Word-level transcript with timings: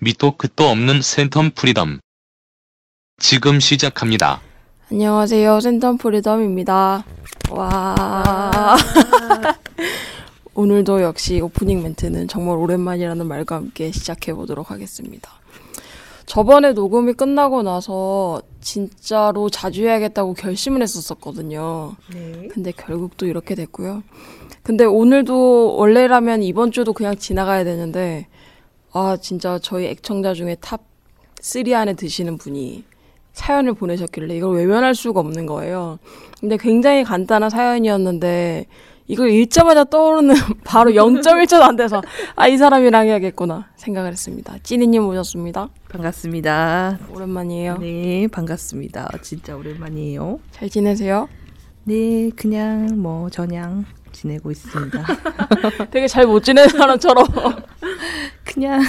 밑도 0.00 0.36
끝도 0.36 0.68
없는 0.68 1.00
센텀 1.00 1.56
프리덤. 1.56 1.98
지금 3.18 3.58
시작합니다. 3.58 4.40
안녕하세요. 4.92 5.58
센텀 5.58 5.98
프리덤입니다. 5.98 7.04
와. 7.50 8.76
오늘도 10.54 11.02
역시 11.02 11.40
오프닝 11.40 11.82
멘트는 11.82 12.28
정말 12.28 12.58
오랜만이라는 12.58 13.26
말과 13.26 13.56
함께 13.56 13.90
시작해 13.90 14.32
보도록 14.32 14.70
하겠습니다. 14.70 15.32
저번에 16.26 16.74
녹음이 16.74 17.14
끝나고 17.14 17.64
나서 17.64 18.40
진짜로 18.60 19.50
자주 19.50 19.82
해야겠다고 19.82 20.34
결심을 20.34 20.80
했었었거든요. 20.80 21.96
네. 22.12 22.46
근데 22.52 22.70
결국 22.70 23.16
또 23.16 23.26
이렇게 23.26 23.56
됐고요. 23.56 24.04
근데 24.62 24.84
오늘도 24.84 25.74
원래라면 25.76 26.44
이번 26.44 26.70
주도 26.70 26.92
그냥 26.92 27.16
지나가야 27.16 27.64
되는데 27.64 28.28
아 28.98 29.16
진짜 29.16 29.58
저희 29.62 29.86
애청자 29.86 30.34
중에 30.34 30.56
탑 30.60 30.82
3 31.40 31.62
안에 31.72 31.94
드시는 31.94 32.36
분이 32.36 32.82
사연을 33.32 33.74
보내셨길래 33.74 34.36
이걸 34.36 34.56
외면할 34.56 34.96
수가 34.96 35.20
없는 35.20 35.46
거예요. 35.46 36.00
근데 36.40 36.56
굉장히 36.56 37.04
간단한 37.04 37.48
사연이었는데 37.48 38.66
이걸 39.06 39.30
읽자마자 39.30 39.84
떠오르는 39.84 40.34
바로 40.64 40.90
0.1초도 40.90 41.62
안 41.62 41.76
돼서 41.76 42.02
아 42.34 42.48
이 42.48 42.56
사람이랑 42.58 43.06
해야겠구나 43.06 43.68
생각을 43.76 44.10
했습니다. 44.10 44.56
찌니님 44.64 45.06
오셨습니다. 45.06 45.68
반갑습니다. 45.88 46.98
오랜만이에요. 47.14 47.78
네, 47.78 48.26
반갑습니다. 48.32 49.10
진짜 49.22 49.56
오랜만이에요. 49.56 50.40
잘 50.50 50.68
지내세요? 50.68 51.28
네, 51.84 52.30
그냥 52.34 53.00
뭐 53.00 53.30
저냥 53.30 53.84
지내고 54.12 54.50
있습니다. 54.50 55.04
되게 55.90 56.06
잘 56.08 56.26
못 56.26 56.42
지내는 56.44 56.68
사람처럼 56.70 57.24
그냥 58.44 58.80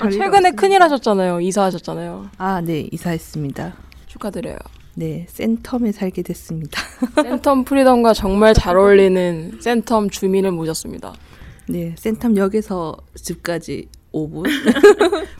아, 0.00 0.10
최근에. 0.10 0.52
큰일 0.52 0.82
하셨잖아요. 0.82 1.40
이사하셨잖아요. 1.40 2.30
아, 2.38 2.60
네, 2.60 2.88
이사했습니다. 2.92 3.74
축하드려요. 4.06 4.56
네, 4.96 5.26
센텀에 5.30 5.92
살게 5.92 6.22
됐습니다. 6.22 6.80
센텀 7.16 7.64
프리덤과 7.64 8.12
정말 8.14 8.54
잘 8.54 8.76
어울리는 8.76 9.58
센텀 9.60 10.10
주민을 10.10 10.52
모셨습니다. 10.52 11.12
네, 11.68 11.94
센텀 11.96 12.36
역에서 12.36 12.96
집까지 13.14 13.88
5분. 14.12 14.44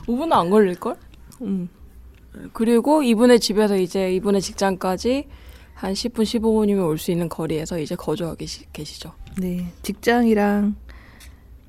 5분은 0.07 0.31
안 0.33 0.49
걸릴걸? 0.49 0.95
음, 1.41 1.69
그리고 2.53 3.03
이분의 3.03 3.39
집에서 3.39 3.77
이제 3.77 4.11
이분의 4.13 4.41
직장까지 4.41 5.27
한 5.75 5.93
10분, 5.93 6.23
15분이면 6.23 6.87
올 6.87 6.97
수 6.97 7.11
있는 7.11 7.27
거리에서 7.29 7.77
이제 7.79 7.95
거주하고 7.95 8.37
계시, 8.37 8.65
계시죠. 8.71 9.11
네, 9.37 9.67
직장이랑 9.83 10.75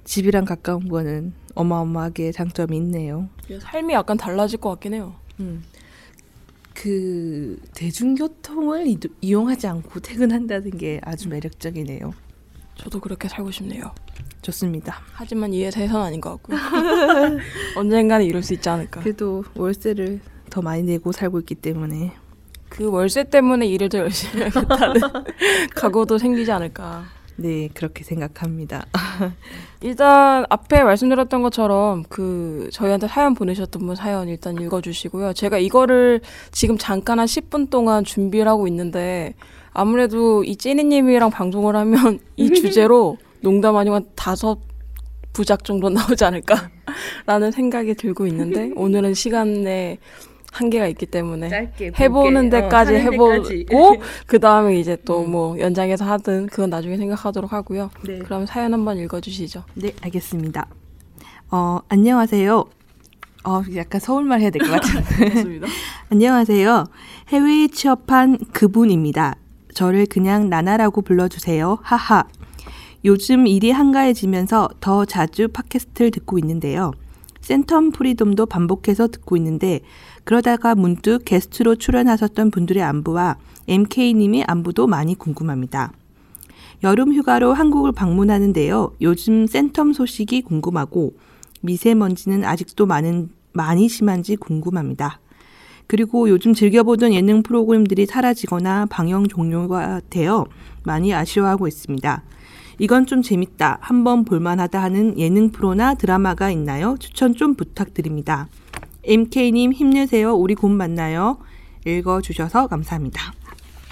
집이랑 0.05 0.45
가까운 0.45 0.89
거는 0.89 1.33
어마어마하게 1.55 2.31
장점이 2.33 2.77
있네요. 2.77 3.29
삶이 3.61 3.93
약간 3.95 4.17
달라질 4.17 4.61
것 4.61 4.71
같긴 4.71 4.95
해요. 4.95 5.15
음. 5.41 5.65
그 6.75 7.59
대중교통을 7.75 8.87
이, 8.87 8.98
이용하지 9.23 9.67
않고 9.67 10.01
퇴근한다는 10.01 10.70
게 10.79 11.01
아주 11.03 11.29
매력적이네요. 11.29 12.13
저도 12.77 13.01
그렇게 13.01 13.29
살고 13.29 13.51
싶네요. 13.51 13.91
좋습니다. 14.43 15.01
하지만 15.13 15.53
이 15.53 15.65
회사에서는 15.65 16.01
아닌 16.05 16.20
것 16.20 16.31
같고요. 16.31 16.57
언젠가는 17.77 18.25
이룰 18.25 18.43
수 18.43 18.53
있지 18.55 18.69
않을까. 18.69 19.01
그래도 19.01 19.43
월세를 19.57 20.20
더 20.51 20.63
많이 20.63 20.83
내고 20.85 21.11
살고 21.11 21.41
있기 21.41 21.57
때문에 21.57 22.13
그 22.77 22.91
월세 22.91 23.25
때문에 23.25 23.67
일을 23.67 23.89
더 23.89 23.99
열심히 23.99 24.45
하겠다는 24.45 25.01
각오도 25.75 26.19
생기지 26.19 26.53
않을까. 26.53 27.05
네 27.37 27.69
그렇게 27.75 28.05
생각합니다. 28.05 28.87
일단 29.83 30.45
앞에 30.49 30.83
말씀드렸던 30.83 31.43
것처럼 31.43 32.05
그 32.09 32.69
저희한테 32.73 33.09
사연 33.09 33.35
보내셨던 33.35 33.87
분 33.87 33.97
사연 33.97 34.29
일단 34.29 34.61
읽어주시고요. 34.61 35.33
제가 35.33 35.59
이거를 35.59 36.21
지금 36.51 36.77
잠깐 36.79 37.19
한 37.19 37.27
10분 37.27 37.71
동안 37.71 38.05
준비를 38.05 38.49
하고 38.49 38.67
있는데 38.69 39.35
아무래도 39.73 40.45
이 40.45 40.57
찐이님이랑 40.57 41.31
방송을 41.31 41.77
하면 41.77 42.19
이 42.36 42.53
주제로 42.53 43.17
농담 43.41 43.77
아니고 43.77 43.97
한 43.97 44.05
다섯 44.15 44.59
부작 45.33 45.65
정도 45.65 45.91
나오지 45.91 46.25
않을까라는 46.25 47.51
생각이 47.53 47.95
들고 47.95 48.27
있는데 48.27 48.73
오늘은 48.75 49.13
시간에 49.13 49.98
한계가 50.56 50.86
있기 50.89 51.06
때문에 51.06 51.48
짧게 51.48 51.92
해보는 51.98 52.48
굵게, 52.50 52.62
데까지 52.62 52.94
어, 52.94 52.98
데까지. 52.98 53.67
해보고 53.68 54.02
그 54.27 54.40
다음에 54.40 54.78
이제 54.78 54.96
또 55.05 55.22
음. 55.24 55.30
뭐 55.30 55.58
연장해서 55.58 56.05
하든 56.05 56.46
그건 56.46 56.70
나중에 56.70 56.96
생각하도록 56.96 57.52
하고요. 57.52 57.90
네. 58.06 58.18
그럼 58.20 58.46
사연 58.46 58.72
한번 58.72 58.98
읽어주시죠. 58.98 59.64
네 59.74 59.92
알겠습니다. 60.02 60.67
어 61.50 61.80
안녕하세요. 61.89 62.64
어 63.44 63.62
약간 63.77 64.00
서울말 64.00 64.40
해야 64.40 64.50
될 64.50 64.67
것 64.67 64.72
같아요. 64.72 65.02
알겠습니다. 65.20 65.67
안녕하세요. 66.11 66.84
해외에 67.28 67.68
취업한 67.68 68.38
그분입니다. 68.52 69.36
저를 69.74 70.06
그냥 70.06 70.48
나나라고 70.48 71.02
불러주세요. 71.02 71.78
하하. 71.83 72.24
요즘 73.05 73.46
일이 73.46 73.70
한가해지면서 73.70 74.68
더 74.80 75.05
자주 75.05 75.48
팟캐스트를 75.48 76.11
듣고 76.11 76.38
있는데요. 76.38 76.92
센텀 77.42 77.94
프리덤도 77.94 78.46
반복해서 78.46 79.06
듣고 79.06 79.36
있는데 79.36 79.80
그러다가 80.27 80.75
문득 80.75 81.25
게스트로 81.25 81.77
출연하셨던 81.77 82.51
분들의 82.51 82.83
안부와 82.83 83.37
MK님의 83.69 84.42
안부도 84.48 84.89
많이 84.89 85.14
궁금합니다. 85.14 85.92
여름 86.83 87.14
휴가로 87.14 87.53
한국을 87.53 87.92
방문하는데요. 87.92 88.97
요즘 89.03 89.47
센텀 89.47 89.95
소식이 89.95 90.42
궁금하고 90.42 91.15
미세먼지는 91.61 92.45
아직도 92.45 92.86
많은 92.86 93.31
많이 93.53 93.89
심한지 93.89 94.35
궁금합니다. 94.35 95.20
그리고 95.86 96.29
요즘 96.29 96.55
즐겨보던 96.55 97.15
예능 97.15 97.45
프로그램들이 97.45 98.07
사라지거나 98.07 98.86
방영 98.86 99.29
종료가 99.29 100.01
되어 100.11 100.45
많이 100.83 101.15
아쉬워하고 101.15 101.69
있습니다. 101.69 102.25
이건 102.81 103.07
좀 103.07 103.23
재밌다, 103.23 103.79
한번 103.81 104.25
볼만하다 104.25 104.83
하는 104.83 105.17
예능 105.20 105.51
프로나 105.51 105.95
드라마가 105.95 106.51
있나요? 106.51 106.97
추천 106.98 107.33
좀 107.36 107.55
부탁드립니다. 107.55 108.48
MK님 109.06 109.72
힘내세요. 109.72 110.34
우리 110.34 110.55
곧 110.55 110.68
만나요. 110.68 111.39
읽어주셔서 111.86 112.67
감사합니다. 112.67 113.33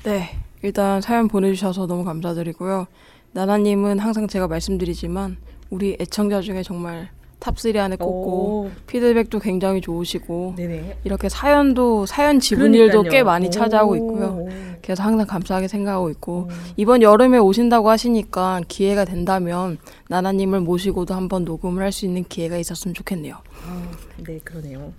네, 0.04 0.30
일단 0.62 1.00
사연 1.00 1.28
보내주셔서 1.28 1.86
너무 1.86 2.04
감사드리고요. 2.04 2.86
나나님은 3.32 4.00
항상 4.00 4.26
제가 4.26 4.48
말씀드리지만 4.48 5.36
우리 5.70 5.96
애청자 6.00 6.40
중에 6.40 6.62
정말 6.62 7.10
탑3 7.44 7.76
안에 7.76 7.96
꼽고 7.96 8.70
피드백도 8.86 9.38
굉장히 9.38 9.80
좋으시고 9.82 10.54
네네. 10.56 10.98
이렇게 11.04 11.28
사연도 11.28 12.06
사연 12.06 12.40
지분율도 12.40 13.02
꽤 13.02 13.08
그러니까요. 13.08 13.24
많이 13.24 13.50
차지하고 13.50 13.92
오. 13.92 13.96
있고요. 13.96 14.46
그래서 14.82 15.02
항상 15.02 15.26
감사하게 15.26 15.68
생각하고 15.68 16.08
있고 16.10 16.48
음. 16.50 16.56
이번 16.76 17.02
여름에 17.02 17.38
오신다고 17.38 17.90
하시니까 17.90 18.62
기회가 18.68 19.04
된다면 19.04 19.78
나나님을 20.08 20.60
모시고도 20.60 21.14
한번 21.14 21.44
녹음을 21.44 21.82
할 21.82 21.94
수 21.94 22.06
있는 22.06 22.24
기회가 22.24 22.56
있었으면 22.56 22.92
좋겠네요. 22.94 23.36
아, 23.68 23.90
네, 24.26 24.40
그러네요. 24.42 24.92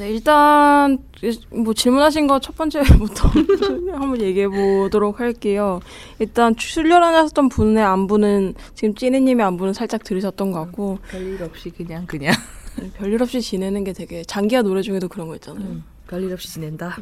네, 0.00 0.08
일단 0.08 0.96
뭐 1.50 1.74
질문하신 1.74 2.26
거 2.26 2.38
첫 2.40 2.56
번째부터 2.56 3.28
한번 3.92 4.18
얘기해 4.22 4.48
보도록 4.48 5.20
할게요. 5.20 5.80
일단 6.18 6.56
출연하셨던 6.56 7.50
분의 7.50 7.84
안부는 7.84 8.54
지금 8.74 8.94
찌니님의 8.94 9.44
안부는 9.44 9.74
살짝 9.74 10.02
들으셨던 10.02 10.52
것 10.52 10.60
같고 10.60 10.98
별일 11.10 11.42
없이 11.42 11.68
그냥 11.68 12.06
그냥 12.06 12.32
별일 12.96 13.22
없이 13.22 13.42
지내는 13.42 13.84
게 13.84 13.92
되게 13.92 14.22
장기화 14.24 14.62
노래 14.62 14.80
중에도 14.80 15.06
그런 15.06 15.28
거 15.28 15.34
있잖아요. 15.34 15.66
음, 15.66 15.84
별일 16.08 16.32
없이 16.32 16.48
지낸다. 16.54 16.96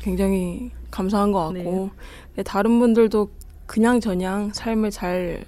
굉장히 0.00 0.72
감사한 0.90 1.30
것 1.30 1.52
네. 1.52 1.62
같고 1.62 1.90
근데 2.34 2.42
다른 2.42 2.80
분들도 2.80 3.30
그냥 3.66 4.00
저냥 4.00 4.50
삶을 4.52 4.90
잘 4.90 5.44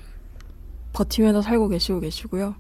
버티면서 0.92 1.42
살고 1.42 1.66
계시고 1.68 1.98
계시고요. 1.98 2.54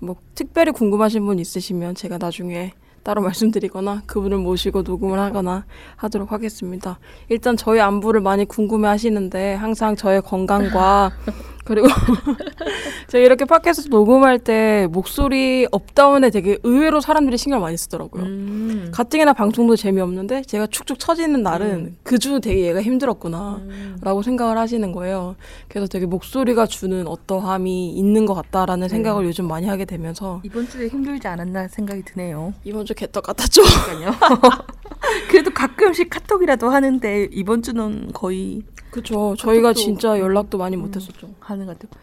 뭐 0.00 0.16
특별히 0.34 0.72
궁금하신 0.72 1.24
분 1.24 1.38
있으시면 1.38 1.94
제가 1.94 2.18
나중에 2.18 2.72
따로 3.04 3.20
말씀드리거나 3.22 4.02
그분을 4.06 4.38
모시고 4.38 4.82
녹음을 4.82 5.20
하거나 5.20 5.64
하도록 5.96 6.32
하겠습니다. 6.32 6.98
일단 7.28 7.56
저희 7.56 7.78
안부를 7.78 8.20
많이 8.20 8.44
궁금해 8.46 8.88
하시는데 8.88 9.54
항상 9.54 9.94
저의 9.94 10.22
건강과 10.22 11.12
그리고 11.64 11.88
제가 13.08 13.24
이렇게 13.24 13.44
팟캐스트 13.44 13.88
녹음할 13.88 14.38
때 14.38 14.86
목소리 14.90 15.66
업다운에 15.70 16.30
되게 16.30 16.58
의외로 16.62 17.00
사람들이 17.00 17.38
신경 17.38 17.58
을 17.58 17.62
많이 17.62 17.76
쓰더라고요. 17.76 18.22
음. 18.22 18.88
가뜩이나 18.92 19.32
방송도 19.32 19.76
재미없는데 19.76 20.42
제가 20.42 20.66
축축 20.66 20.98
처지는 20.98 21.42
날은 21.42 21.66
음. 21.66 21.96
그주 22.02 22.40
되게 22.40 22.66
얘가 22.66 22.82
힘들었구나 22.82 23.62
음. 23.62 23.98
라고 24.02 24.22
생각을 24.22 24.58
하시는 24.58 24.92
거예요. 24.92 25.36
그래서 25.68 25.86
되게 25.86 26.06
목소리가 26.06 26.66
주는 26.66 27.06
어떠함이 27.06 27.90
있는 27.90 28.26
것 28.26 28.34
같다라는 28.34 28.88
네. 28.88 28.88
생각을 28.88 29.24
요즘 29.24 29.48
많이 29.48 29.66
하게 29.66 29.84
되면서 29.84 30.40
이번 30.44 30.68
주에 30.68 30.88
힘들지 30.88 31.26
않았나 31.26 31.68
생각이 31.68 32.02
드네요. 32.02 32.52
이번 32.64 32.84
주 32.84 32.94
개떡 32.94 33.24
같았죠. 33.24 33.62
그러니까요. 33.62 34.14
그래도 35.28 35.50
가끔씩 35.52 36.10
카톡이라도 36.10 36.68
하는데 36.68 37.28
이번 37.32 37.62
주는 37.62 38.12
거의 38.12 38.62
그쵸. 38.90 39.34
저희가 39.38 39.72
진짜 39.72 40.18
연락도 40.18 40.58
많이 40.58 40.76
음. 40.76 40.82
못했었죠. 40.82 41.30
하는 41.40 41.66
것 41.66 41.78
같아요. 41.78 42.00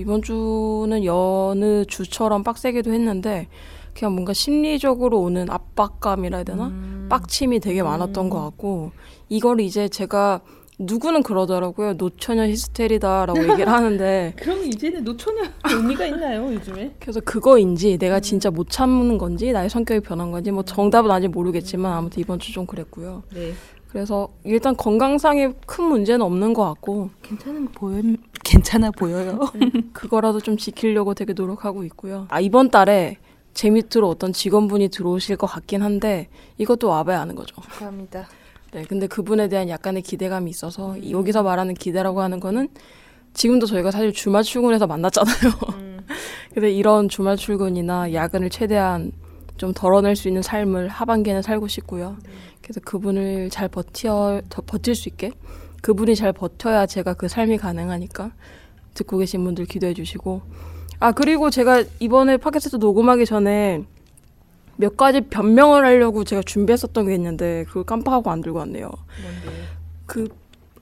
이번 0.00 0.22
주는 0.22 1.04
여느 1.04 1.84
주처럼 1.86 2.42
빡세기도 2.44 2.92
했는데 2.92 3.48
그냥 3.94 4.14
뭔가 4.14 4.32
심리적으로 4.32 5.20
오는 5.20 5.50
압박감이라 5.50 6.38
해야 6.38 6.44
되나? 6.44 6.68
음. 6.68 7.06
빡침이 7.10 7.60
되게 7.60 7.82
많았던 7.82 8.30
것 8.30 8.42
같고 8.42 8.92
이걸 9.28 9.60
이제 9.60 9.88
제가 9.88 10.40
누구는 10.86 11.22
그러더라고요. 11.22 11.94
노처녀 11.94 12.46
히스테리다라고 12.46 13.38
얘기를 13.52 13.68
하는데 13.72 14.34
그럼 14.36 14.64
이제는 14.64 15.04
노처녀 15.04 15.42
의미가 15.70 16.06
있나요 16.06 16.52
요즘에? 16.52 16.94
그래서 17.00 17.20
그거인지 17.20 17.98
내가 17.98 18.20
진짜 18.20 18.50
못 18.50 18.68
참는 18.70 19.18
건지 19.18 19.52
나의 19.52 19.68
성격이 19.70 20.00
변한 20.00 20.30
건지 20.30 20.50
뭐 20.50 20.62
정답은 20.62 21.10
아직 21.10 21.28
모르겠지만 21.28 21.92
아무튼 21.92 22.20
이번 22.20 22.38
주 22.38 22.52
좀 22.52 22.66
그랬고요. 22.66 23.22
네. 23.34 23.52
그래서 23.88 24.28
일단 24.44 24.76
건강상에 24.76 25.52
큰 25.66 25.84
문제는 25.84 26.20
없는 26.22 26.52
것 26.54 26.64
같고 26.64 27.10
괜찮은 27.22 27.68
보여 27.72 28.02
괜찮아 28.44 28.90
보여요. 28.90 29.38
그거라도 29.94 30.40
좀 30.40 30.56
지키려고 30.56 31.14
되게 31.14 31.32
노력하고 31.32 31.84
있고요. 31.84 32.26
아 32.28 32.40
이번 32.40 32.70
달에 32.70 33.16
제 33.54 33.68
밑으로 33.70 34.08
어떤 34.08 34.32
직원분이 34.32 34.88
들어오실 34.88 35.36
것 35.36 35.46
같긴 35.46 35.82
한데 35.82 36.28
이것도 36.58 36.88
와봐야 36.88 37.20
하는 37.20 37.34
거죠. 37.34 37.54
감사합니다. 37.56 38.28
네, 38.72 38.84
근데 38.88 39.06
그분에 39.06 39.48
대한 39.48 39.68
약간의 39.68 40.00
기대감이 40.00 40.50
있어서 40.50 40.96
여기서 41.10 41.42
말하는 41.42 41.74
기대라고 41.74 42.22
하는 42.22 42.40
거는 42.40 42.68
지금도 43.34 43.66
저희가 43.66 43.90
사실 43.90 44.12
주말 44.12 44.42
출근해서 44.42 44.86
만났잖아요. 44.86 45.52
근데 46.54 46.70
이런 46.70 47.10
주말 47.10 47.36
출근이나 47.36 48.14
야근을 48.14 48.48
최대한 48.48 49.12
좀 49.58 49.74
덜어낼 49.74 50.16
수 50.16 50.28
있는 50.28 50.40
삶을 50.40 50.88
하반기에는 50.88 51.42
살고 51.42 51.68
싶고요. 51.68 52.16
그래서 52.62 52.80
그분을 52.80 53.50
잘 53.50 53.68
버텨 53.68 54.40
더 54.48 54.62
버틸 54.62 54.94
수 54.94 55.10
있게 55.10 55.32
그분이 55.82 56.16
잘 56.16 56.32
버텨야 56.32 56.86
제가 56.86 57.12
그 57.12 57.28
삶이 57.28 57.58
가능하니까 57.58 58.32
듣고 58.94 59.18
계신 59.18 59.44
분들 59.44 59.66
기도해 59.66 59.92
주시고 59.92 60.40
아 60.98 61.12
그리고 61.12 61.50
제가 61.50 61.84
이번에 62.00 62.38
팟캐스트 62.38 62.76
녹음하기 62.76 63.26
전에 63.26 63.84
몇 64.76 64.96
가지 64.96 65.20
변명을 65.20 65.84
하려고 65.84 66.24
제가 66.24 66.42
준비했었던 66.42 67.06
게 67.06 67.14
있는데 67.14 67.64
그걸 67.68 67.84
깜빡하고 67.84 68.30
안 68.30 68.40
들고 68.40 68.58
왔네요. 68.58 68.90
그, 70.06 70.28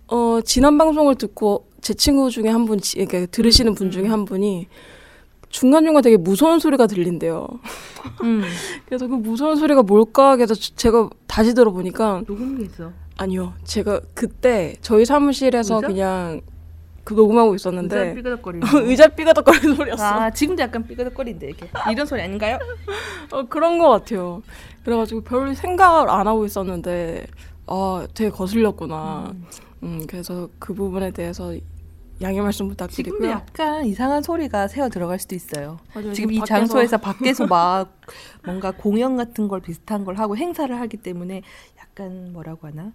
어, 0.08 0.40
지난 0.44 0.78
방송을 0.78 1.16
듣고 1.16 1.66
제 1.80 1.94
친구 1.94 2.30
중에 2.30 2.48
한 2.48 2.66
분, 2.66 2.80
이렇게 2.94 3.26
들으시는 3.26 3.74
분 3.74 3.90
중에 3.90 4.06
한 4.06 4.24
분이 4.24 4.68
중간중간 5.48 6.02
되게 6.02 6.16
무서운 6.16 6.60
소리가 6.60 6.86
들린대요. 6.86 7.46
음. 8.22 8.42
그래서 8.86 9.06
그 9.06 9.14
무서운 9.14 9.56
소리가 9.56 9.82
뭘까? 9.82 10.36
그래서 10.36 10.54
제가 10.54 11.10
다시 11.26 11.54
들어보니까 11.54 12.22
녹음기에서 12.26 12.92
아니요. 13.16 13.52
제가 13.64 14.00
그때 14.14 14.76
저희 14.80 15.04
사무실에서 15.04 15.76
의자? 15.76 15.86
그냥 15.88 16.40
그 17.10 17.14
녹음하고 17.14 17.54
있었는데 17.56 18.14
삐그덕거리는 18.14 18.66
의자 18.88 19.08
삐가덕거리는 19.08 19.74
소리였어. 19.74 20.04
아 20.04 20.30
지금도 20.30 20.62
약간 20.62 20.86
삐그덕거린데 20.86 21.46
이렇게 21.48 21.68
이런 21.90 22.06
소리 22.06 22.22
아닌가요? 22.22 22.58
어, 23.32 23.42
그런 23.48 23.78
것 23.78 23.88
같아요. 23.88 24.42
그래가지고 24.84 25.22
별 25.22 25.54
생각을 25.54 26.08
안 26.08 26.26
하고 26.26 26.44
있었는데, 26.46 27.26
아, 27.66 28.06
되게 28.14 28.30
거슬렸구나. 28.30 29.34
음, 29.82 30.04
그래서 30.08 30.48
그 30.58 30.72
부분에 30.74 31.10
대해서 31.10 31.54
양해 32.22 32.40
말씀 32.40 32.68
부탁드리고요. 32.68 33.30
약간 33.30 33.84
이상한 33.86 34.22
소리가 34.22 34.68
새어 34.68 34.88
들어갈 34.88 35.18
수도 35.18 35.34
있어요. 35.34 35.78
맞아요. 35.94 36.12
지금 36.12 36.32
이 36.32 36.38
밖에서- 36.40 36.46
장소에서 36.46 36.98
밖에서 36.98 37.46
막 37.48 37.98
뭔가 38.44 38.70
공연 38.72 39.16
같은 39.16 39.48
걸 39.48 39.60
비슷한 39.60 40.04
걸 40.04 40.16
하고 40.16 40.36
행사를 40.36 40.78
하기 40.80 40.96
때문에 40.98 41.42
약간 41.78 42.32
뭐라고 42.32 42.66
하나 42.68 42.92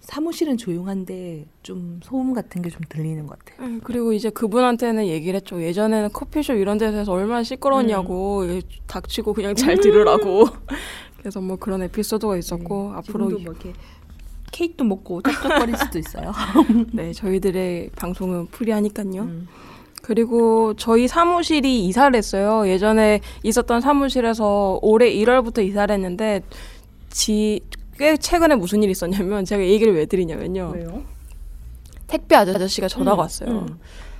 사무실은 0.00 0.56
조용한데 0.56 1.46
좀 1.62 2.00
소음 2.02 2.32
같은 2.32 2.62
게 2.62 2.70
좀 2.70 2.80
들리는 2.88 3.26
것 3.26 3.38
같아요. 3.38 3.66
음, 3.66 3.80
그리고 3.82 4.12
이제 4.12 4.30
그분한테는 4.30 5.06
얘기를 5.06 5.36
했죠. 5.36 5.62
예전에는 5.62 6.10
커피숍 6.12 6.54
이런 6.54 6.78
데서 6.78 7.10
얼마나 7.12 7.42
시끄러웠냐고 7.42 8.42
음. 8.42 8.60
닥치고 8.86 9.32
그냥 9.32 9.54
잘 9.54 9.76
들으라고. 9.78 10.46
그래서 11.18 11.40
뭐 11.40 11.56
그런 11.56 11.82
에피소드가 11.82 12.36
있었고 12.36 12.90
네, 12.92 12.98
앞으로 12.98 13.28
뭐 13.30 13.38
이렇게 13.40 13.72
케이크도 14.52 14.84
먹고 14.84 15.22
쩝쩝거릴 15.22 15.76
수도 15.76 15.98
있어요. 15.98 16.32
네 16.92 17.12
저희들의 17.12 17.90
방송은 17.96 18.46
프리하니까요. 18.46 19.22
음. 19.22 19.48
그리고 20.02 20.74
저희 20.74 21.08
사무실이 21.08 21.84
이사를 21.86 22.16
했어요. 22.16 22.68
예전에 22.68 23.20
있었던 23.42 23.80
사무실에서 23.80 24.78
올해 24.82 25.12
1월부터 25.12 25.64
이사를 25.66 25.92
했는데 25.92 26.42
지, 27.10 27.60
꽤 27.98 28.16
최근에 28.16 28.54
무슨 28.56 28.82
일이 28.82 28.92
있었냐면 28.92 29.44
제가 29.44 29.62
이 29.62 29.70
얘기를 29.70 29.94
왜 29.94 30.06
드리냐면요. 30.06 30.72
왜요? 30.74 31.02
택배 32.06 32.36
아저씨가 32.36 32.88
전화가 32.88 33.16
음, 33.16 33.18
왔어요. 33.18 33.50
음. 33.50 33.78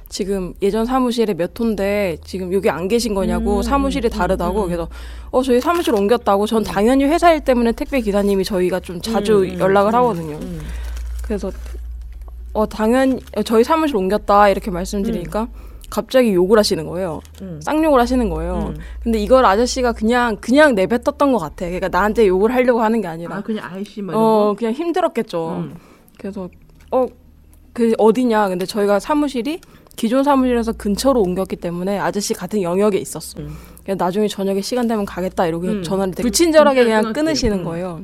지금 0.08 0.54
예전 0.62 0.86
사무실에 0.86 1.34
몇 1.34 1.58
호인데 1.58 2.18
지금 2.24 2.52
여기 2.52 2.70
안 2.70 2.86
계신 2.88 3.14
거냐고 3.14 3.58
음, 3.58 3.62
사무실이 3.62 4.08
음, 4.08 4.10
다르다고 4.10 4.62
음. 4.62 4.66
그래서 4.66 4.88
어 5.30 5.42
저희 5.42 5.60
사무실 5.60 5.94
옮겼다고 5.94 6.46
전 6.46 6.62
당연히 6.62 7.04
회사 7.04 7.32
일 7.32 7.40
때문에 7.40 7.72
택배 7.72 8.00
기사님이 8.00 8.44
저희가 8.44 8.80
좀 8.80 9.00
자주 9.00 9.38
음, 9.38 9.50
음, 9.54 9.58
연락을 9.58 9.92
음, 9.92 9.94
하거든요. 9.96 10.36
음. 10.36 10.60
그래서 11.22 11.50
어 12.52 12.66
당연 12.66 13.18
어, 13.36 13.42
저희 13.42 13.64
사무실 13.64 13.96
옮겼다 13.96 14.48
이렇게 14.48 14.70
말씀드리니까 14.70 15.48
갑자기 15.90 16.34
욕을 16.34 16.58
하시는 16.58 16.86
거예요. 16.86 17.20
음. 17.42 17.60
쌍욕을 17.62 18.00
하시는 18.00 18.28
거예요. 18.28 18.72
음. 18.74 18.80
근데 19.02 19.18
이걸 19.18 19.44
아저씨가 19.44 19.92
그냥 19.92 20.36
그냥 20.40 20.74
내뱉었던 20.74 21.32
것 21.32 21.38
같아. 21.38 21.66
그러니까 21.66 21.88
나한테 21.88 22.26
욕을 22.26 22.54
하려고 22.54 22.80
하는 22.82 23.00
게 23.00 23.08
아니라 23.08 23.36
아 23.36 23.40
그냥 23.42 23.64
아이씨 23.70 24.02
뭐 24.02 24.12
이런 24.12 24.22
어 24.22 24.26
거? 24.48 24.54
그냥 24.58 24.72
힘들었겠죠. 24.72 25.48
음. 25.58 25.74
그래서 26.18 26.48
어 26.90 27.06
그 27.76 27.92
어디냐? 27.98 28.48
근데 28.48 28.64
저희가 28.64 28.98
사무실이 28.98 29.60
기존 29.96 30.24
사무실에서 30.24 30.72
근처로 30.72 31.20
옮겼기 31.20 31.56
때문에 31.56 31.98
아저씨 31.98 32.32
같은 32.32 32.62
영역에 32.62 32.96
있었어. 32.96 33.38
음. 33.38 33.54
그냥 33.84 33.98
나중에 33.98 34.28
저녁에 34.28 34.62
시간 34.62 34.88
되면 34.88 35.04
가겠다 35.04 35.46
이러고 35.46 35.66
음. 35.66 35.82
전화를 35.82 36.14
불친절하게 36.14 36.84
그냥. 36.84 37.12
끊으시는 37.12 37.58
음. 37.58 37.64
거예요. 37.64 38.00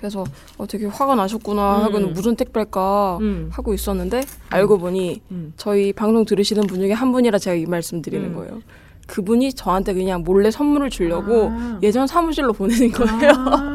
그래서 0.00 0.24
어 0.56 0.66
되게 0.66 0.86
화가 0.86 1.14
나셨구나 1.14 1.84
하고는 1.84 2.08
음. 2.08 2.12
무슨 2.14 2.34
택배일까 2.34 3.18
음. 3.20 3.50
하고 3.52 3.74
있었는데 3.74 4.22
알고 4.48 4.78
보니 4.78 5.20
음. 5.30 5.52
저희 5.58 5.92
방송 5.92 6.24
들으시는 6.24 6.66
분 6.66 6.80
중에 6.80 6.92
한 6.92 7.12
분이라 7.12 7.38
제가 7.38 7.54
이 7.54 7.66
말씀 7.66 8.00
드리는 8.00 8.30
음. 8.30 8.34
거예요. 8.34 8.62
그분이 9.06 9.52
저한테 9.52 9.92
그냥 9.92 10.22
몰래 10.22 10.50
선물을 10.50 10.88
주려고 10.88 11.50
아. 11.50 11.78
예전 11.82 12.06
사무실로 12.06 12.54
보내는 12.54 12.92
거예요. 12.92 13.32
아, 13.36 13.74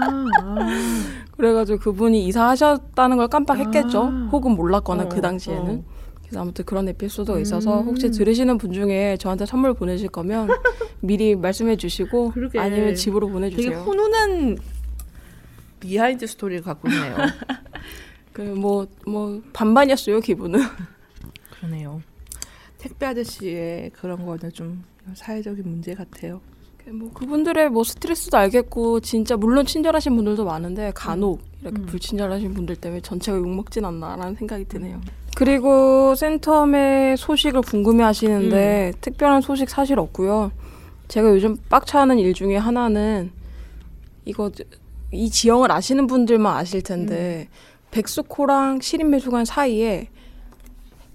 아, 0.00 0.26
그래가지고 1.36 1.78
그분이 1.78 2.26
이사하셨다는 2.26 3.16
걸 3.18 3.28
깜빡했겠죠. 3.28 4.02
아. 4.02 4.28
혹은 4.32 4.52
몰랐거나 4.52 5.04
어, 5.04 5.08
그 5.08 5.20
당시에는. 5.20 5.70
어. 5.70 6.00
그래서 6.22 6.40
아무튼 6.40 6.64
그런 6.64 6.88
에피소드가 6.88 7.38
있어서 7.40 7.80
음. 7.80 7.86
혹시 7.86 8.10
들으시는 8.10 8.58
분 8.58 8.72
중에 8.72 9.16
저한테 9.18 9.46
선물 9.46 9.74
보내실 9.74 10.08
거면 10.08 10.48
미리 11.00 11.36
말씀해 11.36 11.76
주시고. 11.76 12.32
아니면 12.56 12.94
집으로 12.94 13.26
되게 13.26 13.32
보내주세요. 13.32 13.78
훈훈한 13.80 14.56
비하인드 15.80 16.26
스토리를 16.26 16.62
갖고 16.62 16.88
있네요. 16.88 17.16
그뭐뭐 18.32 18.86
뭐 19.06 19.42
반반이었어요 19.52 20.20
기분은. 20.20 20.60
그러네요. 21.50 22.02
택배 22.78 23.06
아저씨의 23.06 23.90
그런 23.90 24.24
거는 24.24 24.52
좀 24.52 24.84
사회적인 25.14 25.64
문제 25.68 25.94
같아요. 25.94 26.40
그뭐 26.84 27.12
그분들의 27.12 27.70
뭐 27.70 27.84
스트레스도 27.84 28.36
알겠고 28.38 29.00
진짜 29.00 29.36
물론 29.36 29.66
친절하신 29.66 30.14
분들도 30.16 30.44
많은데 30.44 30.92
간혹 30.94 31.42
이렇게 31.60 31.80
음. 31.80 31.86
불친절하신 31.86 32.54
분들 32.54 32.76
때문에 32.76 33.00
전체가 33.02 33.36
욕먹진 33.36 33.84
않나라는 33.84 34.36
생각이 34.36 34.64
드네요. 34.66 35.00
그리고 35.36 36.14
센텀의 36.14 37.16
소식을 37.16 37.62
궁금해 37.62 38.02
하시는데 38.04 38.92
특별한 39.00 39.42
소식 39.42 39.68
사실 39.68 39.98
없고요. 39.98 40.52
제가 41.08 41.28
요즘 41.28 41.56
빡쳐하는 41.68 42.18
일 42.18 42.34
중에 42.34 42.56
하나는 42.56 43.30
이거 44.24 44.50
이 45.12 45.30
지형을 45.30 45.72
아시는 45.72 46.06
분들만 46.06 46.56
아실 46.56 46.82
텐데 46.82 47.48
백수코랑 47.90 48.80
시립미술관 48.80 49.44
사이에 49.44 50.08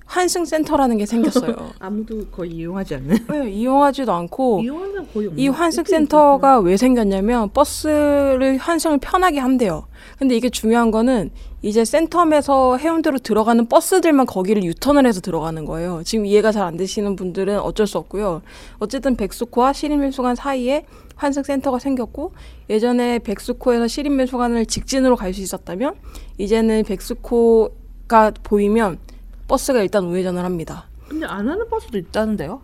환승센터라는 0.06 0.98
게 0.98 1.06
생겼어요. 1.06 1.56
아무도 1.80 2.26
거의 2.28 2.52
이용하지 2.52 2.96
않는. 2.96 3.18
네, 3.28 3.52
이용하지도 3.52 4.12
않고 4.12 4.62
이용하는 4.64 5.08
거의 5.12 5.28
없는. 5.28 5.40
이 5.44 5.48
환승 5.48 5.84
센터가 5.84 6.60
왜 6.60 6.78
생겼냐면 6.78 7.50
버스를 7.52 8.58
환승을 8.58 9.00
편하게 9.00 9.40
한대요. 9.40 9.88
근데 10.20 10.36
이게 10.36 10.50
중요한 10.50 10.92
거는 10.92 11.32
이제 11.62 11.82
센텀에서 11.82 12.78
해운대로 12.78 13.18
들어가는 13.18 13.66
버스들만 13.68 14.28
거기를 14.28 14.64
유턴을 14.64 15.08
해서 15.08 15.20
들어가는 15.20 15.66
거예요. 15.66 16.04
지금 16.06 16.26
이해가 16.28 16.52
잘 16.52 16.66
안 16.66 16.78
되시는 16.78 17.16
분들은 17.16 17.60
어쩔 17.60 17.86
수 17.88 17.98
없고요. 17.98 18.42
어쨌든 18.80 19.16
백수코와 19.16 19.74
시립미술관 19.74 20.36
사이에 20.36 20.86
환승센터가 21.16 21.80
생겼고 21.80 22.34
예전에 22.70 23.20
백수코에서 23.20 23.88
시립미술관을 23.88 24.66
직진으로 24.68 25.16
갈 25.16 25.34
수 25.34 25.42
있었다면 25.42 25.96
이제는 26.38 26.84
백수코가 26.84 28.32
보이면 28.44 29.00
버스가 29.48 29.82
일단 29.82 30.06
우회전을 30.06 30.44
합니다. 30.44 30.86
근데 31.08 31.26
안 31.26 31.48
하는 31.48 31.68
버스도 31.70 31.98
있다는데요? 31.98 32.62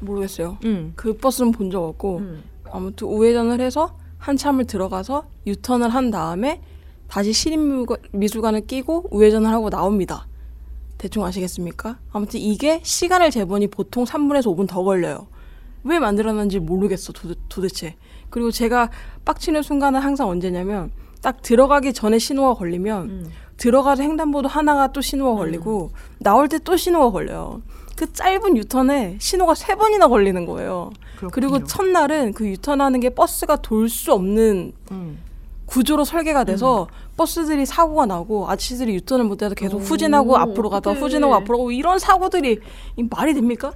모르겠어요. 0.00 0.58
응. 0.64 0.92
그 0.96 1.16
버스는 1.16 1.52
본 1.52 1.70
적 1.70 1.82
없고 1.84 2.18
응. 2.20 2.42
아무튼 2.70 3.08
우회전을 3.08 3.60
해서 3.60 3.96
한참을 4.18 4.64
들어가서 4.66 5.24
유턴을 5.46 5.88
한 5.90 6.10
다음에 6.10 6.60
다시 7.08 7.32
시립미술관을 7.32 8.66
끼고 8.66 9.08
우회전을 9.10 9.50
하고 9.50 9.70
나옵니다. 9.70 10.26
대충 10.98 11.24
아시겠습니까? 11.24 11.98
아무튼 12.12 12.40
이게 12.40 12.80
시간을 12.82 13.30
재보니 13.30 13.68
보통 13.68 14.04
3분에서 14.04 14.44
5분 14.46 14.66
더 14.68 14.82
걸려요. 14.82 15.26
왜 15.82 15.98
만들어놨는지 15.98 16.60
모르겠어 16.60 17.12
도, 17.12 17.34
도대체. 17.48 17.96
그리고 18.30 18.50
제가 18.50 18.90
빡치는 19.24 19.62
순간은 19.62 20.00
항상 20.00 20.28
언제냐면 20.28 20.90
딱 21.20 21.42
들어가기 21.42 21.92
전에 21.92 22.18
신호가 22.18 22.54
걸리면 22.54 23.02
음. 23.10 23.30
들어가서 23.56 24.02
횡단보도 24.02 24.48
하나가 24.48 24.88
또 24.92 25.00
신호가 25.00 25.36
걸리고 25.36 25.92
나올 26.18 26.48
때 26.48 26.58
또 26.58 26.76
신호가 26.76 27.10
걸려요. 27.10 27.62
그 27.96 28.12
짧은 28.12 28.56
유턴에 28.56 29.16
신호가 29.20 29.54
세 29.54 29.74
번이나 29.76 30.08
걸리는 30.08 30.46
거예요. 30.46 30.90
그리고 31.32 31.62
첫날은 31.62 32.32
그 32.32 32.46
유턴하는 32.48 32.98
게 33.00 33.10
버스가 33.10 33.56
돌 33.56 33.88
수 33.88 34.12
없는 34.12 34.72
음. 34.90 35.18
구조로 35.66 36.04
설계가 36.04 36.44
돼서 36.44 36.88
버스들이 37.16 37.64
사고가 37.64 38.06
나고 38.06 38.50
아저씨들이 38.50 38.94
유턴을 38.96 39.24
못해서 39.24 39.54
계속 39.54 39.78
후진하고 39.78 40.36
앞으로 40.36 40.68
가다가 40.68 40.90
어떡해. 40.90 41.00
후진하고 41.00 41.34
앞으로 41.36 41.58
가고 41.58 41.70
이런 41.72 41.98
사고들이 41.98 42.58
이 42.96 43.02
말이 43.08 43.32
됩니까? 43.32 43.72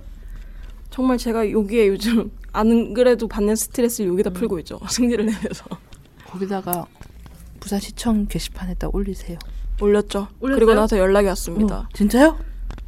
정말 0.90 1.16
제가 1.16 1.50
여기에 1.50 1.88
요즘 1.88 2.30
안 2.52 2.92
그래도 2.94 3.28
받는 3.28 3.54
스트레스를 3.56 4.11
여기다 4.11 4.30
풀고 4.30 4.58
있죠. 4.61 4.78
승리를 4.90 5.25
내면서 5.25 5.64
거기다가 6.26 6.87
부산시청 7.61 8.26
게시판에다 8.26 8.88
올리세요. 8.92 9.38
올렸죠. 9.80 10.28
올렸어요? 10.40 10.58
그리고 10.58 10.75
나서 10.75 10.99
연락이 10.99 11.28
왔습니다. 11.28 11.78
어, 11.78 11.88
진짜요? 11.92 12.37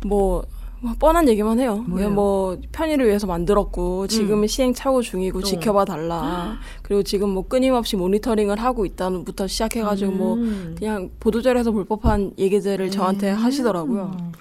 뭐, 0.06 0.44
뭐 0.80 0.94
뻔한 0.98 1.28
얘기만 1.28 1.60
해요. 1.60 1.84
뭐예요? 1.86 2.10
뭐 2.10 2.58
편의를 2.72 3.06
위해서 3.06 3.26
만들었고 3.26 4.06
지금은 4.06 4.46
시행착오 4.48 5.02
중이고 5.02 5.40
어. 5.40 5.42
지켜봐 5.42 5.84
달라. 5.84 6.58
그리고 6.82 7.02
지금 7.02 7.30
뭐 7.30 7.46
끊임없이 7.46 7.96
모니터링을 7.96 8.58
하고 8.58 8.86
있다부터 8.86 9.46
시작해가지고 9.46 10.12
뭐 10.12 10.34
음. 10.34 10.74
그냥 10.78 11.10
보도자료에서 11.20 11.72
볼 11.72 11.84
법한 11.84 12.32
얘기들을 12.38 12.90
저한테 12.90 13.30
하시더라고요. 13.30 14.16
음. 14.18 14.32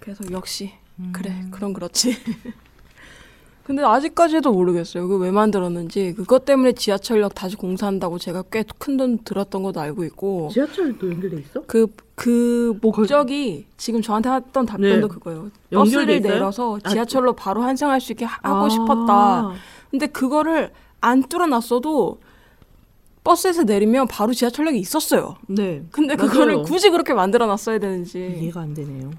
그래서 0.00 0.24
역시 0.30 0.72
그래 1.12 1.44
그럼 1.50 1.72
그렇지. 1.72 2.16
근데 3.68 3.82
아직까지도 3.82 4.50
모르겠어요. 4.50 5.06
그 5.08 5.18
왜 5.18 5.30
만들었는지 5.30 6.14
그것 6.16 6.44
때문에 6.46 6.72
지하철역 6.72 7.34
다시 7.34 7.54
공사한다고 7.56 8.18
제가 8.18 8.42
꽤 8.50 8.64
큰 8.78 8.96
돈 8.96 9.18
들었던 9.18 9.62
것도 9.62 9.78
알고 9.80 10.04
있고 10.04 10.48
지하철도 10.52 11.10
연결돼 11.10 11.36
있어? 11.40 11.62
그, 11.66 11.86
그 12.14 12.78
목적이 12.80 13.66
지금 13.76 14.00
저한테 14.00 14.30
했던 14.30 14.64
답변도 14.64 15.08
네. 15.08 15.14
그거예요. 15.14 15.50
연결돼 15.70 15.96
버스를 15.96 16.14
있어요? 16.16 16.32
내려서 16.32 16.78
아, 16.82 16.88
지하철로 16.88 17.34
바로 17.34 17.60
환승할 17.62 18.00
수 18.00 18.12
있게 18.12 18.24
하- 18.24 18.38
하고 18.42 18.64
아. 18.66 18.68
싶었다. 18.70 19.50
근데 19.90 20.06
그거를 20.06 20.70
안 21.02 21.22
뚫어놨어도 21.22 22.18
버스에서 23.22 23.64
내리면 23.64 24.08
바로 24.08 24.32
지하철역이 24.32 24.78
있었어요. 24.78 25.36
네. 25.46 25.84
근데 25.92 26.16
맞아요. 26.16 26.30
그거를 26.30 26.62
굳이 26.62 26.88
그렇게 26.90 27.12
만들어 27.12 27.44
놨어야 27.46 27.78
되는지. 27.78 28.18
이해가 28.40 28.60
안 28.62 28.72
되네요. 28.72 29.10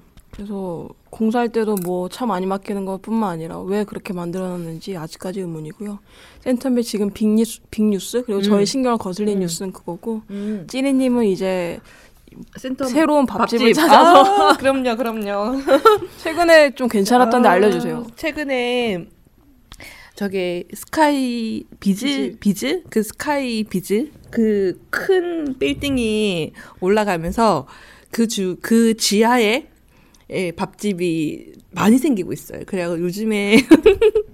그래서 0.44 0.88
공사할 1.10 1.50
때도 1.50 1.74
뭐 1.84 2.08
차 2.08 2.24
많이 2.24 2.46
막히는 2.46 2.86
것뿐만 2.86 3.30
아니라 3.30 3.60
왜 3.60 3.84
그렇게 3.84 4.14
만들어놨는지 4.14 4.96
아직까지 4.96 5.40
의문이고요. 5.40 5.98
센텀의 6.44 6.82
지금 6.82 7.10
빅뉴스, 7.10 7.60
빅뉴스 7.70 8.22
그리고 8.24 8.40
음. 8.56 8.64
신경을 8.64 8.96
거슬린 8.96 9.36
음. 9.36 9.40
뉴스는 9.40 9.72
그거고 9.72 10.22
음. 10.30 10.64
찌리님은 10.66 11.26
이제 11.26 11.78
센텀 12.56 12.86
새로운 12.86 13.26
밥집을 13.26 13.74
찾아서 13.74 14.50
아, 14.52 14.56
그럼요, 14.58 14.96
그럼요. 14.96 15.60
최근에 16.22 16.74
좀 16.74 16.88
괜찮았던데 16.88 17.46
아, 17.46 17.52
알려주세요. 17.52 18.06
최근에 18.16 19.06
저게 20.14 20.64
스카이 20.74 21.64
비즈 21.80 22.36
비즈 22.40 22.84
그 22.88 23.02
스카이 23.02 23.64
비즈 23.64 24.10
그 24.30 24.78
큰 24.90 25.58
빌딩이 25.58 26.52
올라가면서 26.80 27.66
그 28.10 28.26
주 28.26 28.56
그 28.62 28.96
지하에 28.96 29.66
예, 30.30 30.52
밥집이 30.52 31.52
많이 31.72 31.98
생기고 31.98 32.32
있어요. 32.32 32.62
그래서 32.66 32.98
요즘에 32.98 33.56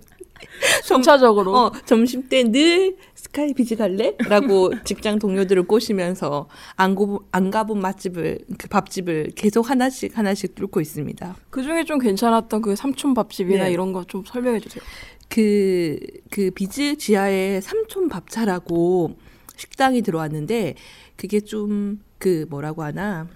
점- 0.85 1.03
순차적으로 1.03 1.57
어, 1.57 1.73
점심 1.85 2.29
때 2.29 2.43
늘 2.45 2.97
스카이 3.15 3.53
비즈 3.55 3.76
갈래? 3.76 4.15
라고 4.29 4.71
직장 4.85 5.19
동료들을 5.19 5.65
꼬시면서 5.65 6.49
안, 6.76 6.95
고, 6.95 7.25
안 7.33 7.50
가본 7.50 7.81
맛집을, 7.81 8.38
그 8.59 8.69
밥집을 8.69 9.33
계속 9.35 9.69
하나씩 9.69 10.17
하나씩 10.17 10.55
뚫고 10.55 10.81
있습니다. 10.81 11.37
그 11.50 11.62
중에 11.62 11.85
좀 11.85 11.99
괜찮았던 11.99 12.62
그 12.62 12.76
삼촌 12.76 13.15
밥집이나 13.15 13.65
네. 13.65 13.73
이런 13.73 13.93
거 13.93 14.05
좀 14.07 14.25
설명해 14.25 14.61
주세요. 14.61 14.83
그, 15.29 15.99
그 16.31 16.50
비즈 16.53 16.97
지하에 16.97 17.61
삼촌 17.61 18.09
밥차라고 18.09 19.17
식당이 19.57 20.03
들어왔는데 20.03 20.75
그게 21.17 21.41
좀 21.41 22.00
그 22.19 22.47
뭐라고 22.49 22.83
하나 22.83 23.29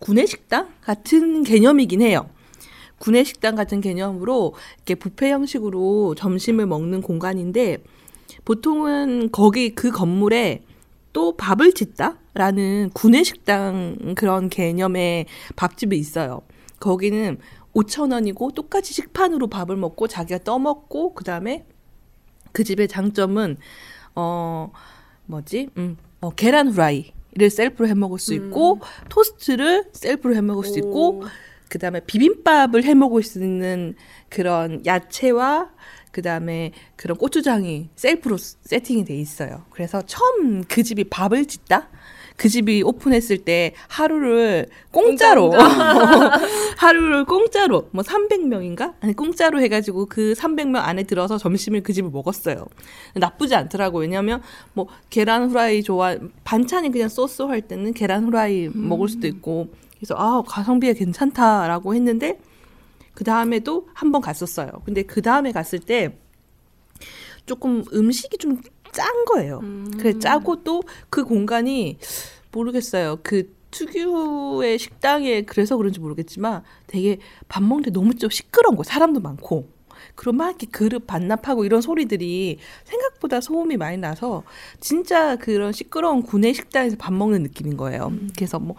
구내식당 0.00 0.68
같은 0.82 1.44
개념이긴 1.44 2.02
해요. 2.02 2.28
구내식당 2.98 3.54
같은 3.54 3.80
개념으로 3.80 4.54
이렇게 4.76 4.94
뷔페 4.94 5.30
형식으로 5.30 6.14
점심을 6.16 6.66
먹는 6.66 7.00
공간인데 7.00 7.78
보통은 8.44 9.30
거기 9.32 9.74
그 9.74 9.90
건물에 9.90 10.62
또 11.12 11.36
밥을 11.36 11.72
짓다라는 11.72 12.90
구내식당 12.92 14.14
그런 14.16 14.48
개념의 14.48 15.26
밥집이 15.56 15.96
있어요. 15.96 16.42
거기는 16.78 17.38
5천 17.74 18.12
원이고 18.12 18.52
똑같이 18.52 18.92
식판으로 18.94 19.46
밥을 19.48 19.76
먹고 19.76 20.08
자기가 20.08 20.44
떠먹고 20.44 21.14
그 21.14 21.24
다음에 21.24 21.64
그 22.52 22.64
집의 22.64 22.88
장점은 22.88 23.56
어 24.14 24.72
뭐지 25.26 25.70
음, 25.78 25.96
어, 26.20 26.30
계란 26.30 26.68
후라이 26.68 27.12
를 27.34 27.48
셀프로 27.48 27.88
해 27.88 27.94
먹을 27.94 28.18
수 28.18 28.34
있고 28.34 28.80
토스트를 29.08 29.84
셀프로 29.92 30.34
해 30.34 30.40
먹을 30.40 30.64
수 30.64 30.78
있고 30.78 31.22
그 31.68 31.78
다음에 31.78 32.00
비빔밥을 32.00 32.82
해 32.82 32.94
먹을 32.94 33.22
수 33.22 33.38
있는 33.38 33.94
그런 34.28 34.84
야채와 34.84 35.70
그 36.10 36.22
다음에 36.22 36.72
그런 36.96 37.16
고추장이 37.16 37.90
셀프로 37.94 38.36
세팅이 38.36 39.04
돼 39.04 39.14
있어요. 39.14 39.64
그래서 39.70 40.02
처음 40.02 40.64
그 40.64 40.82
집이 40.82 41.04
밥을 41.04 41.46
짓다? 41.46 41.88
그 42.36 42.48
집이 42.48 42.82
오픈했을 42.82 43.38
때 43.38 43.74
하루를 43.88 44.66
공짜로 44.90 45.52
하루를 46.78 47.24
공짜로 47.24 47.88
뭐 47.92 48.02
300명인가? 48.02 48.94
아니 49.00 49.12
공짜로 49.14 49.60
해 49.60 49.68
가지고 49.68 50.06
그 50.06 50.32
300명 50.34 50.76
안에 50.76 51.02
들어서 51.04 51.38
점심을 51.38 51.82
그 51.82 51.92
집을 51.92 52.10
먹었어요. 52.10 52.66
나쁘지 53.14 53.54
않더라고. 53.54 53.98
왜냐면 53.98 54.42
뭐 54.72 54.86
계란 55.10 55.50
후라이 55.50 55.82
좋아 55.82 56.16
반찬이 56.44 56.90
그냥 56.90 57.08
소스 57.08 57.42
할 57.42 57.60
때는 57.62 57.92
계란 57.92 58.24
후라이 58.24 58.70
먹을 58.72 59.08
수도 59.08 59.26
있고 59.26 59.68
그래서 59.96 60.14
아 60.16 60.42
가성비가 60.46 60.94
괜찮다라고 60.94 61.94
했는데 61.94 62.38
그 63.14 63.24
다음에도 63.24 63.86
한 63.92 64.12
번 64.12 64.22
갔었어요. 64.22 64.70
근데 64.86 65.02
그 65.02 65.20
다음에 65.20 65.52
갔을 65.52 65.78
때 65.78 66.16
조금 67.46 67.84
음식이 67.92 68.38
좀 68.38 68.60
짠 68.92 69.24
거예요. 69.24 69.60
그래 69.98 70.18
짜고 70.18 70.62
또 70.62 70.80
그 71.08 71.24
공간이 71.24 71.98
모르겠어요. 72.52 73.18
그 73.22 73.54
특유의 73.70 74.78
식당에 74.78 75.42
그래서 75.42 75.76
그런지 75.76 76.00
모르겠지만 76.00 76.62
되게 76.86 77.18
밥 77.48 77.62
먹는데 77.62 77.90
너무 77.90 78.14
좀 78.14 78.30
시끄러운 78.30 78.76
거 78.76 78.82
사람도 78.82 79.20
많고 79.20 79.68
그리고 80.14 80.32
막 80.32 80.48
이렇게 80.48 80.66
그릇 80.66 81.06
반납하고 81.06 81.64
이런 81.64 81.80
소리들이 81.80 82.58
생각보다 82.84 83.40
소음이 83.40 83.76
많이 83.76 83.96
나서 83.96 84.42
진짜 84.80 85.36
그런 85.36 85.72
시끄러운 85.72 86.22
구내 86.22 86.52
식당에서 86.52 86.96
밥 86.96 87.12
먹는 87.12 87.42
느낌인 87.44 87.76
거예요. 87.76 88.12
그래서 88.36 88.58
뭐 88.58 88.76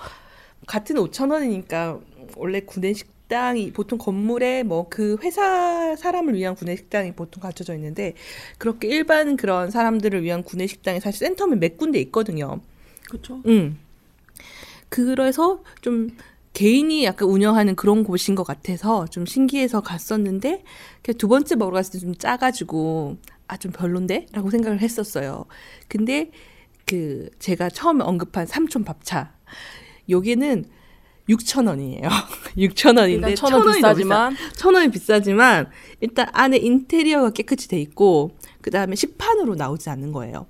같은 0.67 0.95
5천 0.97 1.31
원이니까 1.31 1.99
원래 2.35 2.59
구내 2.61 2.93
식 2.93 3.09
당이 3.31 3.71
보통 3.71 3.97
건물에 3.97 4.63
뭐 4.63 4.87
그 4.89 5.17
회사 5.23 5.95
사람을 5.95 6.35
위한 6.35 6.53
구내 6.53 6.75
식당이 6.75 7.13
보통 7.13 7.41
갖춰져 7.41 7.73
있는데 7.75 8.13
그렇게 8.57 8.89
일반 8.89 9.37
그런 9.37 9.71
사람들을 9.71 10.21
위한 10.21 10.43
구내 10.43 10.67
식당이 10.67 10.99
사실 10.99 11.19
센터면 11.27 11.59
몇 11.59 11.77
군데 11.77 11.99
있거든요. 12.01 12.59
그렇죠. 13.09 13.41
음. 13.45 13.79
그래서 14.89 15.63
좀 15.81 16.09
개인이 16.53 17.05
약간 17.05 17.29
운영하는 17.29 17.75
그런 17.75 18.03
곳인 18.03 18.35
것 18.35 18.43
같아서 18.43 19.05
좀 19.07 19.25
신기해서 19.25 19.79
갔었는데 19.81 20.63
그두 21.01 21.27
번째 21.29 21.55
먹으러 21.55 21.75
갔을 21.75 21.93
때 21.93 21.99
좀 21.99 22.13
짜가지고 22.15 23.17
아 23.47 23.57
좀 23.57 23.71
별론데? 23.71 24.27
라고 24.33 24.49
생각을 24.49 24.81
했었어요. 24.81 25.45
근데 25.87 26.31
그 26.85 27.29
제가 27.39 27.69
처음 27.69 28.01
언급한 28.01 28.45
삼촌 28.45 28.83
밥차 28.83 29.33
여기는 30.09 30.65
6천 31.29 31.67
원이에요. 31.67 32.09
6천 32.57 32.97
원인데 32.97 33.35
천 33.35 33.53
원 33.53 33.73
비싸지만 33.73 34.35
천 34.55 34.73
원이 34.75 34.89
비싸지만 34.89 35.69
일단 36.01 36.27
안에 36.33 36.57
인테리어가 36.57 37.29
깨끗이 37.31 37.67
돼 37.67 37.79
있고 37.79 38.31
그 38.61 38.71
다음에 38.71 38.95
식판으로 38.95 39.55
나오지 39.55 39.89
않는 39.89 40.11
거예요. 40.11 40.47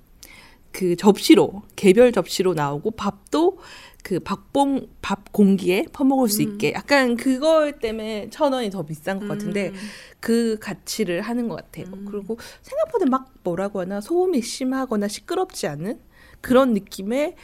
그 0.72 0.96
접시로 0.96 1.62
개별 1.76 2.12
접시로 2.12 2.54
나오고 2.54 2.92
밥도 2.92 3.58
그 4.02 4.18
밥봉 4.18 4.88
밥 5.02 5.30
공기에 5.30 5.84
퍼먹을 5.92 6.28
수 6.28 6.42
있게 6.42 6.72
약간 6.72 7.16
그거 7.16 7.70
때문에 7.80 8.30
천 8.30 8.52
원이 8.52 8.70
더 8.70 8.82
비싼 8.82 9.20
것 9.20 9.28
같은데 9.28 9.72
그 10.18 10.56
가치를 10.60 11.20
하는 11.20 11.46
것 11.48 11.56
같아요. 11.56 11.86
그리고 12.10 12.38
생각보다 12.62 13.06
막 13.06 13.32
뭐라고 13.44 13.80
하나 13.80 14.00
소음이 14.00 14.40
심하거나 14.42 15.06
시끄럽지 15.08 15.66
않은 15.68 16.00
그런 16.40 16.72
느낌의 16.72 17.36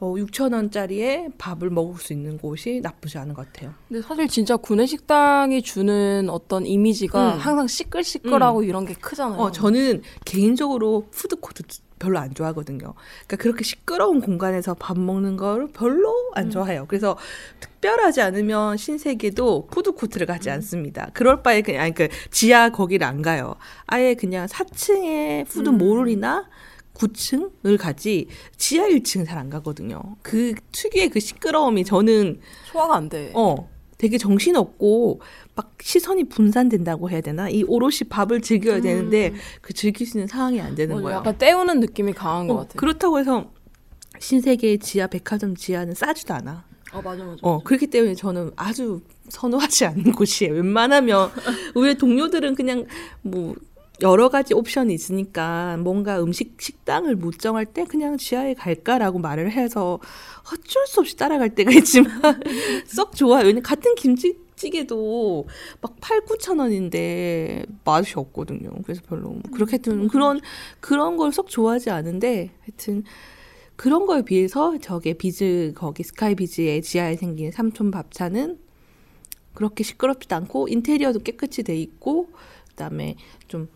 어, 0.00 0.14
6천 0.14 0.54
원짜리에 0.54 1.28
밥을 1.36 1.68
먹을 1.68 2.00
수 2.00 2.14
있는 2.14 2.38
곳이 2.38 2.80
나쁘지 2.82 3.18
않은 3.18 3.34
것 3.34 3.46
같아요. 3.46 3.74
근데 3.86 4.00
사실 4.00 4.28
진짜 4.28 4.56
구내 4.56 4.86
식당이 4.86 5.60
주는 5.60 6.28
어떤 6.30 6.64
이미지가 6.66 7.34
음. 7.34 7.38
항상 7.38 7.66
시끌시끌하고 7.66 8.62
이런 8.62 8.86
게 8.86 8.94
크잖아요. 8.94 9.38
어, 9.38 9.52
저는 9.52 10.02
개인적으로 10.24 11.06
푸드 11.10 11.36
코트 11.36 11.62
별로 11.98 12.18
안 12.18 12.32
좋아하거든요. 12.32 12.94
그러니까 13.26 13.36
그렇게 13.36 13.62
시끄러운 13.62 14.22
공간에서 14.22 14.72
밥 14.72 14.98
먹는 14.98 15.36
거를 15.36 15.68
별로 15.68 16.32
안 16.34 16.46
음. 16.46 16.50
좋아해요. 16.50 16.86
그래서 16.88 17.18
특별하지 17.60 18.22
않으면 18.22 18.78
신세계도 18.78 19.68
푸드 19.70 19.92
코트를 19.92 20.26
가지 20.26 20.48
음. 20.48 20.54
않습니다. 20.54 21.10
그럴 21.12 21.42
바에 21.42 21.60
그냥 21.60 21.82
아니 21.82 21.92
그 21.92 22.08
지하 22.30 22.70
거기를 22.70 23.06
안 23.06 23.20
가요. 23.20 23.54
아예 23.86 24.14
그냥 24.14 24.46
4층에 24.46 25.40
음. 25.40 25.44
푸드 25.44 25.68
몰이나 25.68 26.48
9층을 27.08 27.78
가지 27.78 28.26
지하 28.56 28.86
1층 28.88 29.26
잘 29.26 29.38
안 29.40 29.48
가거든요. 29.48 30.00
그 30.22 30.54
특유의 30.72 31.08
그 31.10 31.20
시끄러움이 31.20 31.84
저는 31.84 32.40
소화가 32.70 32.96
안 32.96 33.08
돼. 33.08 33.32
어, 33.34 33.70
되게 33.96 34.18
정신없고 34.18 35.20
막 35.54 35.72
시선이 35.80 36.24
분산된다고 36.24 37.10
해야 37.10 37.20
되나? 37.20 37.48
이 37.48 37.62
오롯이 37.62 38.00
밥을 38.10 38.40
즐겨야 38.42 38.80
되는데 38.80 39.32
그 39.62 39.72
즐길 39.72 40.06
수 40.06 40.18
있는 40.18 40.26
상황이 40.26 40.60
안 40.60 40.74
되는 40.74 40.94
음. 40.96 41.02
맞아, 41.02 41.02
거야. 41.02 41.16
약간 41.16 41.38
때우는 41.38 41.80
느낌이 41.80 42.12
강한 42.12 42.46
것 42.48 42.54
어, 42.54 42.56
같아요. 42.58 42.74
그렇다고 42.76 43.18
해서 43.18 43.50
신세계 44.18 44.78
지하 44.78 45.06
백화점 45.06 45.54
지하는 45.56 45.94
싸지도 45.94 46.34
않아. 46.34 46.64
어 46.92 47.00
맞아 47.02 47.24
맞아. 47.24 47.38
어, 47.42 47.62
그렇기 47.62 47.86
때문에 47.86 48.14
저는 48.14 48.50
아주 48.56 49.00
선호하지 49.28 49.86
않는 49.86 50.12
곳이에요. 50.12 50.54
웬만하면 50.54 51.30
우리 51.76 51.94
동료들은 51.96 52.54
그냥 52.56 52.84
뭐 53.22 53.54
여러 54.02 54.28
가지 54.28 54.54
옵션이 54.54 54.94
있으니까 54.94 55.76
뭔가 55.78 56.22
음식 56.22 56.56
식당을 56.60 57.16
못 57.16 57.38
정할 57.38 57.66
때 57.66 57.84
그냥 57.84 58.16
지하에 58.16 58.54
갈까라고 58.54 59.18
말을 59.18 59.52
해서 59.52 59.98
어쩔 60.52 60.86
수 60.86 61.00
없이 61.00 61.16
따라갈 61.16 61.54
때가 61.54 61.70
있지만 61.72 62.10
썩 62.86 63.14
좋아요. 63.14 63.46
왜냐 63.46 63.60
같은 63.60 63.94
김치찌개도 63.96 65.46
막 65.80 65.96
8, 66.00 66.22
9천 66.24 66.60
원인데 66.60 67.64
맛이 67.84 68.14
없거든요. 68.16 68.70
그래서 68.84 69.02
별로 69.06 69.30
뭐 69.30 69.42
그렇게 69.52 69.72
하여튼 69.72 70.08
그런 70.08 70.40
그런 70.80 71.16
걸 71.16 71.32
썩 71.32 71.48
좋아하지 71.48 71.90
않은데 71.90 72.50
하여튼 72.62 73.04
그런 73.76 74.06
거에 74.06 74.22
비해서 74.22 74.76
저게 74.78 75.14
비즈 75.14 75.72
거기 75.74 76.02
스카이 76.02 76.34
비즈의 76.34 76.82
지하에 76.82 77.16
생긴 77.16 77.50
삼촌 77.52 77.90
밥차는 77.90 78.58
그렇게 79.54 79.84
시끄럽지도 79.84 80.36
않고 80.36 80.68
인테리어도 80.68 81.20
깨끗이 81.20 81.62
돼 81.62 81.76
있고 81.76 82.30
그다음에 82.70 83.16
좀 83.48 83.68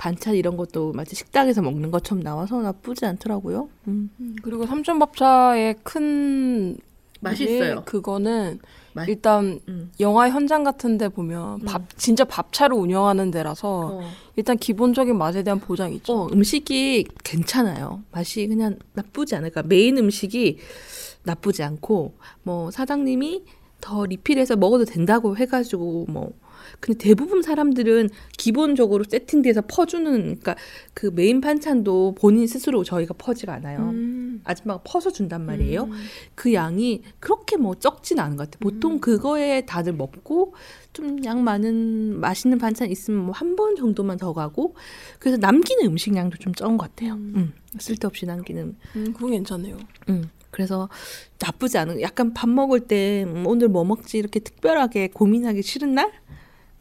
반찬 0.00 0.34
이런 0.34 0.56
것도 0.56 0.92
마치 0.94 1.14
식당에서 1.14 1.60
먹는 1.60 1.90
것처럼 1.90 2.22
나와서 2.24 2.62
나쁘지 2.62 3.04
않더라고요. 3.04 3.68
음. 3.88 4.08
음, 4.18 4.34
그리고 4.42 4.64
삼촌밥차의 4.64 5.76
큰 5.82 6.78
맛있어요. 7.20 7.82
그거는 7.84 8.60
맛- 8.94 9.06
일단 9.10 9.60
음. 9.68 9.92
영화 10.00 10.30
현장 10.30 10.64
같은 10.64 10.96
데 10.96 11.10
보면 11.10 11.60
밥 11.66 11.82
진짜 11.98 12.24
밥차를 12.24 12.74
운영하는 12.78 13.30
데라서 13.30 13.98
어. 13.98 14.10
일단 14.36 14.56
기본적인 14.56 15.18
맛에 15.18 15.42
대한 15.42 15.60
보장이 15.60 15.96
있죠. 15.96 16.14
어, 16.14 16.28
음식이 16.32 17.04
괜찮아요. 17.22 18.00
맛이 18.10 18.46
그냥 18.46 18.78
나쁘지 18.94 19.36
않을까. 19.36 19.64
메인 19.64 19.98
음식이 19.98 20.56
나쁘지 21.24 21.62
않고 21.62 22.14
뭐 22.42 22.70
사장님이 22.70 23.44
더 23.82 24.06
리필해서 24.06 24.56
먹어도 24.56 24.86
된다고 24.86 25.36
해 25.36 25.44
가지고 25.44 26.06
뭐 26.08 26.32
근데 26.80 26.98
대부분 26.98 27.42
사람들은 27.42 28.08
기본적으로 28.38 29.04
세팅돼서 29.08 29.62
퍼주는 29.68 30.12
그러니까 30.20 30.56
그 30.94 31.10
메인 31.14 31.40
반찬도 31.40 32.14
본인 32.18 32.46
스스로 32.46 32.84
저희가 32.84 33.14
퍼지가 33.18 33.52
않아요. 33.54 33.90
음. 33.92 34.40
아줌마가 34.44 34.80
퍼서 34.82 35.10
준단 35.12 35.44
말이에요. 35.44 35.84
음. 35.84 35.92
그 36.34 36.54
양이 36.54 37.02
그렇게 37.20 37.56
뭐 37.58 37.74
적진 37.74 38.18
않은 38.18 38.36
것 38.36 38.50
같아요. 38.50 38.60
보통 38.60 38.98
그거에 38.98 39.66
다들 39.66 39.92
먹고 39.92 40.54
좀 40.92 41.20
양 41.24 41.44
많은 41.44 42.18
맛있는 42.20 42.58
반찬 42.58 42.90
있으면 42.90 43.24
뭐 43.26 43.32
한 43.34 43.54
번 43.56 43.76
정도만 43.76 44.16
더 44.16 44.32
가고 44.32 44.74
그래서 45.18 45.36
남기는 45.36 45.84
음식량도 45.86 46.38
좀 46.38 46.54
적은 46.54 46.78
것 46.78 46.88
같아요. 46.90 47.14
음. 47.14 47.52
쓸데없이 47.78 48.26
남기는. 48.26 48.76
음, 48.96 49.12
그건 49.12 49.30
괜찮네요. 49.32 49.76
음. 50.08 50.30
그래서 50.50 50.88
나쁘지 51.38 51.78
않은 51.78 52.00
약간 52.00 52.32
밥 52.34 52.48
먹을 52.48 52.80
때 52.80 53.24
음, 53.26 53.46
오늘 53.46 53.68
뭐 53.68 53.84
먹지 53.84 54.18
이렇게 54.18 54.40
특별하게 54.40 55.08
고민하기 55.08 55.62
싫은 55.62 55.94
날 55.94 56.10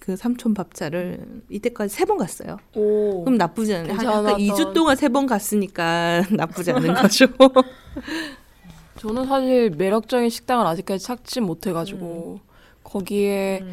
그 0.10 0.16
삼촌 0.16 0.56
밥차를 0.56 1.20
이때까지 1.50 1.94
세 1.94 2.06
번 2.06 2.18
갔어요. 2.18 2.58
오. 2.74 3.24
그럼 3.24 3.38
나쁘지 3.38 3.76
않아요. 3.76 3.94
한 3.94 3.98
괜찮았던- 4.00 4.30
약간 4.30 4.38
2주 4.40 4.74
동안 4.74 4.96
세 4.96 5.08
번 5.10 5.28
갔으니까 5.28 6.24
나쁘지 6.34 6.72
않은 6.72 6.94
거죠. 6.96 7.28
저는 8.98 9.28
사실 9.28 9.70
매력적인 9.70 10.30
식당을 10.30 10.66
아직까지 10.66 11.04
찾지 11.06 11.42
못해가지고 11.42 12.40
거기에 12.84 13.64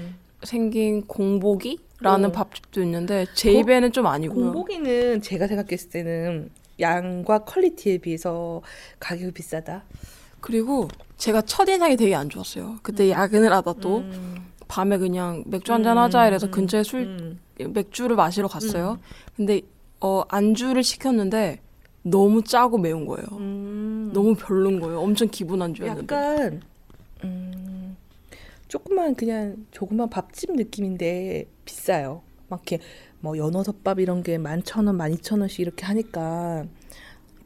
생긴 0.44 1.07
공복이라는 1.07 2.29
어. 2.29 2.33
밥집도 2.33 2.83
있는데 2.83 3.27
제 3.35 3.51
입에는 3.53 3.92
좀 3.92 4.07
아니고요. 4.07 4.53
공복이는 4.53 5.22
제가 5.22 5.46
생각했을 5.49 5.88
때는 5.90 6.51
양과 6.79 7.40
퀄리티에 7.44 7.99
비해서 7.99 8.61
가격이 9.01 9.33
비싸다. 9.33 9.85
그리고 10.40 10.88
제가 11.16 11.40
첫 11.42 11.66
인상이 11.68 11.96
되게 11.96 12.14
안 12.14 12.29
좋았어요. 12.29 12.77
그때 12.83 13.11
야근을 13.11 13.51
하다 13.53 13.72
또 13.81 13.99
음. 14.01 14.46
밤에 14.68 14.98
그냥 14.98 15.44
맥주 15.46 15.72
한잔 15.72 15.96
하자 15.98 16.26
이래서 16.29 16.50
근처에 16.50 16.83
술 16.83 17.00
음. 17.02 17.38
맥주를 17.72 18.16
마시러 18.16 18.48
갔어요. 18.48 18.98
근데 19.37 19.62
어 20.00 20.22
안주를 20.29 20.83
시켰는데 20.83 21.61
너무 22.02 22.42
짜고 22.42 22.79
매운 22.79 23.07
거예요. 23.07 23.26
음. 23.33 24.11
너무 24.12 24.35
별론 24.35 24.81
거예요. 24.81 25.00
엄청 25.00 25.29
기본 25.30 25.62
안주였는데. 25.62 26.14
약간 26.14 26.62
음, 27.24 27.96
조그만 28.68 29.14
그냥 29.14 29.57
조그만 29.70 30.09
밥집 30.11 30.52
느낌인데 30.55 31.46
비싸요. 31.64 32.22
막 32.48 32.61
이렇게 32.66 32.85
뭐 33.20 33.37
연어덮밥 33.38 33.98
이런 34.00 34.22
게 34.22 34.37
만 34.38 34.62
천 34.62 34.87
원, 34.87 34.96
만 34.96 35.12
이천 35.12 35.40
원씩 35.40 35.61
이렇게 35.61 35.85
하니까 35.87 36.64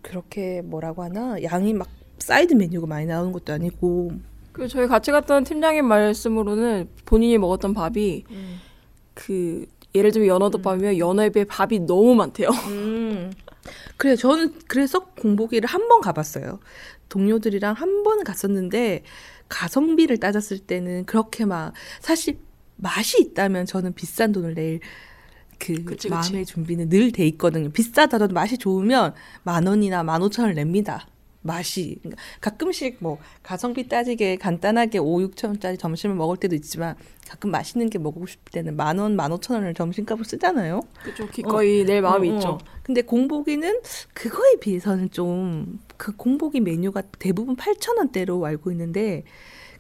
그렇게 0.03 0.61
뭐라고 0.63 1.03
하나 1.03 1.43
양이 1.43 1.73
막 1.73 1.89
사이드 2.19 2.55
메뉴가 2.55 2.87
많이 2.87 3.07
나오는 3.07 3.33
것도 3.33 3.53
아니고 3.53 4.13
그 4.53 4.69
저희 4.69 4.87
같이 4.89 5.11
갔던 5.13 5.45
팀장님 5.45 5.85
말씀으로는 5.87 6.89
본인이 7.05 7.39
먹었던 7.39 7.73
밥이 7.75 8.25
그 9.15 9.67
예를 9.95 10.13
들면 10.13 10.29
연어덮밥이면 10.29 10.99
연어에 10.99 11.31
비해 11.31 11.45
밥이 11.45 11.81
너무 11.81 12.15
많대요. 12.15 12.49
음. 12.69 13.33
그래 13.97 14.17
저는 14.17 14.55
그래서 14.67 15.01
공복이를 15.21 15.69
한 15.69 15.89
번 15.89 16.01
가봤어요. 16.01 16.61
동료들이랑 17.09 17.75
한 17.75 18.03
번 18.05 18.23
갔었는데 18.25 19.03
가성비를 19.49 20.19
따졌을 20.19 20.59
때는 20.61 21.05
그렇게 21.07 21.45
막 21.45 21.73
사실 22.01 22.39
맛이 22.77 23.21
있다면 23.21 23.67
저는 23.67 23.95
비싼 23.95 24.33
돈을 24.33 24.55
낼 24.55 24.81
그 25.59 25.75
그치, 25.85 25.85
그치. 25.85 26.09
마음의 26.09 26.47
준비는 26.47 26.89
늘 26.89 27.13
돼 27.13 27.27
있거든요. 27.29 27.69
비싸더라도 27.71 28.33
맛이 28.33 28.57
좋으면 28.57 29.13
만 29.43 29.67
원이나 29.67 30.03
만 30.03 30.23
오천 30.23 30.45
원을 30.45 30.55
냅니다. 30.55 31.07
맛이 31.43 31.97
그러니까 32.03 32.23
가끔씩 32.41 32.99
뭐 33.01 33.19
가성비 33.43 33.89
따지게 33.89 34.37
간단하게 34.37 34.99
5, 34.99 35.19
6천 35.19 35.49
원짜리 35.49 35.79
점심을 35.79 36.15
먹을 36.17 36.37
때도 36.37 36.55
있지만 36.55 36.97
가끔 37.29 37.51
맛있는 37.51 37.89
게 37.89 37.99
먹고 37.99 38.27
싶을 38.27 38.53
때는 38.53 38.77
만 38.77 38.99
원, 38.99 39.17
만 39.17 39.33
오천 39.33 39.57
원을 39.57 39.75
점심값으로 39.75 40.25
쓰잖아요. 40.25 40.83
그죠. 41.03 41.27
기꺼이 41.29 41.85
낼 41.85 42.03
마음이 42.03 42.29
어, 42.31 42.33
어. 42.33 42.37
있죠. 42.37 42.59
근데 42.83 43.03
공복이는 43.03 43.81
그거에 44.15 44.57
비해서는 44.61 45.11
좀 45.11 45.79
그 46.01 46.17
공복이 46.17 46.61
메뉴가 46.61 47.03
대부분 47.19 47.57
8천 47.57 47.99
원대로 47.99 48.43
알고 48.47 48.71
있는데 48.71 49.23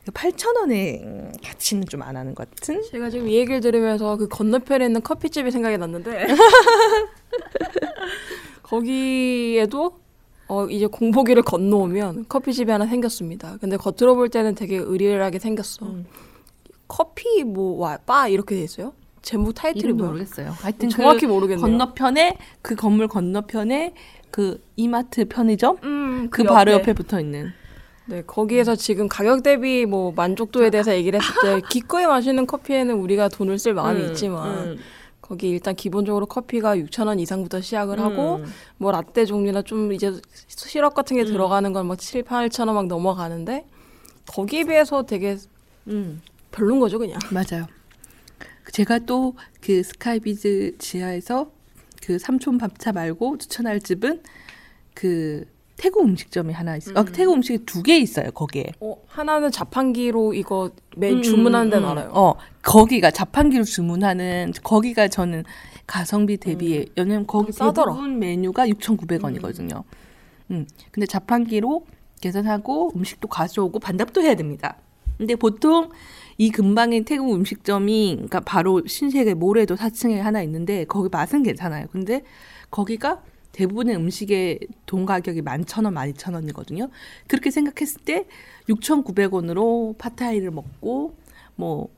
8천 0.05 0.55
원의 0.55 1.01
음, 1.03 1.33
가치는 1.42 1.87
좀 1.87 2.03
안 2.03 2.14
하는 2.14 2.35
것 2.35 2.51
같은. 2.51 2.83
제가 2.83 3.09
지금 3.09 3.27
이 3.27 3.37
얘기를 3.37 3.62
들으면서 3.62 4.18
그 4.18 4.29
건너편에 4.29 4.85
있는 4.85 5.01
커피집이 5.01 5.51
생각이 5.51 5.79
났는데 5.79 6.27
거기에도 8.62 9.99
어 10.50 10.66
이제 10.66 10.86
공복이를 10.86 11.44
건너오면 11.44 12.24
커피집이 12.28 12.72
하나 12.72 12.84
생겼습니다. 12.84 13.56
근데 13.60 13.76
겉으로 13.76 14.16
볼 14.16 14.28
때는 14.28 14.56
되게 14.56 14.80
으리으리하게 14.80 15.38
생겼어. 15.38 15.86
음. 15.86 16.06
커피 16.88 17.44
뭐바 17.44 18.26
이렇게 18.26 18.56
돼 18.56 18.64
있어요? 18.64 18.92
제목 19.22 19.52
타이틀이 19.54 19.92
뭐야? 19.92 20.10
모르겠어요. 20.10 20.50
하여튼 20.50 20.88
정확히 20.88 21.20
그 21.20 21.26
모르겠네요. 21.26 21.64
건너편에 21.64 22.36
그 22.62 22.74
건물 22.74 23.06
건너편에 23.06 23.94
그 24.32 24.60
이마트 24.74 25.26
편의점 25.26 25.76
음, 25.84 26.28
그 26.32 26.42
바로 26.42 26.72
옆에 26.72 26.94
붙어 26.94 27.20
있는. 27.20 27.52
네, 28.06 28.24
거기에서 28.26 28.74
지금 28.74 29.06
가격 29.06 29.44
대비 29.44 29.86
뭐 29.86 30.12
만족도에 30.16 30.70
대해서 30.70 30.92
얘기를 30.92 31.20
했을 31.20 31.32
때 31.42 31.62
기꺼이 31.70 32.06
마시는 32.06 32.46
커피에는 32.46 32.92
우리가 32.96 33.28
돈을 33.28 33.56
쓸 33.60 33.72
마음이 33.72 34.00
음, 34.00 34.06
있지만 34.08 34.48
음, 34.70 34.78
거기 35.30 35.48
일단 35.50 35.76
기본적으로 35.76 36.26
커피가 36.26 36.74
6천 36.76 37.06
원 37.06 37.20
이상부터 37.20 37.60
시작을 37.60 38.00
하고 38.00 38.38
음. 38.38 38.46
뭐 38.78 38.90
라떼 38.90 39.24
종류나 39.26 39.62
좀 39.62 39.92
이제 39.92 40.12
시럽 40.48 40.92
같은 40.94 41.16
게 41.16 41.24
들어가는 41.24 41.72
건 41.72 41.86
막 41.86 41.96
7, 42.00 42.24
8천 42.24 42.66
원 42.66 42.74
막 42.74 42.86
넘어가는데 42.88 43.64
거기에 44.26 44.64
비해서 44.64 45.04
되게 45.04 45.36
음. 45.86 46.20
별론 46.50 46.80
거죠 46.80 46.98
그냥. 46.98 47.20
맞아요. 47.30 47.68
제가 48.72 48.98
또 49.00 49.34
그 49.60 49.84
스카이비즈 49.84 50.78
지하에서 50.78 51.52
그 52.02 52.18
삼촌 52.18 52.58
밥차 52.58 52.90
말고 52.90 53.38
추천할 53.38 53.78
집은 53.80 54.22
그 54.94 55.44
태국 55.80 56.04
음식점이 56.04 56.52
하나 56.52 56.76
있어요. 56.76 56.94
아, 56.98 57.00
음. 57.00 57.06
태국 57.10 57.32
음식이 57.36 57.64
두 57.64 57.82
개 57.82 57.96
있어요. 57.96 58.30
거기에. 58.32 58.66
어, 58.80 58.96
하나는 59.06 59.50
자판기로 59.50 60.34
이거 60.34 60.70
매 60.94 61.10
음, 61.10 61.22
주문하는 61.22 61.70
데는 61.70 61.84
음, 61.86 61.90
알아요. 61.90 62.10
어, 62.12 62.34
거기가 62.62 63.10
자판기로 63.10 63.64
주문하는 63.64 64.52
거기가 64.62 65.08
저는 65.08 65.44
가성비 65.86 66.36
대비에 66.36 66.84
왜냐면 66.98 67.26
거기 67.26 67.50
싸더라. 67.50 67.92
대부분 67.94 68.18
메뉴가 68.18 68.68
6,900원이거든요. 68.68 69.82
음. 70.50 70.66
근데 70.90 71.06
자판기로 71.06 71.86
계산하고 72.20 72.92
음식도 72.94 73.28
가져오고 73.28 73.78
반납도 73.78 74.20
해야 74.20 74.34
됩니다. 74.34 74.76
근데 75.16 75.34
보통 75.34 75.88
이 76.36 76.50
근방에 76.50 77.04
태국 77.04 77.34
음식점이 77.34 78.12
그러니까 78.16 78.40
바로 78.40 78.82
신세계 78.86 79.32
모래도 79.32 79.76
4층에 79.76 80.18
하나 80.18 80.42
있는데 80.42 80.84
거기 80.84 81.08
맛은 81.10 81.42
괜찮아요. 81.42 81.86
근데 81.90 82.22
거기가 82.70 83.22
대부분의 83.52 83.96
음식의 83.96 84.60
돈 84.86 85.06
가격이 85.06 85.42
11,000원, 85.42 86.14
12,000원이거든요. 86.14 86.90
그렇게 87.26 87.50
생각했을 87.50 88.02
때 88.04 88.26
6,900원으로 88.68 89.96
파타이를 89.98 90.50
먹고 90.50 91.16
뭐 91.56 91.88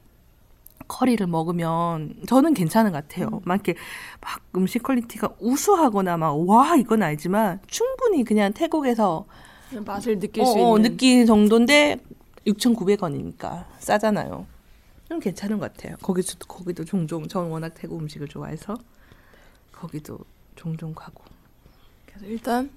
커리를 0.88 1.26
먹으면 1.26 2.16
저는 2.26 2.54
괜찮은 2.54 2.92
것 2.92 3.06
같아요. 3.08 3.40
막 3.44 3.54
이렇게 3.54 3.74
막 4.20 4.40
음식 4.56 4.82
퀄리티가 4.82 5.34
우수하거나 5.40 6.16
막 6.16 6.32
와 6.36 6.76
이건 6.76 7.02
아니지만 7.02 7.60
충분히 7.66 8.24
그냥 8.24 8.52
태국에서 8.52 9.26
그냥 9.68 9.84
맛을 9.84 10.18
느낄 10.18 10.42
어, 10.42 10.46
수 10.46 10.58
어, 10.58 10.76
있는. 10.76 10.90
느끼는 10.92 11.26
정도인데 11.26 11.98
6,900원이니까 12.46 13.66
싸잖아요. 13.78 14.46
좀 15.08 15.20
괜찮은 15.20 15.58
것 15.58 15.72
같아요. 15.72 15.96
거기도 16.02 16.34
거기도 16.46 16.84
종종 16.84 17.28
전 17.28 17.48
워낙 17.50 17.70
태국 17.74 18.00
음식을 18.00 18.28
좋아해서 18.28 18.74
거기도 19.70 20.18
종종 20.56 20.92
가고. 20.94 21.22
그래서 22.12 22.26
일단 22.26 22.70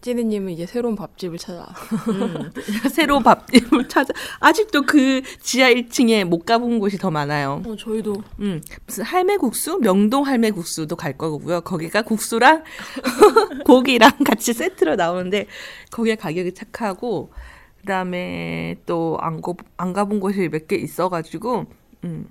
찌리님은 0.00 0.52
이제 0.52 0.64
새로운 0.64 0.94
밥집을 0.94 1.38
찾아. 1.38 1.66
음. 2.08 2.52
새로 2.90 3.18
밥집을 3.20 3.88
찾아 3.88 4.14
아직도 4.38 4.82
그 4.82 5.22
지하 5.42 5.70
1층에 5.70 6.24
못 6.24 6.44
가본 6.46 6.78
곳이 6.78 6.98
더 6.98 7.10
많아요. 7.10 7.62
어, 7.66 7.74
저희도 7.76 8.22
음, 8.38 8.62
무슨 8.86 9.04
할매국수, 9.04 9.78
명동 9.80 10.24
할매국수도 10.24 10.94
갈 10.94 11.18
거고요. 11.18 11.62
거기가 11.62 12.02
국수랑 12.02 12.62
고기랑 13.66 14.12
같이 14.24 14.52
세트로 14.52 14.94
나오는데 14.94 15.46
거기에 15.90 16.14
가격이 16.14 16.54
착하고 16.54 17.32
그 17.80 17.86
다음에 17.86 18.76
또 18.86 19.18
안 19.20 19.40
안 19.76 19.92
가본 19.92 20.20
곳이 20.20 20.48
몇 20.48 20.68
개 20.68 20.76
있어가지고 20.76 21.66
음, 22.04 22.28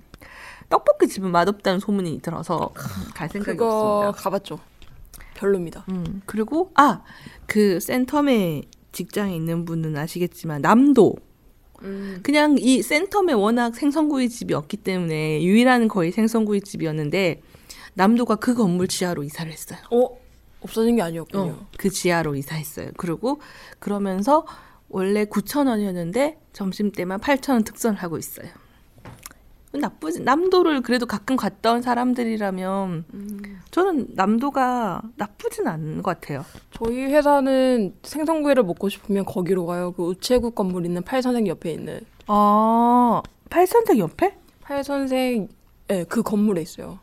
떡볶이 0.70 1.06
집은 1.08 1.30
맛없다는 1.30 1.80
소문이 1.80 2.20
들어서 2.22 2.70
갈 3.14 3.28
생각이 3.28 3.58
그거 3.58 4.08
없습니다. 4.08 4.22
가봤죠. 4.22 4.58
별로입니다. 5.38 5.84
음, 5.88 6.22
그리고 6.26 6.70
아 6.74 7.02
그 7.48 7.78
센텀에 7.78 8.64
직장에 8.92 9.34
있는 9.34 9.64
분은 9.64 9.96
아시겠지만 9.96 10.60
남도 10.60 11.16
음. 11.82 12.20
그냥 12.22 12.56
이 12.58 12.80
센텀에 12.80 13.38
워낙 13.38 13.74
생선구이 13.74 14.28
집이 14.28 14.52
없기 14.54 14.76
때문에 14.76 15.42
유일한 15.42 15.88
거의 15.88 16.12
생선구이 16.12 16.60
집이었는데 16.60 17.40
남도가 17.94 18.36
그 18.36 18.54
건물 18.54 18.86
지하로 18.86 19.24
이사를 19.24 19.50
했어요. 19.50 19.78
어 19.90 20.18
없어진 20.60 20.96
게 20.96 21.02
아니었군요. 21.02 21.42
어, 21.42 21.66
그 21.78 21.88
지하로 21.88 22.34
이사했어요. 22.36 22.90
그리고 22.98 23.40
그러면서 23.78 24.44
원래 24.90 25.24
9,000원이었는데 25.24 26.36
점심 26.52 26.92
때만 26.92 27.20
8,000원 27.20 27.64
특선을 27.64 27.98
하고 27.98 28.18
있어요. 28.18 28.48
나쁘지 29.72 30.22
남도를 30.22 30.80
그래도 30.80 31.04
가끔 31.06 31.36
갔던 31.36 31.82
사람들이라면 31.82 33.04
음. 33.12 33.60
저는 33.70 34.08
남도가 34.14 35.02
나쁘진 35.16 35.66
않은 35.66 36.02
것 36.02 36.18
같아요. 36.20 36.44
저희 36.72 37.04
회사는 37.04 37.94
생선구이를 38.02 38.62
먹고 38.62 38.88
싶으면 38.88 39.24
거기로 39.26 39.66
가요. 39.66 39.92
그 39.92 40.02
우체국 40.04 40.54
건물 40.54 40.86
있는 40.86 41.02
팔선생 41.02 41.46
옆에 41.48 41.72
있는 41.72 42.00
아 42.26 43.20
팔선택 43.50 43.98
옆에? 43.98 44.36
팔선생 44.62 45.48
예, 45.90 46.04
그 46.04 46.22
건물에 46.22 46.62
있어요. 46.62 46.98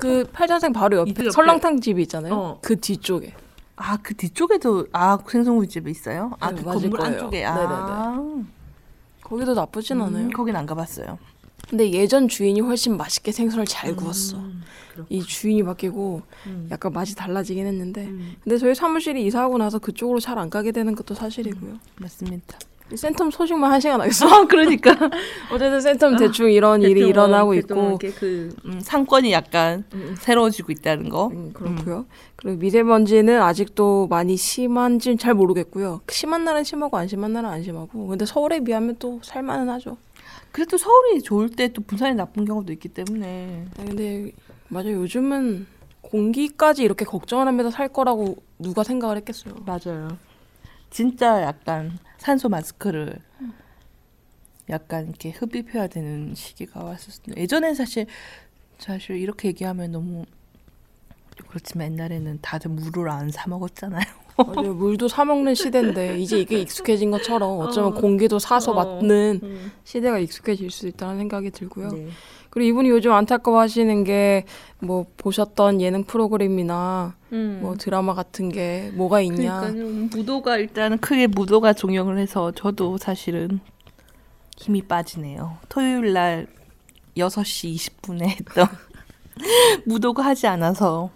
그 0.00 0.24
팔선생 0.32 0.72
바로 0.72 0.98
옆에, 0.98 1.10
옆에. 1.10 1.30
설렁탕 1.30 1.80
집이 1.80 2.02
있잖아요. 2.02 2.34
어. 2.34 2.58
그 2.62 2.76
뒤쪽에. 2.80 3.32
아 3.76 3.96
그 4.02 4.14
뒤쪽에도 4.14 4.86
아 4.92 5.18
생선구이 5.28 5.66
집이 5.68 5.90
있어요? 5.90 6.32
아 6.38 6.50
네, 6.52 6.62
그 6.62 6.64
건물 6.64 6.90
거예요. 7.00 7.14
안쪽에 7.14 7.40
네네네. 7.44 7.54
아 7.68 8.42
거기도 9.22 9.54
나쁘진 9.54 10.00
않아요. 10.00 10.26
음, 10.26 10.30
거긴 10.30 10.54
안 10.54 10.66
가봤어요. 10.66 11.18
근데 11.68 11.90
예전 11.92 12.28
주인이 12.28 12.60
훨씬 12.60 12.96
맛있게 12.96 13.32
생선을 13.32 13.66
잘 13.66 13.94
구웠어. 13.96 14.36
음. 14.38 14.62
이 15.08 15.22
주인이 15.22 15.62
바뀌고 15.64 16.22
음. 16.46 16.68
약간 16.70 16.92
맛이 16.92 17.16
달라지긴 17.16 17.66
했는데 17.66 18.04
음, 18.04 18.36
근데 18.44 18.58
저희 18.58 18.74
사무실이 18.76 19.24
이사하고 19.26 19.58
나서 19.58 19.78
그쪽으로 19.80 20.20
잘 20.20 20.34
안 20.38 20.50
가게 20.50 20.72
되는 20.72 20.94
것도 20.94 21.14
사실이고요. 21.14 21.78
맞습니다. 21.96 22.58
이 22.92 22.96
센텀 22.96 23.30
소식만 23.30 23.70
한 23.72 23.80
시간 23.80 24.00
하겠어. 24.00 24.26
아 24.28 24.44
그러니까 24.50 24.90
어쨌든 25.50 25.78
센텀 25.78 26.18
대충 26.18 26.50
이런 26.50 26.82
일이 26.82 26.94
대충, 26.94 27.08
일어나고 27.08 27.50
어, 27.52 27.54
있고 27.54 27.98
그 28.18 28.54
음, 28.66 28.80
상권이 28.80 29.32
약간 29.32 29.84
음. 29.94 30.14
새로워지고 30.18 30.70
있다는 30.72 31.08
거. 31.08 31.28
음, 31.28 31.52
그렇고요. 31.54 32.04
그리고 32.36 32.58
미세먼지는 32.58 33.40
아직도 33.40 34.08
많이 34.08 34.36
심한지는 34.36 35.16
잘 35.18 35.34
모르겠고요. 35.34 36.02
심한 36.10 36.44
날은 36.44 36.62
심하고 36.64 36.96
안 36.98 37.08
심한 37.08 37.32
날은 37.32 37.48
안 37.48 37.62
심하고. 37.62 38.06
근데 38.08 38.26
서울에 38.26 38.60
비하면 38.60 38.96
또 38.98 39.18
살만은 39.22 39.68
하죠. 39.70 39.96
그래도 40.52 40.76
서울이 40.78 41.22
좋을 41.22 41.48
때 41.50 41.68
또 41.68 41.82
부산이 41.82 42.14
나쁜 42.14 42.44
경우도 42.44 42.72
있기 42.72 42.88
때문에 42.88 43.66
네, 43.76 43.84
근데 43.84 44.32
맞아요. 44.68 44.92
요즘은 45.02 45.66
공기까지 46.02 46.82
이렇게 46.84 47.04
걱정을 47.04 47.46
하면서 47.46 47.70
살 47.70 47.88
거라고 47.88 48.36
누가 48.58 48.84
생각을 48.84 49.16
했겠어요. 49.18 49.54
맞아요. 49.66 50.16
진짜 50.90 51.42
약간 51.42 51.98
산소 52.18 52.48
마스크를 52.48 53.18
약간 54.70 55.08
이렇게 55.08 55.30
흡입해야 55.30 55.88
되는 55.88 56.34
시기가 56.34 56.82
왔었는데 56.84 57.40
예전엔 57.42 57.74
사실 57.74 58.06
사실 58.78 59.16
이렇게 59.16 59.48
얘기하면 59.48 59.92
너무 59.92 60.24
그렇지만 61.48 61.92
옛날에는 61.92 62.38
다들 62.42 62.70
물을 62.70 63.08
안 63.10 63.30
사 63.30 63.48
먹었잖아요. 63.48 64.04
맞아요. 64.36 64.74
물도 64.74 65.08
사 65.08 65.24
먹는 65.24 65.54
시대인데 65.54 66.18
이제 66.18 66.38
이게 66.40 66.60
익숙해진 66.60 67.10
것처럼 67.10 67.58
어쩌면 67.60 67.92
어. 67.92 67.94
공기도 67.94 68.38
사서 68.38 68.72
어. 68.72 68.74
맞는 68.74 69.40
음. 69.42 69.72
시대가 69.84 70.18
익숙해질 70.18 70.70
수 70.70 70.88
있다는 70.88 71.18
생각이 71.18 71.50
들고요. 71.50 71.88
네. 71.90 72.08
그리고 72.50 72.68
이분이 72.68 72.88
요즘 72.90 73.12
안타까워하시는 73.12 74.04
게 74.04 74.44
뭐 74.84 75.06
보셨던 75.16 75.80
예능 75.80 76.04
프로그램이나 76.04 77.14
음. 77.32 77.58
뭐 77.62 77.74
드라마 77.76 78.14
같은 78.14 78.50
게 78.50 78.90
뭐가 78.94 79.20
있냐. 79.22 79.60
그러니까요. 79.60 80.08
무도가 80.12 80.58
일단 80.58 80.98
크게 80.98 81.26
무도가 81.26 81.72
종영을 81.72 82.18
해서 82.18 82.52
저도 82.52 82.98
사실은 82.98 83.60
힘이 84.56 84.82
빠지네요. 84.82 85.56
토요일 85.68 86.12
날 86.12 86.46
6시 87.16 87.74
20분에 87.74 88.22
했던 88.28 88.66
무도가 89.86 90.24
하지 90.24 90.46
않아서 90.46 91.10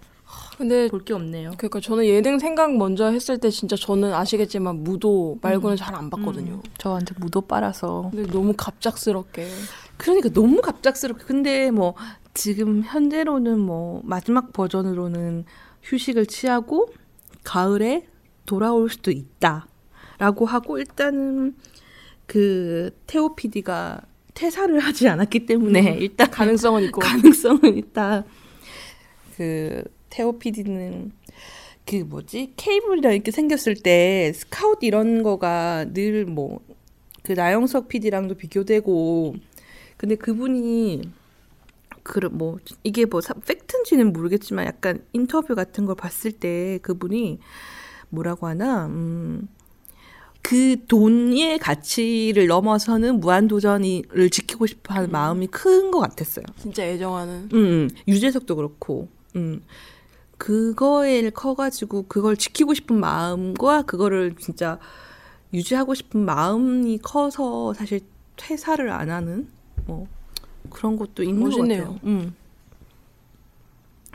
근데 0.59 0.89
볼 0.89 1.05
게 1.05 1.13
없네요. 1.13 1.51
그러니까 1.57 1.79
저는 1.79 2.05
예능 2.05 2.37
생각 2.37 2.75
먼저 2.75 3.09
했을 3.09 3.37
때 3.37 3.49
진짜 3.49 3.77
저는 3.77 4.13
아시겠지만 4.13 4.83
무도 4.83 5.39
말고는 5.41 5.77
잘안 5.77 6.09
봤거든요. 6.09 6.55
음, 6.55 6.61
저한테 6.77 7.15
무도 7.17 7.39
빨아서. 7.39 8.09
근데 8.11 8.29
너무 8.29 8.53
갑작스럽게. 8.57 9.47
그러니까 9.95 10.27
너무 10.29 10.59
갑작스럽게. 10.61 11.23
근데 11.23 11.71
뭐 11.71 11.95
지금 12.33 12.83
현재로는 12.83 13.57
뭐 13.57 14.01
마지막 14.03 14.51
버전으로는 14.51 15.45
휴식을 15.83 16.25
취하고 16.25 16.89
가을에 17.45 18.05
돌아올 18.45 18.89
수도 18.89 19.11
있다라고 19.11 20.45
하고 20.45 20.77
일단은 20.77 21.55
그 22.25 22.91
테오 23.07 23.33
PD가 23.35 24.01
퇴사를 24.33 24.77
하지 24.79 25.07
않았기 25.07 25.45
때문에 25.45 25.97
일단 26.01 26.29
가능성은 26.29 26.83
있고. 26.83 26.99
가능성은 26.99 27.77
있다. 27.77 28.25
그 29.37 29.83
테오 30.09 30.39
PD는 30.39 31.11
그 31.85 31.95
뭐지? 31.97 32.53
케이블이랑 32.55 33.13
이렇게 33.13 33.31
생겼을 33.31 33.75
때 33.75 34.31
스카웃 34.35 34.79
이런 34.81 35.23
거가 35.23 35.85
늘 35.93 36.25
뭐 36.25 36.59
그 37.23 37.33
나영석 37.33 37.89
PD랑도 37.89 38.35
비교되고. 38.35 39.35
근데 39.97 40.15
그분이 40.15 41.01
그뭐 42.03 42.57
이게 42.83 43.05
뭐 43.05 43.21
사- 43.21 43.33
팩트인지는 43.33 44.13
모르겠지만 44.13 44.65
약간 44.65 45.03
인터뷰 45.13 45.53
같은 45.53 45.85
걸 45.85 45.95
봤을 45.95 46.31
때 46.31 46.79
그분이 46.81 47.39
뭐라고 48.09 48.47
하나? 48.47 48.87
음. 48.87 49.47
그 50.41 50.77
돈의 50.87 51.59
가치를 51.59 52.47
넘어서는 52.47 53.19
무한 53.19 53.47
도전을 53.47 54.29
지키고 54.31 54.65
싶어 54.65 54.93
하는 54.95 55.11
마음이 55.11 55.47
큰 55.47 55.91
것 55.91 55.99
같았어요. 55.99 56.45
진짜 56.57 56.83
애정하는. 56.85 57.49
음, 57.53 57.89
유재석도 58.07 58.55
그렇고, 58.55 59.09
음, 59.35 59.61
그거에 60.39 61.29
커가지고 61.29 62.05
그걸 62.07 62.37
지키고 62.37 62.73
싶은 62.73 62.99
마음과 62.99 63.83
그거를 63.83 64.35
진짜 64.39 64.79
유지하고 65.53 65.93
싶은 65.93 66.25
마음이 66.25 66.99
커서 66.99 67.73
사실 67.73 67.99
퇴사를 68.37 68.89
안 68.89 69.11
하는 69.11 69.47
뭐 69.85 70.07
그런 70.69 70.97
것도 70.97 71.23
있는 71.23 71.41
멋있네요. 71.41 71.83
것 71.85 71.93
같아요. 71.93 72.09
음. 72.09 72.35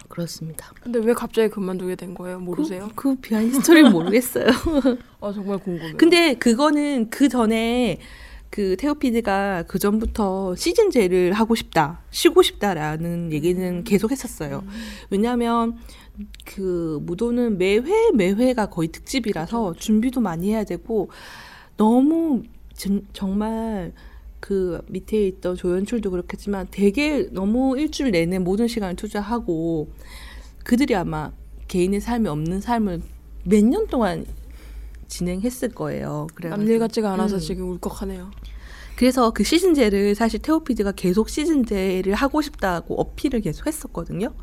그렇습니다. 0.08 0.72
근데 0.80 0.98
왜 1.00 1.12
갑자기 1.12 1.48
그만두게 1.50 1.96
된 1.96 2.14
거예요? 2.14 2.38
모르세요? 2.38 2.88
그, 2.94 3.14
그 3.14 3.20
비하인드 3.20 3.56
스토리는 3.60 3.92
모르겠어요. 3.92 4.46
아 5.20 5.32
정말 5.32 5.58
궁금해요. 5.58 5.96
근데 5.96 6.34
그거는 6.34 7.10
그 7.10 7.28
전에 7.28 7.98
그 8.48 8.76
태호 8.76 9.25
PD가 9.25 9.64
그 9.66 9.80
전부터 9.80 10.54
시즌 10.54 10.90
제를 10.90 11.32
하고 11.32 11.56
싶다, 11.56 12.02
쉬고 12.10 12.42
싶다라는 12.42 13.32
얘기는 13.32 13.82
계속 13.82 14.12
했었어요. 14.12 14.62
왜냐하면 15.10 15.76
그 16.44 17.00
무도는 17.02 17.58
매회 17.58 18.10
매회가 18.14 18.66
거의 18.66 18.88
특집이라서 18.88 19.74
준비도 19.74 20.20
많이 20.20 20.50
해야 20.50 20.64
되고 20.64 21.08
너무 21.76 22.42
진- 22.72 23.06
정말 23.12 23.92
그 24.40 24.80
밑에 24.88 25.26
있던 25.26 25.56
조연출도 25.56 26.10
그렇겠지만 26.10 26.68
되게 26.70 27.28
너무 27.32 27.78
일주일 27.78 28.10
내내 28.12 28.38
모든 28.38 28.68
시간을 28.68 28.94
투자하고 28.96 29.88
그들이 30.64 30.94
아마 30.94 31.32
개인의 31.68 32.00
삶이 32.00 32.28
없는 32.28 32.60
삶을 32.60 33.00
몇 33.44 33.64
년 33.64 33.86
동안 33.88 34.24
진행했을 35.08 35.70
거예요. 35.70 36.26
그래가지고. 36.34 36.62
남일 36.64 36.78
같지가 36.78 37.12
않아서 37.12 37.36
음. 37.36 37.40
지금 37.40 37.68
울컥하네요. 37.72 38.30
그래서 38.96 39.30
그 39.30 39.42
시즌제를 39.42 40.14
사실 40.14 40.40
테오피드가 40.40 40.92
계속 40.92 41.28
시즌제를 41.28 42.14
하고 42.14 42.42
싶다고 42.42 43.00
어필을 43.00 43.40
계속 43.40 43.66
했었거든요. 43.66 44.34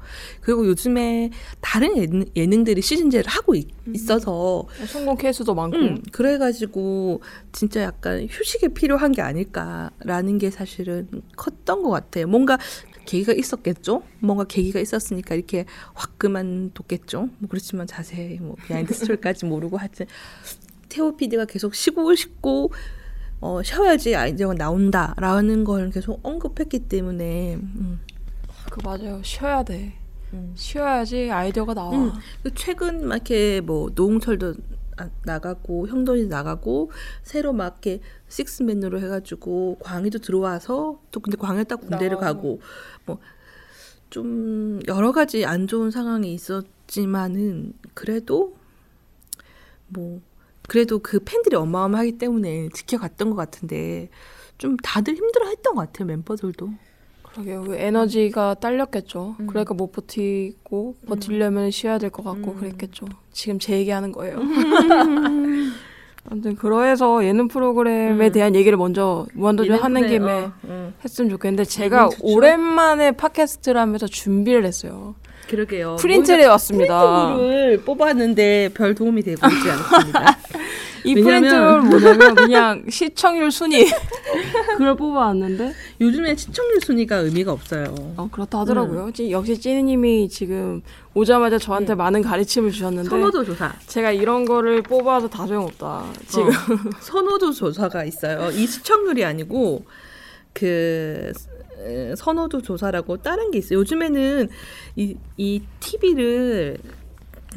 그리고 0.42 0.68
요즘에 0.68 1.32
다른 1.62 1.98
예능, 1.98 2.26
예능들이 2.36 2.82
시즌제를 2.82 3.30
하고 3.30 3.56
있, 3.56 3.68
어서 4.10 4.68
성공 4.88 5.16
케이스도 5.16 5.56
많고 5.56 5.78
음, 5.78 6.02
그래가지고 6.12 7.22
진짜 7.52 7.84
약간 7.84 8.28
휴식이 8.30 8.70
필요한 8.70 9.12
게 9.12 9.22
아닐까라는 9.22 10.38
게 10.38 10.52
사실은 10.52 11.08
컸던 11.38 11.84
것 11.84 11.90
같아요. 11.90 12.28
뭔가 12.28 12.58
계기가 13.06 13.34
있었겠죠. 13.34 14.04
뭔가 14.20 14.44
계기가 14.44 14.80
있었으니까 14.80 15.36
이렇게 15.36 15.66
확 15.94 16.18
그만뒀겠죠. 16.20 17.30
뭐 17.40 17.50
그렇지만 17.50 17.88
자세히 17.88 18.38
뭐 18.40 18.56
비하인드 18.68 18.94
스토리까지 18.94 19.46
모르고 19.46 19.78
하여튼 19.78 20.06
태호 20.90 21.16
PD가 21.16 21.46
계속 21.46 21.74
쉬고 21.74 22.14
싶고 22.16 22.72
어, 23.42 23.62
쉬어야지 23.64 24.16
아이디어가 24.16 24.54
나온다라는 24.54 25.64
걸 25.64 25.90
계속 25.90 26.20
언급했기 26.24 26.80
때문에 26.88 27.56
음. 27.56 28.00
그 28.70 28.80
맞아요. 28.84 29.22
쉬어야 29.24 29.64
돼. 29.64 29.94
음. 30.34 30.54
쉬어야지 30.56 31.30
아이디어가 31.32 31.74
나와. 31.74 31.92
음. 31.98 32.12
그 32.44 32.54
최근 32.54 33.08
막 33.08 33.16
이렇게 33.16 33.60
뭐 33.62 33.90
노홍철도 33.94 34.54
아- 34.98 35.10
나가고 35.26 35.88
형돈이 35.88 36.28
나가고 36.28 36.92
새로 37.24 37.52
막 37.54 37.80
이렇게 37.84 38.02
식스맨으로 38.30 39.00
해가지고 39.02 39.78
광희도 39.82 40.20
들어와서 40.20 41.00
또 41.12 41.20
근데 41.20 41.38
광희 41.38 41.66
딱 41.66 41.82
군대를 41.82 42.18
나가고. 42.18 42.60
가고 42.60 42.62
뭐 43.06 43.20
좀 44.12 44.82
여러 44.90 45.14
가지 45.14 45.46
안 45.46 45.68
좋은 45.68 45.90
상황이 45.90 46.34
있었지만은 46.34 47.72
그래도 47.94 48.58
뭐 49.88 50.20
그래도 50.72 51.00
그 51.00 51.20
팬들이 51.20 51.58
어마어마하기 51.58 52.14
때문에 52.14 52.70
지켜갔던 52.74 53.30
것 53.30 53.36
같은데 53.36 54.08
좀 54.58 54.78
다들 54.78 55.16
힘들어했던 55.16 55.76
것 55.76 55.82
같아요 55.82 56.08
멤버들도. 56.08 56.70
그러게요. 57.24 57.64
그 57.64 57.76
에너지가 57.76 58.54
딸렸겠죠. 58.54 59.36
음. 59.42 59.48
그러니까 59.48 59.74
못 59.74 59.92
버티고 59.92 60.96
버티려면 61.08 61.72
쉬어야 61.72 61.98
될 61.98 62.10
것 62.10 62.24
같고 62.24 62.52
음. 62.52 62.58
그랬겠죠. 62.58 63.06
지금 63.34 63.60
제 63.60 63.78
얘기하는 63.80 64.14
거예요. 64.14 64.38
아무튼 66.32 66.56
그러해서 66.56 67.26
예능 67.26 67.50
프로그램에 67.50 68.28
음. 68.28 68.32
대한 68.32 68.56
얘기를 68.56 68.78
먼저 68.78 69.26
무한도전 69.34 69.78
하는 69.78 70.08
김에 70.08 70.32
어, 70.32 70.54
어. 70.64 70.94
했으면 71.04 71.32
좋겠는데 71.32 71.66
제가 71.66 71.98
예능 72.04 72.10
좋죠. 72.12 72.24
오랜만에 72.24 73.12
팟캐스트를 73.12 73.82
하면서 73.82 74.08
준비를 74.08 74.64
했어요. 74.64 75.16
그러게요. 75.50 75.98
프린트를 75.98 76.44
해왔습니다. 76.44 77.36
프린트를 77.36 77.82
뽑았는데 77.84 78.70
별 78.74 78.96
도움이 78.96 79.22
되고 79.24 79.46
있지 79.48 79.70
않습니다. 79.70 80.38
이 81.04 81.16
프린트는 81.16 81.90
뭐냐면 81.90 82.36
그냥 82.36 82.84
시청률 82.90 83.52
순위 83.52 83.86
그걸 84.78 84.96
뽑아왔는데 84.96 85.74
요즘에 86.00 86.36
시청률 86.36 86.80
순위가 86.82 87.18
의미가 87.18 87.52
없어요. 87.52 87.94
어, 88.18 88.30
그렇다 88.32 88.60
하더라고요. 88.60 89.12
찌- 89.14 89.32
역시 89.32 89.60
찌니님이 89.60 90.30
지금 90.30 90.82
오자마자 91.14 91.58
저한테 91.58 91.96
많은 91.96 92.22
가르침을 92.22 92.72
주셨는데 92.72 93.10
선호도 93.10 93.44
조사. 93.46 93.74
제가 93.88 94.12
이런 94.12 94.46
거를 94.46 94.82
뽑아서 94.84 95.28
다 95.28 95.46
소용없다. 95.48 96.06
지금 96.28 96.48
어, 96.50 96.52
선호도 97.02 97.52
조사가 97.52 98.04
있어요. 98.06 98.50
이 98.52 98.66
시청률이 98.68 99.26
아니고 99.26 99.84
그 100.54 101.32
에, 101.84 102.14
선호도 102.16 102.62
조사라고 102.62 103.18
다른 103.18 103.50
게 103.52 103.58
있어요. 103.60 103.80
요즘에는 103.80 104.50
이, 104.98 105.16
이 105.38 105.62
TV를 105.80 106.78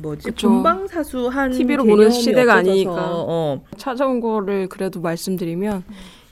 뭐지 0.00 0.28
그쵸. 0.28 0.48
본방사수 0.48 1.28
한 1.28 1.50
TV 1.52 1.76
로 1.76 1.85
보는 1.85 2.11
시대가 2.11 2.54
없어져서, 2.54 2.70
아니니까. 2.70 2.94
어, 2.96 3.62
찾아온 3.76 4.20
거를 4.20 4.68
그래도 4.68 5.00
말씀드리면 5.00 5.85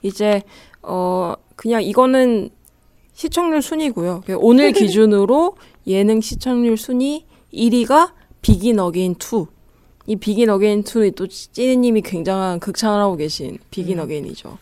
이제 0.02 0.42
어 0.82 1.34
그냥 1.56 1.82
이거는 1.82 2.50
시청률 3.12 3.62
순위고요. 3.62 4.22
오늘 4.38 4.72
기준으로 4.72 5.56
예능 5.86 6.20
시청률 6.20 6.76
순위 6.76 7.26
1위가 7.52 8.12
비긴 8.40 8.78
어게인 8.80 9.12
2. 9.12 9.46
이 10.06 10.16
비긴 10.16 10.50
어게인 10.50 10.82
2는 10.82 11.14
또 11.14 11.28
찌니님이 11.28 12.02
굉장한 12.02 12.58
극찬을 12.58 13.00
하고 13.00 13.16
계신 13.16 13.58
비긴 13.70 13.98
음. 13.98 14.04
어게인이죠. 14.04 14.58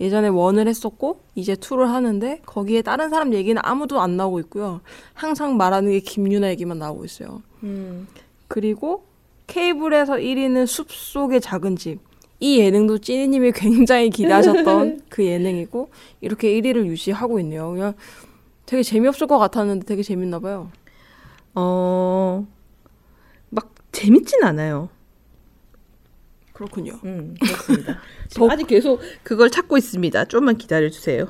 예전에 0.00 0.28
one을 0.28 0.68
했었고 0.68 1.20
이제 1.34 1.54
2를 1.54 1.86
하는데 1.86 2.40
거기에 2.46 2.82
다른 2.82 3.10
사람 3.10 3.32
얘기는 3.32 3.60
아무도 3.64 4.00
안 4.00 4.16
나오고 4.16 4.40
있고요. 4.40 4.80
항상 5.12 5.56
말하는 5.56 5.90
게 5.90 6.00
김윤아 6.00 6.50
얘기만 6.50 6.78
나오고 6.78 7.04
있어요. 7.04 7.42
음. 7.62 8.06
그리고 8.54 9.04
케이블에서 9.48 10.12
1위는 10.14 10.68
숲속의 10.68 11.40
작은 11.40 11.74
집. 11.74 11.98
이 12.38 12.60
예능도 12.60 12.98
찌니님이 12.98 13.50
굉장히 13.50 14.10
기대하셨던 14.10 15.00
그 15.10 15.24
예능이고 15.24 15.90
이렇게 16.20 16.50
1위를 16.60 16.86
유지하고 16.86 17.40
있네요. 17.40 17.72
그냥 17.72 17.94
되게 18.64 18.84
재미없을 18.84 19.26
것 19.26 19.38
같았는데 19.40 19.86
되게 19.86 20.04
재밌나 20.04 20.38
봐요. 20.38 20.70
어, 21.56 22.46
막 23.50 23.74
재밌진 23.90 24.44
않아요. 24.44 24.88
그렇군요. 26.52 27.00
음, 27.04 27.34
그렇습니다. 27.40 27.98
더- 28.36 28.48
아직 28.52 28.68
계속 28.68 29.00
그걸 29.24 29.50
찾고 29.50 29.76
있습니다. 29.76 30.26
좀만 30.26 30.58
기다려 30.58 30.90
주세요. 30.90 31.26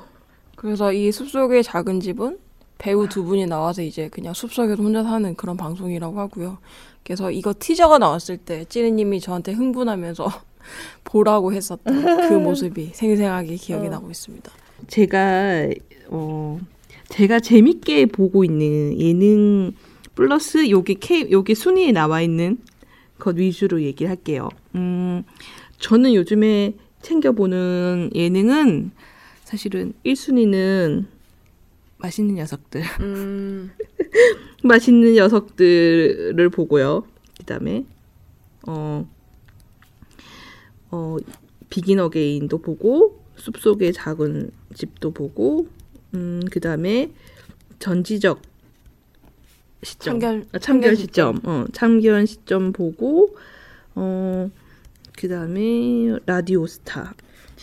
그래서 0.56 0.92
이 0.92 1.10
숲속의 1.10 1.62
작은 1.62 2.00
집은 2.00 2.38
배우 2.84 3.08
두 3.08 3.24
분이 3.24 3.46
나와서 3.46 3.80
이제 3.80 4.10
그냥 4.10 4.34
숲속에서 4.34 4.82
혼자 4.82 5.02
사는 5.02 5.34
그런 5.36 5.56
방송이라고 5.56 6.20
하고요. 6.20 6.58
그래서 7.02 7.30
이거 7.30 7.54
티저가 7.58 7.96
나왔을 7.96 8.36
때 8.36 8.66
찌니님이 8.66 9.20
저한테 9.20 9.52
흥분하면서 9.52 10.28
보라고 11.02 11.54
했었던 11.54 12.28
그 12.28 12.34
모습이 12.36 12.90
생생하게 12.92 13.56
기억이 13.56 13.86
어. 13.86 13.90
나고 13.90 14.10
있습니다. 14.10 14.52
제가 14.88 15.70
어 16.10 16.60
제가 17.08 17.40
재밌게 17.40 18.04
보고 18.04 18.44
있는 18.44 19.00
예능 19.00 19.72
플러스 20.14 20.68
여기 20.68 20.96
K 20.96 21.28
여기 21.30 21.54
순위에 21.54 21.90
나와 21.90 22.20
있는 22.20 22.58
것 23.18 23.34
위주로 23.38 23.80
얘기를 23.80 24.10
할게요. 24.10 24.50
음 24.74 25.24
저는 25.78 26.12
요즘에 26.12 26.74
챙겨 27.00 27.32
보는 27.32 28.10
예능은 28.14 28.90
사실은 29.44 29.94
1순위는 30.04 31.13
맛있는 32.04 32.34
녀석들. 32.34 32.82
음, 33.00 33.70
맛있는 34.62 35.14
녀석들을 35.14 36.50
보고요. 36.50 37.06
그다음에 37.38 37.86
어, 38.66 39.08
어 40.90 41.16
비긴 41.70 42.00
어게인도 42.00 42.58
보고 42.58 43.20
숲속의 43.36 43.94
작은 43.94 44.50
집도 44.74 45.12
보고 45.12 45.66
음 46.14 46.42
그다음에 46.50 47.10
전지적 47.78 48.42
시점. 49.82 50.20
참견, 50.20 50.48
아, 50.52 50.58
참견 50.58 50.94
시점. 50.96 51.40
어 51.44 51.64
참견 51.72 52.26
시점 52.26 52.72
보고 52.72 53.34
어 53.94 54.50
그다음에 55.16 56.18
라디오 56.26 56.66
스타 56.66 57.14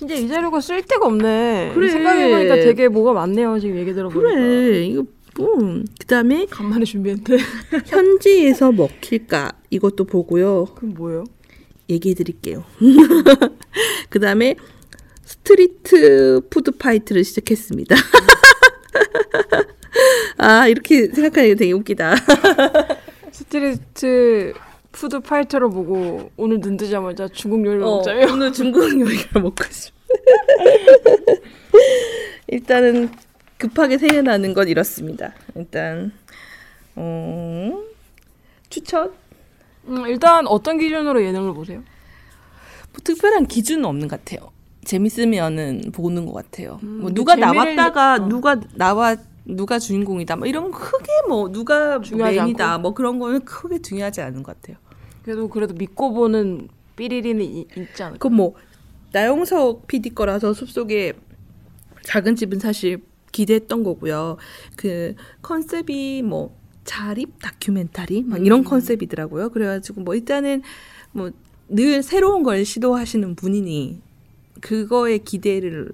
진짜 0.01 0.15
이 0.15 0.27
자료가 0.27 0.59
쓸 0.61 0.81
데가 0.81 1.05
없네. 1.05 1.73
그래. 1.75 1.91
생각해보니까 1.91 2.55
되게 2.55 2.87
뭐가 2.87 3.13
많네요. 3.13 3.59
지금 3.59 3.77
얘기 3.77 3.93
들어보니까. 3.93 4.33
그래 4.33 4.85
이거 4.87 5.05
뭐 5.37 5.57
그다음에 5.99 6.47
간만에 6.49 6.85
준비했는데. 6.85 7.37
현지에서 7.85 8.71
먹힐까 8.71 9.51
이것도 9.69 10.05
보고요. 10.05 10.65
그럼 10.73 10.95
뭐예요? 10.95 11.23
얘기해 11.87 12.15
드릴게요. 12.15 12.63
그 14.09 14.19
다음에 14.19 14.55
스트리트 15.23 16.41
푸드 16.49 16.71
파이터를 16.71 17.23
시작했습니다. 17.23 17.95
아, 20.37 20.67
이렇게 20.67 21.09
생각하니까 21.13 21.59
되게 21.59 21.73
웃기다. 21.73 22.15
스트리트 23.31 24.53
푸드 24.91 25.19
파이터로 25.19 25.69
보고 25.69 26.31
오늘 26.37 26.59
눈 26.59 26.77
뜨자마자 26.77 27.27
중국 27.29 27.65
요리를 27.65 27.83
어, 27.83 27.95
먹자며. 27.97 28.33
오늘 28.33 28.51
중국 28.51 28.83
요리를 28.99 29.41
먹고 29.41 29.63
있습니다. 29.63 30.01
일단은 32.47 33.09
급하게 33.57 33.97
생각나는 33.97 34.53
건 34.53 34.67
이렇습니다. 34.67 35.33
일단 35.55 36.11
어, 36.95 37.71
추천? 38.69 39.13
음, 39.87 40.05
일단 40.07 40.45
어떤 40.47 40.77
기준으로 40.77 41.23
예능을 41.23 41.53
보세요? 41.53 41.79
뭐 42.91 42.99
특별한 43.03 43.47
기준은 43.47 43.85
없는 43.85 44.07
것 44.07 44.23
같아요. 44.23 44.51
재밌으면은 44.83 45.91
보는 45.93 46.25
것 46.25 46.33
같아요. 46.33 46.79
음, 46.83 46.99
뭐 47.01 47.11
누가 47.13 47.35
나왔다가 47.35 48.17
느- 48.17 48.23
어. 48.23 48.27
누가 48.27 48.59
나와 48.75 49.15
누가 49.45 49.79
주인공이다 49.79 50.35
뭐 50.35 50.47
이런 50.47 50.71
거 50.71 50.77
크게 50.79 51.07
뭐 51.27 51.51
누가 51.51 51.99
메인이다? 51.99 52.77
뭐 52.79 52.93
그런 52.93 53.19
거는 53.19 53.41
크게 53.45 53.81
중요하지 53.81 54.21
않은 54.21 54.43
것 54.43 54.59
같아요. 54.61 54.77
그래도 55.23 55.47
그래도 55.49 55.73
믿고 55.73 56.13
보는 56.13 56.67
삐리리는 56.95 57.43
이- 57.43 57.67
있지 57.77 58.03
않을까? 58.03 58.27
그뭐 58.29 58.53
나영석 59.11 59.87
PD 59.87 60.11
거라서 60.11 60.53
숲속에 60.53 61.13
작은 62.03 62.35
집은 62.35 62.59
사실 62.59 63.03
기대했던 63.31 63.83
거고요. 63.83 64.37
그 64.75 65.15
컨셉이 65.41 66.21
뭐 66.23 66.55
자립 66.83 67.39
다큐멘터리 67.41 68.23
막 68.23 68.43
이런 68.45 68.63
컨셉이더라고요. 68.63 69.49
그래가지고 69.49 70.01
뭐 70.01 70.15
일단은 70.15 70.61
뭐 71.11 71.31
늘 71.73 72.03
새로운 72.03 72.43
걸 72.43 72.65
시도하시는 72.65 73.35
분이니 73.37 74.01
그거에 74.59 75.19
기대를 75.19 75.93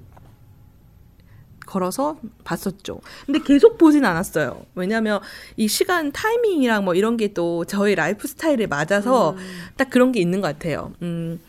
걸어서 1.68 2.18
봤었죠. 2.44 3.00
근데 3.28 3.40
계속 3.46 3.78
보진 3.78 4.04
않았어요. 4.06 4.66
왜냐면 4.74 5.20
이 5.56 5.68
시간 5.68 6.12
타이밍이랑 6.12 6.84
뭐 6.84 6.96
이런 6.96 7.16
게 7.16 7.28
또 7.38 7.66
저의 7.66 7.94
라이프 7.94 8.28
스타일에 8.28 8.66
맞아서 8.66 9.36
딱 9.76 9.90
그런 9.92 10.12
게 10.12 10.20
있는 10.20 10.42
것 10.42 10.48
같아요. 10.48 10.94
음, 11.04 11.40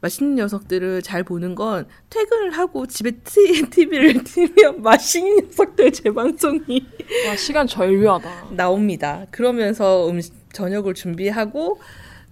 맛있는 0.00 0.34
녀석들을 0.36 1.02
잘 1.02 1.24
보는 1.24 1.54
건 1.54 1.86
퇴근을 2.10 2.50
하고 2.52 2.86
집에 2.86 3.10
TV를 3.10 4.22
틀면 4.24 4.82
맛있는 4.82 5.46
녀석들 5.46 5.92
재방송이 5.92 6.86
와 7.26 7.36
시간 7.36 7.66
절묘하다. 7.66 8.48
나옵니다. 8.50 9.26
그러면서 9.30 10.08
음식, 10.08 10.34
저녁을 10.52 10.94
준비하고 10.94 11.80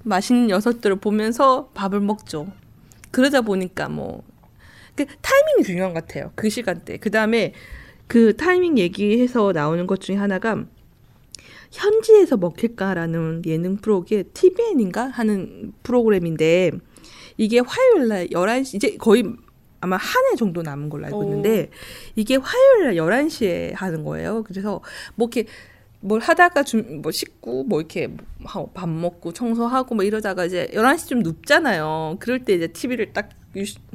맛있는 0.04 0.48
녀석들을 0.48 0.96
보면서 0.96 1.70
밥을 1.74 2.00
먹죠. 2.00 2.48
그러다 3.10 3.40
보니까 3.40 3.88
뭐, 3.88 4.22
그 5.04 5.14
타이밍이 5.20 5.64
중요한 5.64 5.92
것 5.94 6.06
같아요. 6.06 6.32
그 6.34 6.48
시간대. 6.48 6.96
그 6.98 7.10
다음에 7.10 7.52
그 8.06 8.36
타이밍 8.36 8.78
얘기해서 8.78 9.52
나오는 9.52 9.86
것 9.86 10.00
중에 10.00 10.16
하나가 10.16 10.64
현지에서 11.72 12.36
먹힐까라는 12.36 13.42
예능 13.46 13.76
프로게 13.76 14.24
TVN인가 14.24 15.06
하는 15.08 15.72
프로그램인데 15.82 16.72
이게 17.36 17.60
화요일 17.60 18.08
날 18.08 18.26
11시 18.28 18.74
이제 18.74 18.96
거의 18.96 19.24
아마 19.80 19.96
한 19.96 20.24
해 20.30 20.36
정도 20.36 20.60
남은 20.62 20.90
걸로 20.90 21.06
알고 21.06 21.18
오. 21.20 21.22
있는데 21.22 21.70
이게 22.16 22.36
화요일 22.36 22.84
날 22.84 22.94
11시에 22.96 23.72
하는 23.74 24.04
거예요. 24.04 24.42
그래서 24.42 24.82
뭐 25.14 25.28
이렇게 25.32 25.48
뭘 26.00 26.20
하다가 26.20 26.64
좀 26.64 27.00
뭐 27.02 27.12
씻고 27.12 27.64
뭐 27.64 27.80
이렇게 27.80 28.08
하고 28.44 28.70
밥 28.74 28.88
먹고 28.88 29.32
청소하고 29.32 29.94
뭐 29.94 30.04
이러다가 30.04 30.44
이제 30.44 30.68
11시 30.74 31.08
좀 31.08 31.20
눕잖아요. 31.20 32.16
그럴 32.20 32.44
때 32.44 32.54
이제 32.54 32.66
TV를 32.66 33.12
딱 33.12 33.30
유- 33.32 33.39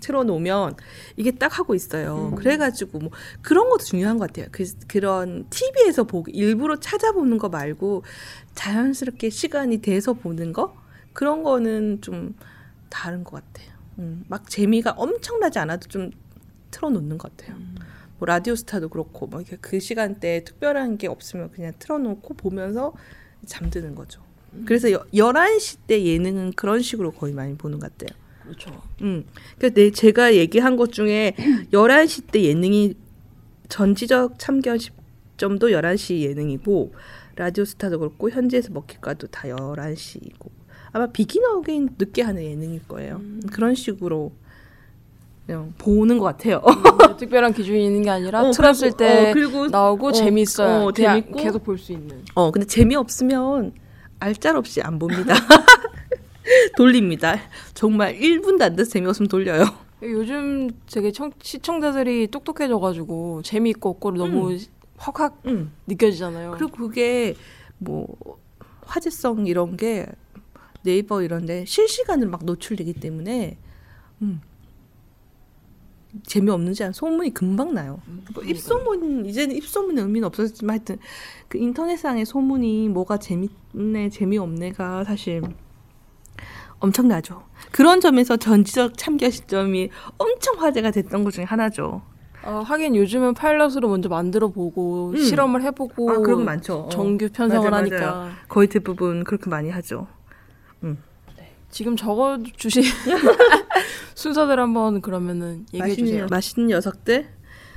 틀어 0.02 0.24
놓으면 0.24 0.76
이게 1.16 1.32
딱 1.32 1.58
하고 1.60 1.76
있어요. 1.76 2.34
그래가지고 2.36 3.00
뭐 3.00 3.12
그런 3.42 3.70
것도 3.70 3.84
중요한 3.84 4.18
것 4.18 4.28
같아요. 4.28 4.48
그, 4.52 4.64
그런 4.88 5.48
TV에서 5.50 6.04
보고 6.04 6.30
일부러 6.32 6.80
찾아보는 6.80 7.38
거 7.38 7.50
말고 7.50 8.04
자연스럽게 8.54 9.30
시간이 9.30 9.82
돼서 9.82 10.14
보는 10.14 10.54
거 10.54 10.76
그런 11.14 11.44
거는 11.44 12.02
좀 12.02 12.36
다른 12.90 13.24
것 13.24 13.44
같아요. 13.44 13.74
음, 14.00 14.26
막 14.28 14.50
재미가 14.50 14.92
엄청나지 14.92 15.60
않아도 15.60 15.88
좀 15.88 16.12
틀어놓는 16.72 17.18
것 17.18 17.36
같아요. 17.36 17.58
뭐 18.18 18.26
라디오 18.26 18.56
스타도 18.56 18.90
그렇고 18.90 19.28
뭐 19.28 19.42
이렇게 19.42 19.58
그 19.60 19.80
시간대에 19.80 20.44
특별한 20.44 20.98
게 20.98 21.08
없으면 21.08 21.52
그냥 21.52 21.74
틀어놓고 21.80 22.34
보면서 22.36 22.94
잠드는 23.46 23.96
거죠. 23.96 24.22
그래서 24.66 24.92
여, 24.92 25.06
11시 25.14 25.80
때 25.88 26.04
예능은 26.04 26.54
그런 26.54 26.82
식으로 26.82 27.12
거의 27.12 27.34
많이 27.34 27.56
보는 27.56 27.80
것 27.80 27.98
같아요. 27.98 28.18
그렇죠. 28.46 28.82
음. 29.02 29.26
그러니까 29.58 29.80
내 29.82 29.92
제가 29.92 30.36
얘기한 30.36 30.76
것 30.78 30.92
중에 30.92 31.34
11시 31.72 32.32
때 32.32 32.44
예능이 32.44 32.96
전지적 33.70 34.38
참견 34.40 34.78
시점도 34.78 35.70
11시 35.70 36.22
예능이고 36.22 36.94
라디오 37.36 37.66
스타도 37.66 38.00
그렇고 38.00 38.30
현지에서 38.30 38.72
먹힐까도 38.72 39.28
다 39.28 39.48
11시이고 39.48 40.50
아마 40.94 41.08
비긴 41.08 41.44
어게인 41.46 41.90
늦게 41.98 42.22
하는 42.22 42.42
예능일 42.44 42.88
거예요. 42.88 43.20
그런 43.52 43.76
식으로 43.76 44.32
그냥 45.46 45.74
보는 45.78 46.18
것 46.18 46.26
같아요. 46.26 46.62
음, 46.66 47.18
특별한 47.18 47.54
기준이 47.54 47.86
있는 47.86 48.02
게 48.04 48.10
아니라 48.10 48.42
어, 48.48 48.52
틀었을 48.52 48.92
그리고- 48.92 48.98
때 48.98 49.30
어, 49.30 49.34
그리고 49.34 49.68
나오고 49.68 50.08
어, 50.08 50.12
재밌어요. 50.14 50.86
어, 50.86 50.92
재밌고. 50.94 51.38
계속 51.38 51.64
볼 51.64 51.78
수 51.78 51.92
있는. 51.92 52.24
어, 52.34 52.50
근데 52.52 52.66
재미 52.66 52.96
없으면 52.96 53.74
알짤 54.20 54.56
없이 54.56 54.82
안 54.82 54.98
봅니다. 54.98 55.34
돌립니다. 56.78 57.38
정말 57.74 58.18
1분도 58.18 58.62
안 58.62 58.76
돼서 58.76 58.92
재미없으면 58.92 59.28
돌려요. 59.28 59.66
요즘 60.02 60.70
되게 60.92 61.12
청, 61.12 61.32
시청자들이 61.42 62.28
똑똑해져가지고 62.28 63.42
재미있고 63.44 63.90
없고를 63.90 64.18
너무 64.20 64.58
확확 64.98 65.42
음. 65.46 65.72
느껴지잖아요. 65.88 66.52
그리고 66.58 66.72
그게 66.72 67.36
뭐 67.78 68.08
화제성 68.86 69.48
이런 69.48 69.78
게 69.78 70.06
네이버 70.84 71.24
이런데 71.24 71.66
실시간으로 71.66 72.30
막 72.30 72.46
노출되기 72.46 72.94
때문에 72.94 73.58
음. 74.22 74.42
재미없는지 76.24 76.84
않은 76.84 76.94
소문이 76.94 77.34
금방 77.34 77.74
나요. 77.74 78.02
뭐 78.34 78.44
입소문 78.44 79.26
이제는 79.26 79.56
입소문의 79.56 80.04
의미는 80.04 80.28
없어졌지만 80.28 80.76
하여튼 80.76 80.98
그 81.50 81.58
인터넷상의 81.58 82.26
소문이 82.26 82.90
뭐가 82.90 83.18
재밌네 83.18 84.10
재미없네가 84.10 85.04
사실 85.04 85.42
엄청나죠. 86.86 87.44
그런 87.72 88.00
점에서 88.02 88.38
전지적 88.38 88.98
참견 88.98 89.32
시점이 89.32 89.90
엄청 90.18 90.56
화제가 90.62 90.92
됐던 90.92 91.24
것 91.24 91.32
중에 91.34 91.44
하나죠. 91.44 92.02
어, 92.44 92.62
하긴 92.66 92.96
요즘은 92.96 93.34
파일럿으로 93.34 93.88
먼저 93.90 94.08
만들어 94.08 94.50
보고 94.50 95.10
음. 95.10 95.18
실험을 95.18 95.64
해보고 95.64 96.12
아, 96.12 96.18
그런 96.20 96.40
거 96.40 96.44
많죠. 96.44 96.76
어. 96.82 96.90
정규 96.90 97.30
편성을 97.34 97.70
맞아요, 97.70 97.82
하니까 97.82 98.12
맞아요. 98.12 98.32
거의 98.48 98.68
대부분 98.68 99.24
그렇게 99.24 99.50
많이 99.50 99.70
하죠. 99.70 100.08
지금 101.72 101.98
적어 101.98 102.38
주신 102.56 102.84
순서들 104.16 104.58
한번 104.62 105.02
그러면은 105.02 105.66
얘기해 105.74 105.96
주세요. 105.96 106.28
맛있는 106.30 106.70
녀석들? 106.70 107.28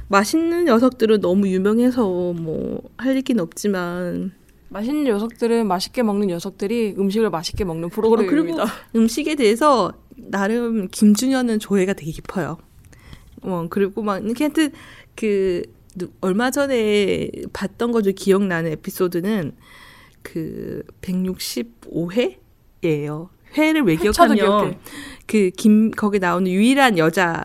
맛있는 0.07 0.67
녀석들은 0.67 1.21
너무 1.21 1.49
유명해서 1.49 2.03
뭐 2.33 2.81
할 2.97 3.17
얘기는 3.17 3.43
없지만 3.43 4.33
맛있는 4.71 5.05
녀석들은 5.05 5.67
맛있게 5.67 6.03
먹는 6.03 6.29
녀석들이 6.29 6.95
음식을 6.99 7.31
맛있게 7.31 7.65
먹는 7.65 7.87
어, 7.87 7.89
프로그램입니다. 7.89 8.65
그리고 8.65 8.69
음식에 8.97 9.35
대해서 9.35 9.93
나름 10.17 10.89
김준현은 10.89 11.59
조예가 11.59 11.95
되게 11.95 12.11
깊어요. 12.11 12.59
어 13.43 13.67
그리고 13.71 14.03
막 14.03 14.23
이렇게 14.25 14.45
하여튼 14.45 14.71
그 15.17 15.63
누- 15.97 16.11
얼마 16.21 16.51
전에 16.51 17.31
봤던 17.53 17.93
거 17.93 18.03
중 18.03 18.13
기억나는 18.17 18.73
에피소드는 18.73 19.53
그 20.23 20.83
165회예요. 21.01 23.29
회를 23.57 23.83
외격하면 23.83 24.37
기억해. 24.37 24.79
그김 25.27 25.93
거기 25.93 26.19
나오는 26.19 26.51
유일한 26.51 26.99
여자 26.99 27.45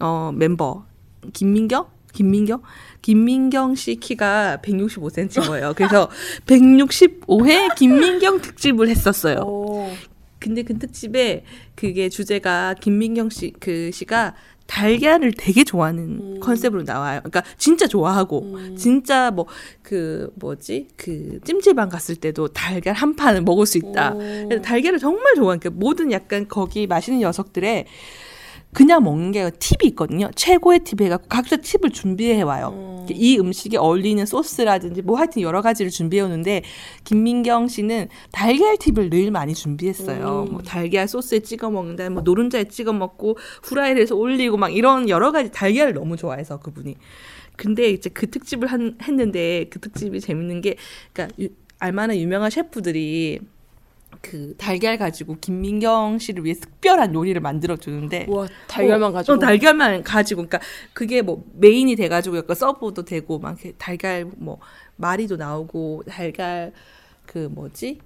어 0.00 0.32
멤버 0.34 0.84
김민경 1.32 1.86
김민경 2.12 2.62
김민경 3.02 3.74
씨 3.74 3.96
키가 3.96 4.58
165cm인 4.62 5.46
거예요. 5.46 5.72
그래서 5.74 6.08
165회 6.46 7.74
김민경 7.74 8.40
특집을 8.40 8.88
했었어요. 8.88 9.38
오, 9.40 9.90
근데 10.38 10.62
그 10.62 10.78
특집에 10.78 11.44
그게 11.74 12.08
주제가 12.08 12.74
김민경 12.80 13.30
씨 13.30 13.52
그 13.58 13.90
씨가 13.92 14.34
달걀을 14.66 15.32
되게 15.36 15.64
좋아하는 15.64 16.04
음. 16.20 16.40
컨셉으로 16.40 16.84
나와요. 16.84 17.20
그러니까 17.20 17.42
진짜 17.58 17.86
좋아하고 17.86 18.54
음. 18.54 18.76
진짜 18.76 19.30
뭐 19.30 19.46
그 19.82 20.32
뭐지 20.36 20.88
그 20.96 21.38
찜질방 21.44 21.90
갔을 21.90 22.16
때도 22.16 22.48
달걀 22.48 22.94
한 22.94 23.14
판을 23.14 23.42
먹을 23.42 23.66
수 23.66 23.76
있다. 23.76 24.14
오. 24.14 24.18
그래서 24.18 24.62
달걀을 24.62 24.98
정말 24.98 25.34
좋아하니까 25.34 25.70
모든 25.70 26.10
약간 26.12 26.48
거기 26.48 26.86
맛있는 26.86 27.20
녀석들의 27.20 27.84
그냥 28.74 29.04
먹는 29.04 29.32
게 29.32 29.50
팁이 29.50 29.90
있거든요. 29.90 30.30
최고의 30.34 30.80
팁 30.80 31.00
해갖고 31.02 31.26
각자 31.28 31.56
팁을 31.56 31.90
준비해 31.90 32.40
와요. 32.42 32.72
음. 32.74 33.06
이 33.10 33.38
음식에 33.38 33.76
어울리는 33.76 34.24
소스라든지 34.24 35.02
뭐 35.02 35.18
하여튼 35.18 35.42
여러 35.42 35.60
가지를 35.60 35.90
준비해 35.90 36.22
오는데 36.22 36.62
김민경 37.04 37.68
씨는 37.68 38.08
달걀 38.30 38.78
팁을 38.78 39.10
늘 39.10 39.30
많이 39.30 39.54
준비했어요. 39.54 40.46
음. 40.48 40.52
뭐 40.52 40.62
달걀 40.62 41.06
소스에 41.06 41.40
찍어 41.40 41.70
먹는다, 41.70 42.08
뭐 42.08 42.22
노른자에 42.22 42.64
찍어 42.64 42.92
먹고 42.94 43.36
후라이를 43.64 44.00
해서 44.00 44.16
올리고 44.16 44.56
막 44.56 44.74
이런 44.74 45.08
여러 45.10 45.32
가지 45.32 45.50
달걀을 45.50 45.92
너무 45.92 46.16
좋아해서 46.16 46.58
그분이. 46.60 46.96
근데 47.56 47.90
이제 47.90 48.08
그 48.08 48.30
특집을 48.30 48.68
한, 48.68 48.96
했는데 49.02 49.66
그 49.68 49.80
특집이 49.80 50.20
재밌는 50.20 50.62
게 50.62 50.76
그러니까 51.12 51.36
유- 51.42 51.50
알만한 51.78 52.16
유명한 52.16 52.48
셰프들이 52.48 53.40
그 54.20 54.54
달걀 54.56 54.98
가지고 54.98 55.36
김민경 55.40 56.18
씨를 56.18 56.44
위해 56.44 56.54
특별한 56.54 57.14
요리를 57.14 57.40
만들어 57.40 57.76
주는데 57.76 58.26
와 58.28 58.46
달걀만 58.68 59.12
가지고 59.12 59.34
어, 59.34 59.38
달걀만 59.38 60.02
가지고 60.02 60.46
그러니까 60.46 60.60
그게 60.92 61.22
뭐 61.22 61.44
메인이 61.54 61.94
돼 61.96 62.08
가지고 62.08 62.38
약간 62.38 62.54
서브도 62.54 63.04
되고 63.04 63.38
막 63.38 63.56
달걀 63.78 64.30
뭐 64.36 64.58
마리도 64.96 65.36
나오고 65.36 66.04
달걀 66.08 66.72
그 67.26 67.48
뭐지? 67.50 68.00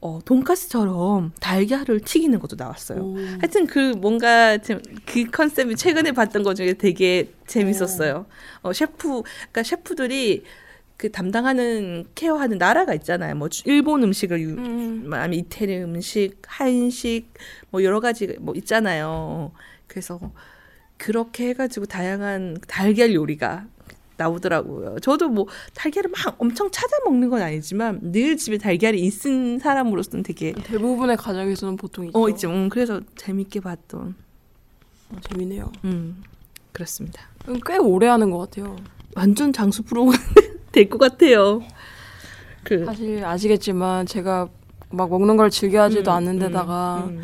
어, 0.00 0.18
돈가스처럼 0.24 1.32
달걀을 1.38 2.00
튀기는 2.00 2.36
것도 2.40 2.56
나왔어요. 2.58 3.00
오. 3.00 3.16
하여튼 3.16 3.66
그 3.68 3.92
뭔가 3.92 4.58
좀그 4.58 5.30
컨셉이 5.30 5.76
최근에 5.76 6.10
봤던 6.10 6.42
것 6.42 6.54
중에 6.54 6.72
되게 6.72 7.32
재밌었어요. 7.46 8.26
어, 8.62 8.72
셰프, 8.72 9.22
그러니까 9.22 9.62
셰프들이 9.62 10.42
그 11.02 11.10
담당하는 11.10 12.04
케어하는 12.14 12.58
나라가 12.58 12.94
있잖아요. 12.94 13.34
뭐 13.34 13.48
주- 13.48 13.64
일본 13.66 14.04
음식을 14.04 14.40
유, 14.40 14.50
음. 14.50 15.08
뭐 15.08 15.18
아니면 15.18 15.40
이태리 15.44 15.78
음식, 15.82 16.36
한식 16.46 17.26
뭐 17.70 17.82
여러 17.82 17.98
가지 17.98 18.36
뭐 18.38 18.54
있잖아요. 18.54 19.50
그래서 19.88 20.20
그렇게 20.98 21.48
해가지고 21.48 21.86
다양한 21.86 22.58
달걀 22.68 23.12
요리가 23.14 23.66
나오더라고요. 24.16 25.00
저도 25.00 25.28
뭐 25.28 25.48
달걀을 25.74 26.08
막 26.10 26.36
엄청 26.38 26.70
찾아 26.70 26.96
먹는 27.04 27.30
건 27.30 27.42
아니지만 27.42 27.98
늘 28.12 28.36
집에 28.36 28.56
달걀이 28.56 29.00
있은 29.00 29.58
사람으로서는 29.58 30.22
되게 30.22 30.52
대부분의 30.52 31.16
가정에서는 31.16 31.78
보통 31.78 32.06
있죠. 32.06 32.16
어 32.22 32.28
있죠. 32.28 32.48
음, 32.48 32.68
그래서 32.68 33.00
재밌게 33.16 33.58
봤던 33.58 34.14
어, 35.10 35.16
재밌네요. 35.28 35.72
음 35.84 36.22
그렇습니다. 36.70 37.22
음, 37.48 37.58
꽤 37.66 37.76
오래 37.76 38.06
하는 38.06 38.30
것 38.30 38.38
같아요. 38.38 38.76
완전 39.16 39.52
장수 39.52 39.82
프로가 39.82 40.12
될 40.72 40.88
것 40.88 40.98
같아요. 40.98 41.62
그 42.64 42.84
사실 42.84 43.24
아시겠지만 43.24 44.06
제가 44.06 44.48
막 44.90 45.10
먹는 45.10 45.36
걸 45.36 45.50
즐겨하지도 45.50 46.10
음, 46.10 46.16
않는데다가 46.16 47.04
음, 47.08 47.18
음. 47.18 47.22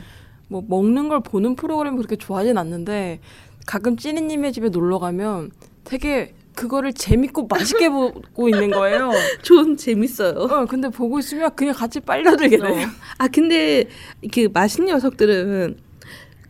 뭐 0.49 0.63
먹는 0.67 1.09
걸 1.09 1.21
보는 1.23 1.57
프로그램 1.57 1.97
그렇게 1.97 2.17
좋아하진 2.17 2.57
않는데 2.59 3.21
가끔 3.67 3.97
찌니님의 3.97 4.53
집에 4.53 4.69
놀러 4.71 4.99
가면 4.99 5.51
되게 5.85 6.35
그거를 6.55 6.93
재밌고 6.93 7.47
맛있게 7.47 7.89
보고 7.91 8.49
있는 8.49 8.71
거예요. 8.71 9.11
전 9.43 9.77
재밌어요. 9.77 10.33
어, 10.39 10.67
근데 10.67 10.89
보고 10.89 11.19
있으면 11.19 11.55
그냥 11.55 11.75
같이 11.75 12.01
빨려들게 12.01 12.57
돼요. 12.59 12.89
아 13.19 13.29
근데 13.29 13.85
그 14.33 14.49
맛있는 14.53 14.93
녀석들은 14.93 15.77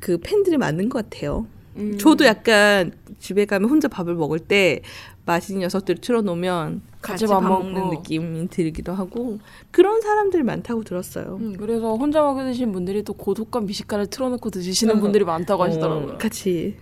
그 0.00 0.18
팬들이 0.18 0.56
많은 0.56 0.88
것 0.88 1.10
같아요. 1.10 1.46
음. 1.76 1.98
저도 1.98 2.24
약간 2.24 2.92
집에 3.18 3.44
가면 3.44 3.68
혼자 3.68 3.88
밥을 3.88 4.14
먹을 4.14 4.38
때 4.38 4.80
맛있는 5.26 5.62
녀석들을 5.62 6.00
틀어놓으면 6.00 6.82
같이 7.00 7.24
같이 7.24 7.26
밥 7.26 7.40
밥 7.40 7.48
먹는. 7.48 7.90
느낌이 7.90 8.48
들기도 8.48 8.92
하고 8.92 9.38
그런 9.70 10.00
사람들 10.00 10.42
많다고 10.42 10.82
들었어요. 10.84 11.38
음, 11.40 11.56
그래서 11.56 11.94
혼자 11.94 12.22
먹여 12.22 12.44
드시는 12.44 12.72
분들이 12.72 13.02
또 13.02 13.12
고독한 13.12 13.66
미식가를 13.66 14.06
틀어놓고 14.08 14.50
드시는 14.50 14.96
어. 14.96 15.00
분들이 15.00 15.24
많다고 15.24 15.62
하시더라고요. 15.62 16.14
어, 16.14 16.18
같이 16.18 16.76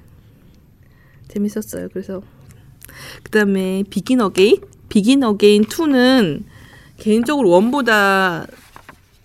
재밌었어요. 1.29 1.89
그래서 1.93 2.23
그다음에 3.25 3.83
비긴 3.91 4.21
어게인 4.21 4.57
비긴 4.89 5.23
어게인 5.25 5.65
2는 5.65 6.45
개인적으로 6.99 7.51
원보다 7.51 8.47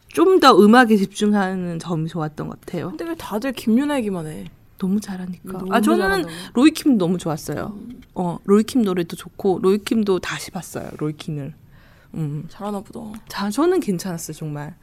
좀 0.09 0.39
더 0.41 0.57
음악에 0.59 0.97
집중하는 0.97 1.79
점이 1.79 2.07
좋았던 2.09 2.49
것 2.49 2.59
같아요. 2.59 2.89
근데 2.89 3.05
왜 3.05 3.15
다들 3.15 3.53
김윤아 3.53 3.97
얘기만 3.99 4.27
해? 4.27 4.45
너무 4.81 4.99
잘하니까. 4.99 5.59
너무 5.59 5.71
아 5.73 5.79
저는. 5.79 6.25
로이킴 6.53 6.97
너무 6.97 7.19
좋았어요. 7.19 7.77
어 8.15 8.39
로이킴 8.45 8.81
노래도 8.81 9.15
좋고 9.15 9.59
로이킴도 9.61 10.17
다시 10.19 10.49
봤어요. 10.49 10.89
로이킴을. 10.97 11.53
음. 12.15 12.45
잘하나 12.49 12.79
보다. 12.81 12.99
자 13.29 13.51
저는 13.51 13.79
괜찮았어요 13.79 14.35
정말. 14.35 14.75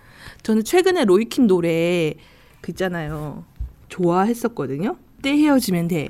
저는 0.45 0.63
최근에 0.63 1.05
로이킴 1.05 1.49
노래 1.49 2.15
그 2.61 2.71
있잖아요. 2.71 3.45
좋아했었거든요. 3.89 4.97
때 5.21 5.31
헤어지면 5.37 5.89
돼. 5.89 6.09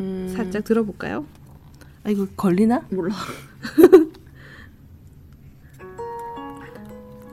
음, 0.00 0.32
살짝 0.34 0.64
들어볼까요? 0.64 1.26
아 2.04 2.10
이거 2.10 2.26
걸리나? 2.34 2.86
몰라. 2.90 3.14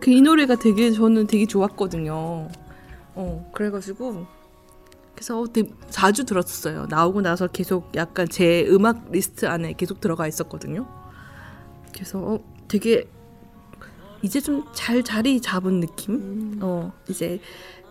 그 0.02 0.12
이 0.12 0.22
노래가 0.22 0.56
되게 0.56 0.92
저는 0.92 1.28
되게 1.28 1.46
좋았거든요. 1.46 2.50
어 3.16 3.52
그래가지고 3.54 4.26
그래서 5.20 5.46
되게 5.52 5.70
자주 5.90 6.24
들었어요. 6.24 6.86
나오고 6.86 7.20
나서 7.20 7.48
계속 7.48 7.92
약간 7.96 8.26
제 8.30 8.66
음악 8.70 9.12
리스트 9.12 9.46
안에 9.48 9.74
계속 9.74 10.00
들어가 10.00 10.28
있었거든요. 10.28 10.88
그래서 11.94 12.20
어, 12.20 12.40
되게 12.70 13.06
이제 14.22 14.40
좀 14.40 14.64
잘 14.74 15.04
자리 15.04 15.42
잡은 15.42 15.82
느낌. 15.82 16.14
음, 16.14 16.60
어 16.62 16.94
이제 17.10 17.42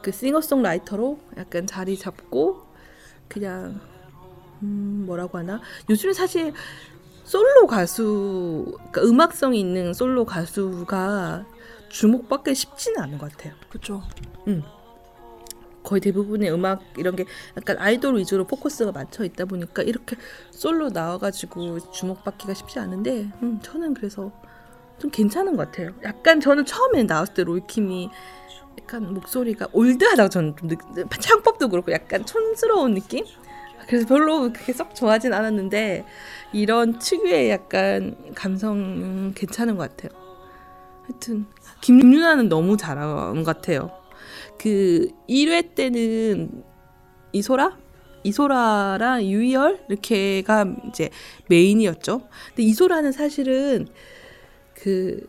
그 0.00 0.10
싱어송라이터로 0.10 1.18
약간 1.36 1.66
자리 1.66 1.98
잡고 1.98 2.62
그냥 3.28 3.78
음 4.62 5.04
뭐라고 5.06 5.36
하나 5.36 5.60
요즘에 5.90 6.14
사실 6.14 6.54
솔로 7.24 7.66
가수 7.66 8.78
그러니까 8.90 9.02
음악성 9.02 9.54
있는 9.54 9.92
솔로 9.92 10.24
가수가 10.24 11.44
주목받기 11.90 12.54
쉽지는 12.54 13.02
않은 13.02 13.18
것 13.18 13.30
같아요. 13.32 13.52
그쵸. 13.68 14.02
거의 15.88 16.02
대부분의 16.02 16.52
음악 16.52 16.82
이런 16.98 17.16
게 17.16 17.24
약간 17.56 17.78
아이돌 17.78 18.18
위주로 18.18 18.44
포커스가 18.44 18.92
맞춰 18.92 19.24
있다 19.24 19.46
보니까 19.46 19.82
이렇게 19.82 20.16
솔로 20.50 20.90
나와가지고 20.90 21.92
주목받기가 21.92 22.52
쉽지 22.52 22.78
않은데 22.78 23.30
음, 23.42 23.58
저는 23.62 23.94
그래서 23.94 24.30
좀 24.98 25.10
괜찮은 25.10 25.56
것 25.56 25.70
같아요. 25.70 25.92
약간 26.04 26.40
저는 26.40 26.66
처음에 26.66 27.04
나왔을 27.04 27.32
때 27.32 27.42
로이킴이 27.42 28.10
약간 28.82 29.14
목소리가 29.14 29.68
올드하다고 29.72 30.28
저는 30.28 30.56
좀 30.56 30.68
느, 30.68 31.04
창법도 31.08 31.70
그렇고 31.70 31.90
약간 31.92 32.26
촌스러운 32.26 32.92
느낌? 32.92 33.24
그래서 33.86 34.06
별로 34.06 34.52
그렇게 34.52 34.74
썩 34.74 34.94
좋아하진 34.94 35.32
않았는데 35.32 36.04
이런 36.52 36.98
특유의 36.98 37.48
약간 37.48 38.14
감성은 38.34 39.32
괜찮은 39.32 39.78
것 39.78 39.96
같아요. 39.96 40.20
하여튼 41.06 41.46
김윤아는 41.80 42.50
너무 42.50 42.76
잘한 42.76 43.42
것 43.42 43.44
같아요. 43.44 43.90
그 44.58 45.08
1회 45.28 45.74
때는 45.74 46.62
이소라? 47.32 47.78
이소라랑 48.24 49.24
유이열 49.24 49.84
이렇게가 49.88 50.76
이제 50.88 51.10
메인이었죠. 51.48 52.28
근데 52.48 52.62
이소라는 52.64 53.12
사실은 53.12 53.86
그 54.74 55.26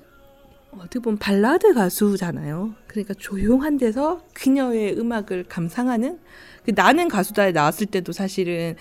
어떻게 0.71 0.99
보면 0.99 1.17
발라드 1.17 1.73
가수잖아요. 1.73 2.75
그러니까 2.88 3.13
조용한 3.15 3.77
데서 3.77 4.23
그녀의 4.34 4.97
음악을 4.99 5.45
감상하는 5.45 6.19
그 6.63 6.71
나는 6.75 7.07
가수다에 7.07 7.51
나왔을 7.51 7.88
때도 7.88 8.11
사실은 8.11 8.75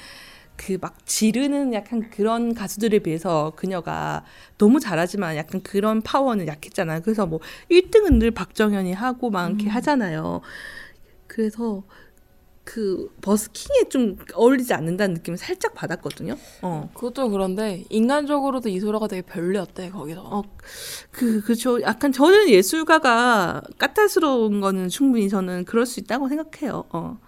그 0.58 0.78
막 0.80 1.06
지르는 1.06 1.72
약간 1.72 2.10
그런 2.10 2.52
가수들에 2.52 2.98
비해서 2.98 3.52
그녀가 3.56 4.24
너무 4.58 4.80
잘하지만 4.80 5.36
약간 5.36 5.62
그런 5.62 6.02
파워는 6.02 6.46
약했잖아요. 6.46 7.00
그래서 7.02 7.26
뭐 7.26 7.40
1등은 7.70 8.18
늘 8.18 8.30
박정현이 8.32 8.92
하고 8.92 9.30
막 9.30 9.48
이렇게 9.48 9.68
하잖아요. 9.70 10.42
그래서 11.26 11.84
그 12.64 13.10
버스킹에 13.22 13.88
좀 13.88 14.18
어울리지 14.34 14.74
않는다는 14.74 15.14
느낌을 15.14 15.38
살짝 15.38 15.72
받았거든요. 15.74 16.36
어. 16.60 16.90
그것도 16.92 17.30
그런데 17.30 17.84
인간적으로도 17.88 18.68
이소라가 18.68 19.08
되게 19.08 19.22
별로였대 19.22 19.88
거기서. 19.88 20.20
어, 20.20 20.42
그, 21.10 21.40
그죠. 21.40 21.80
약간 21.80 22.12
저는 22.12 22.50
예술가가 22.50 23.62
까탈스러운 23.78 24.60
거는 24.60 24.90
충분히 24.90 25.30
저는 25.30 25.64
그럴 25.64 25.86
수 25.86 25.98
있다고 26.00 26.28
생각해요. 26.28 26.84
어. 26.90 27.18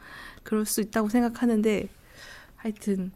그럴 0.42 0.66
수 0.66 0.82
있다고 0.82 1.08
생각하는데, 1.08 1.88
하여튼, 2.56 3.12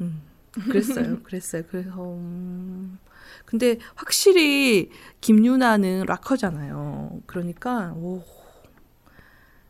음, 0.00 0.22
그랬어요. 0.68 1.22
그랬어요. 1.22 1.62
그래서, 1.70 1.90
음, 2.14 2.98
근데 3.44 3.78
확실히 3.94 4.90
김유나는 5.20 6.04
락커잖아요. 6.06 7.20
그러니까, 7.26 7.92
오, 7.96 8.22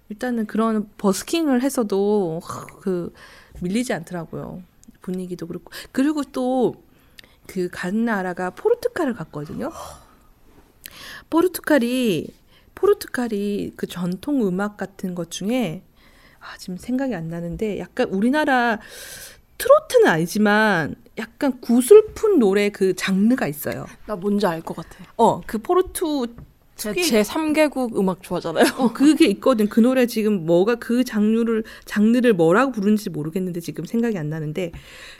일단은 0.08 0.46
그런 0.46 0.88
버스킹을 0.98 1.62
해서도 1.62 2.40
그 2.80 3.12
밀리지 3.60 3.92
않더라고요. 3.92 4.62
분위기도 5.02 5.46
그렇고. 5.46 5.70
그리고 5.92 6.22
또, 6.24 6.74
그 7.46 7.68
간 7.70 8.04
나라가 8.04 8.50
포르투갈을 8.50 9.14
갔거든요. 9.14 9.72
포르투갈이 11.30 12.28
포르투갈이 12.74 13.72
그 13.76 13.86
전통 13.86 14.46
음악 14.46 14.76
같은 14.76 15.14
것 15.14 15.30
중에 15.30 15.82
아 16.40 16.56
지금 16.58 16.76
생각이 16.76 17.14
안 17.14 17.28
나는데 17.28 17.78
약간 17.78 18.08
우리나라 18.10 18.78
트로트는 19.58 20.06
아니지만 20.06 20.94
약간 21.18 21.60
구슬픈 21.60 22.38
노래 22.38 22.70
그 22.70 22.94
장르가 22.94 23.46
있어요. 23.48 23.86
나 24.06 24.14
뭔지 24.16 24.46
알 24.46 24.62
것 24.62 24.76
같아. 24.76 25.04
어, 25.16 25.40
그 25.46 25.58
포르투 25.58 26.28
제, 26.76 26.94
제 26.94 27.22
3개국 27.22 27.98
음악 27.98 28.22
좋아하잖아요. 28.22 28.66
어, 28.78 28.92
그게 28.92 29.26
있거든. 29.26 29.68
그 29.68 29.80
노래 29.80 30.06
지금 30.06 30.46
뭐가 30.46 30.76
그 30.76 31.02
장르를 31.02 31.64
장르를 31.86 32.34
뭐라고 32.34 32.70
부르는지 32.70 33.10
모르겠는데 33.10 33.58
지금 33.58 33.84
생각이 33.84 34.16
안 34.16 34.28
나는데 34.28 34.70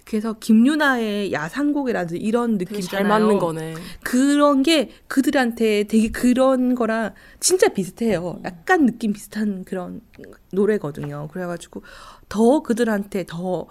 그래서 0.05 0.35
김유나의 0.35 1.33
야상곡이라든지 1.33 2.23
이런 2.23 2.59
되게 2.59 2.71
느낌이잖아요. 2.77 3.03
잘 3.03 3.09
맞는 3.09 3.39
거네. 3.41 3.75
그런 4.05 4.63
게 4.63 4.91
그들한테 5.09 5.83
되게 5.89 6.13
그런 6.13 6.77
거랑 6.77 7.15
진짜 7.41 7.67
비슷해요. 7.67 8.39
약간 8.45 8.87
느낌 8.87 9.13
비슷한 9.13 9.65
그런 9.65 10.01
노래거든요. 10.53 11.27
그래가지고 11.33 11.83
더 12.29 12.61
그들한테 12.63 13.25
더 13.27 13.67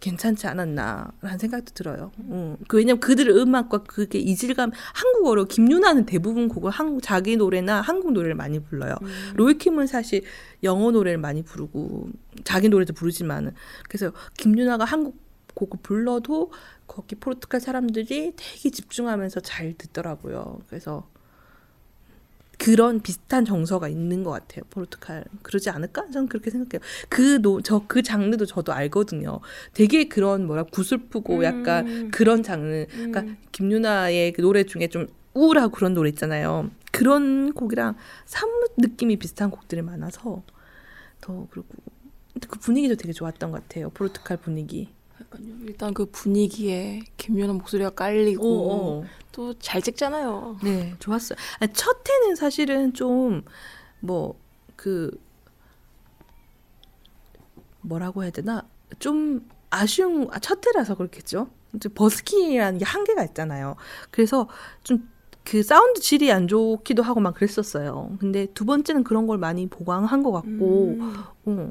괜찮지 0.00 0.46
않았나라는 0.46 1.38
생각도 1.38 1.72
들어요. 1.74 2.10
음. 2.20 2.56
그 2.68 2.78
왜냐면 2.78 3.00
그들의 3.00 3.36
음악과 3.36 3.84
그게 3.84 4.18
이질감 4.18 4.72
한국어로 4.94 5.44
김유나는 5.44 6.06
대부분 6.06 6.48
곡을 6.48 6.70
한국 6.70 7.02
자기 7.02 7.36
노래나 7.36 7.80
한국 7.80 8.12
노래를 8.12 8.34
많이 8.34 8.58
불러요. 8.60 8.96
로이킴은 9.34 9.86
사실 9.86 10.22
영어 10.62 10.90
노래를 10.90 11.18
많이 11.18 11.42
부르고 11.42 12.08
자기 12.44 12.68
노래도 12.68 12.94
부르지만은 12.94 13.52
그래서 13.88 14.12
김유나가 14.38 14.84
한국 14.84 15.16
곡을 15.54 15.80
불러도 15.82 16.52
거기 16.86 17.14
포르투갈 17.14 17.60
사람들이 17.60 18.32
되게 18.36 18.70
집중하면서 18.70 19.40
잘 19.40 19.74
듣더라고요. 19.76 20.60
그래서 20.68 21.08
그런 22.60 23.00
비슷한 23.00 23.46
정서가 23.46 23.88
있는 23.88 24.22
것 24.22 24.30
같아요. 24.32 24.64
포르투갈 24.68 25.24
그러지 25.40 25.70
않을까? 25.70 26.10
저는 26.10 26.28
그렇게 26.28 26.50
생각해요. 26.50 26.86
그저그 27.08 27.86
그 27.86 28.02
장르도 28.02 28.44
저도 28.44 28.74
알거든요. 28.74 29.40
되게 29.72 30.08
그런 30.08 30.46
뭐라 30.46 30.64
구슬프고 30.64 31.42
약간 31.42 32.10
그런 32.10 32.42
장르. 32.42 32.84
그러니까 32.90 33.24
김유나의 33.52 34.34
그 34.34 34.42
노래 34.42 34.64
중에 34.64 34.88
좀 34.88 35.06
우울하고 35.32 35.72
그런 35.72 35.94
노래 35.94 36.10
있잖아요. 36.10 36.70
그런 36.92 37.54
곡이랑 37.54 37.96
사뭇 38.26 38.72
느낌이 38.76 39.16
비슷한 39.16 39.50
곡들이 39.50 39.80
많아서 39.80 40.42
더 41.22 41.46
그리고 41.50 41.68
그 42.46 42.58
분위기도 42.58 42.94
되게 42.94 43.14
좋았던 43.14 43.52
것 43.52 43.62
같아요. 43.62 43.88
포르투갈 43.90 44.36
분위기. 44.36 44.90
약간요. 45.32 45.54
일단 45.66 45.94
그 45.94 46.06
분위기에 46.06 47.02
김연아 47.16 47.52
목소리가 47.54 47.90
깔리고 47.90 48.70
어, 48.70 49.00
어. 49.00 49.04
또잘 49.32 49.82
찍잖아요. 49.82 50.58
네, 50.62 50.94
좋았어요. 50.98 51.38
아니, 51.60 51.72
첫 51.72 51.96
해는 52.08 52.36
사실은 52.36 52.92
좀 52.92 53.42
뭐 54.00 54.34
그 54.80 55.10
뭐라고 57.82 58.22
해야 58.22 58.30
되나 58.30 58.66
좀 58.98 59.46
아쉬운 59.68 60.26
아, 60.32 60.38
첫 60.38 60.66
해라서 60.66 60.94
그렇겠죠. 60.94 61.48
버스킹이라는 61.94 62.78
게 62.78 62.84
한계가 62.86 63.22
있잖아요. 63.24 63.76
그래서 64.10 64.48
좀그 64.82 65.62
사운드 65.62 66.00
질이 66.00 66.32
안 66.32 66.48
좋기도 66.48 67.02
하고 67.02 67.20
막 67.20 67.34
그랬었어요. 67.34 68.16
근데 68.18 68.46
두 68.54 68.64
번째는 68.64 69.04
그런 69.04 69.26
걸 69.26 69.36
많이 69.36 69.66
보강한 69.68 70.22
것 70.22 70.32
같고, 70.32 70.96
음. 70.98 71.24
어, 71.44 71.70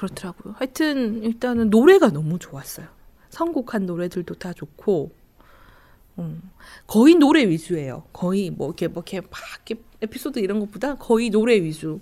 그렇더라고요. 0.00 0.54
하여튼 0.56 1.22
일단은 1.22 1.68
노래가 1.68 2.08
너무 2.08 2.38
좋았어요. 2.38 2.86
선곡한 3.28 3.84
노래들도 3.84 4.34
다 4.36 4.54
좋고, 4.54 5.12
음, 6.18 6.42
거의 6.86 7.14
노래 7.16 7.46
위주예요. 7.46 8.04
거의 8.12 8.50
뭐 8.50 8.68
이렇게 8.68 8.88
뭐 8.88 9.02
이렇게 9.06 9.20
막 9.20 9.30
이렇게 9.66 9.82
에피소드 10.00 10.38
이런 10.38 10.58
것보다 10.60 10.96
거의 10.96 11.28
노래 11.28 11.60
위주. 11.62 12.00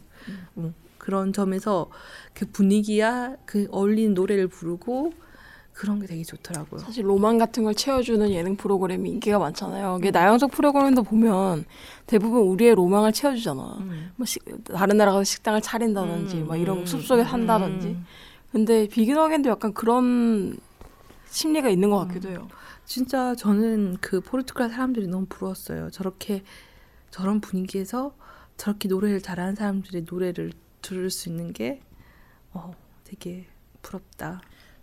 음, 0.56 0.74
그런 0.96 1.32
점에서 1.32 1.90
그 2.34 2.46
분위기야 2.46 3.36
그 3.44 3.66
어울리는 3.70 4.14
노래를 4.14 4.46
부르고 4.46 5.12
그런 5.78 6.00
게 6.00 6.08
되게 6.08 6.24
좋더라고요. 6.24 6.80
사실 6.80 7.06
로망 7.06 7.38
같은 7.38 7.62
걸 7.62 7.72
채워주는 7.72 8.30
예능 8.32 8.56
프로그램이 8.56 9.10
인기가 9.10 9.38
많잖아요. 9.38 9.98
이게 10.00 10.10
나영석 10.10 10.50
프로그램도 10.50 11.04
보면 11.04 11.64
대부분 12.06 12.42
우리의 12.48 12.74
로망을 12.74 13.12
채워주잖아. 13.12 13.76
음. 13.78 14.10
뭐 14.16 14.26
식- 14.26 14.42
다른 14.64 14.96
나라 14.96 15.12
가서 15.12 15.22
식당을 15.22 15.60
차린다든지 15.60 16.36
음, 16.38 16.48
막 16.48 16.56
이런 16.56 16.78
음, 16.78 16.86
숲속에 16.86 17.22
음, 17.22 17.26
산다든지. 17.28 17.86
음. 17.86 18.04
근데 18.50 18.88
비긴 18.88 19.18
어겐도 19.18 19.50
약간 19.50 19.72
그런 19.72 20.58
심리가 21.26 21.68
있는 21.68 21.90
것 21.90 22.08
같기도 22.08 22.30
해요. 22.30 22.48
진짜 22.84 23.36
저는 23.36 23.98
그 24.00 24.20
포르투갈 24.20 24.70
사람들이 24.70 25.06
너무 25.06 25.26
부러웠어요. 25.28 25.90
저렇게 25.90 26.42
저런 27.12 27.40
분위기에서 27.40 28.16
저렇게 28.56 28.88
노래를 28.88 29.20
잘하는 29.20 29.54
사람들의 29.54 30.06
노래를 30.10 30.52
들을 30.82 31.08
수 31.08 31.28
있는 31.28 31.52
게 31.52 31.80
어, 32.52 32.72
되게 33.04 33.46
부럽다. 33.82 34.40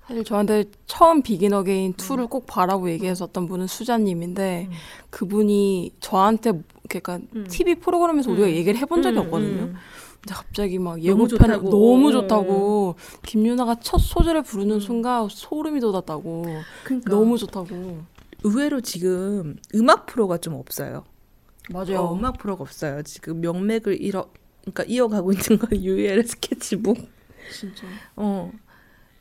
사실 0.08 0.24
저한테 0.24 0.66
처음 0.86 1.22
비긴 1.24 1.53
어게인 1.53 1.93
2를 1.93 2.30
꼭 2.30 2.45
봐라고 2.45 2.89
얘기했었던 2.91 3.47
분은 3.47 3.66
수자님인데 3.68 4.68
음. 4.70 4.74
그분이 5.10 5.93
저한테 5.99 6.62
그러니까 6.88 7.20
음. 7.36 7.47
TV 7.49 7.76
프로그램에서 7.76 8.32
우리가 8.32 8.47
음. 8.47 8.51
얘기를 8.51 8.80
해본 8.80 9.01
적이 9.01 9.18
음, 9.18 9.24
없거든요. 9.24 9.64
음. 9.64 9.76
근데 10.22 10.34
갑자기 10.34 10.78
막 10.78 10.91
너무 10.99 11.03
예고편 11.03 11.28
좋다고. 11.30 11.70
너무 11.70 12.10
어. 12.10 12.12
좋다고 12.12 12.95
김윤아가 13.23 13.80
첫 13.80 13.97
소절을 13.97 14.43
부르는 14.43 14.80
순간 14.80 15.28
소름이 15.30 15.80
돋았다고 15.80 16.45
그러니까 16.84 17.10
너무 17.10 17.38
좋다고 17.38 18.03
의외로 18.43 18.82
지금 18.82 19.56
음악 19.74 20.06
프로가 20.06 20.38
좀 20.38 20.53
없어요. 20.53 21.03
맞아요. 21.72 22.01
어, 22.01 22.14
음악 22.16 22.38
프로가 22.38 22.62
없어요. 22.62 23.01
지금 23.01 23.41
명맥을 23.41 23.99
잃어 23.99 24.30
그러니까 24.62 24.84
이어가고 24.84 25.32
있는 25.32 25.58
건 25.60 25.70
유엘 25.84 26.28
스케치북. 26.28 26.97
진짜 27.51 27.86
어. 28.16 28.51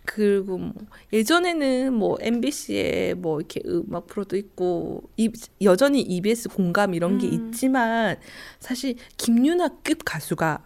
그리고 0.07 0.59
뭐 0.59 0.73
예전에는 1.13 1.93
뭐 1.95 2.17
MBC에 2.21 3.15
뭐 3.15 3.41
이렇게 3.41 3.61
음악 3.67 4.07
프로도 4.07 4.37
있고 4.37 5.03
이, 5.17 5.31
여전히 5.63 6.03
EBS 6.03 6.51
공감 6.51 6.95
이런 6.95 7.19
게 7.19 7.27
음. 7.29 7.33
있지만 7.51 8.17
사실 8.61 8.97
김유나급 9.17 10.05
가수가 10.05 10.63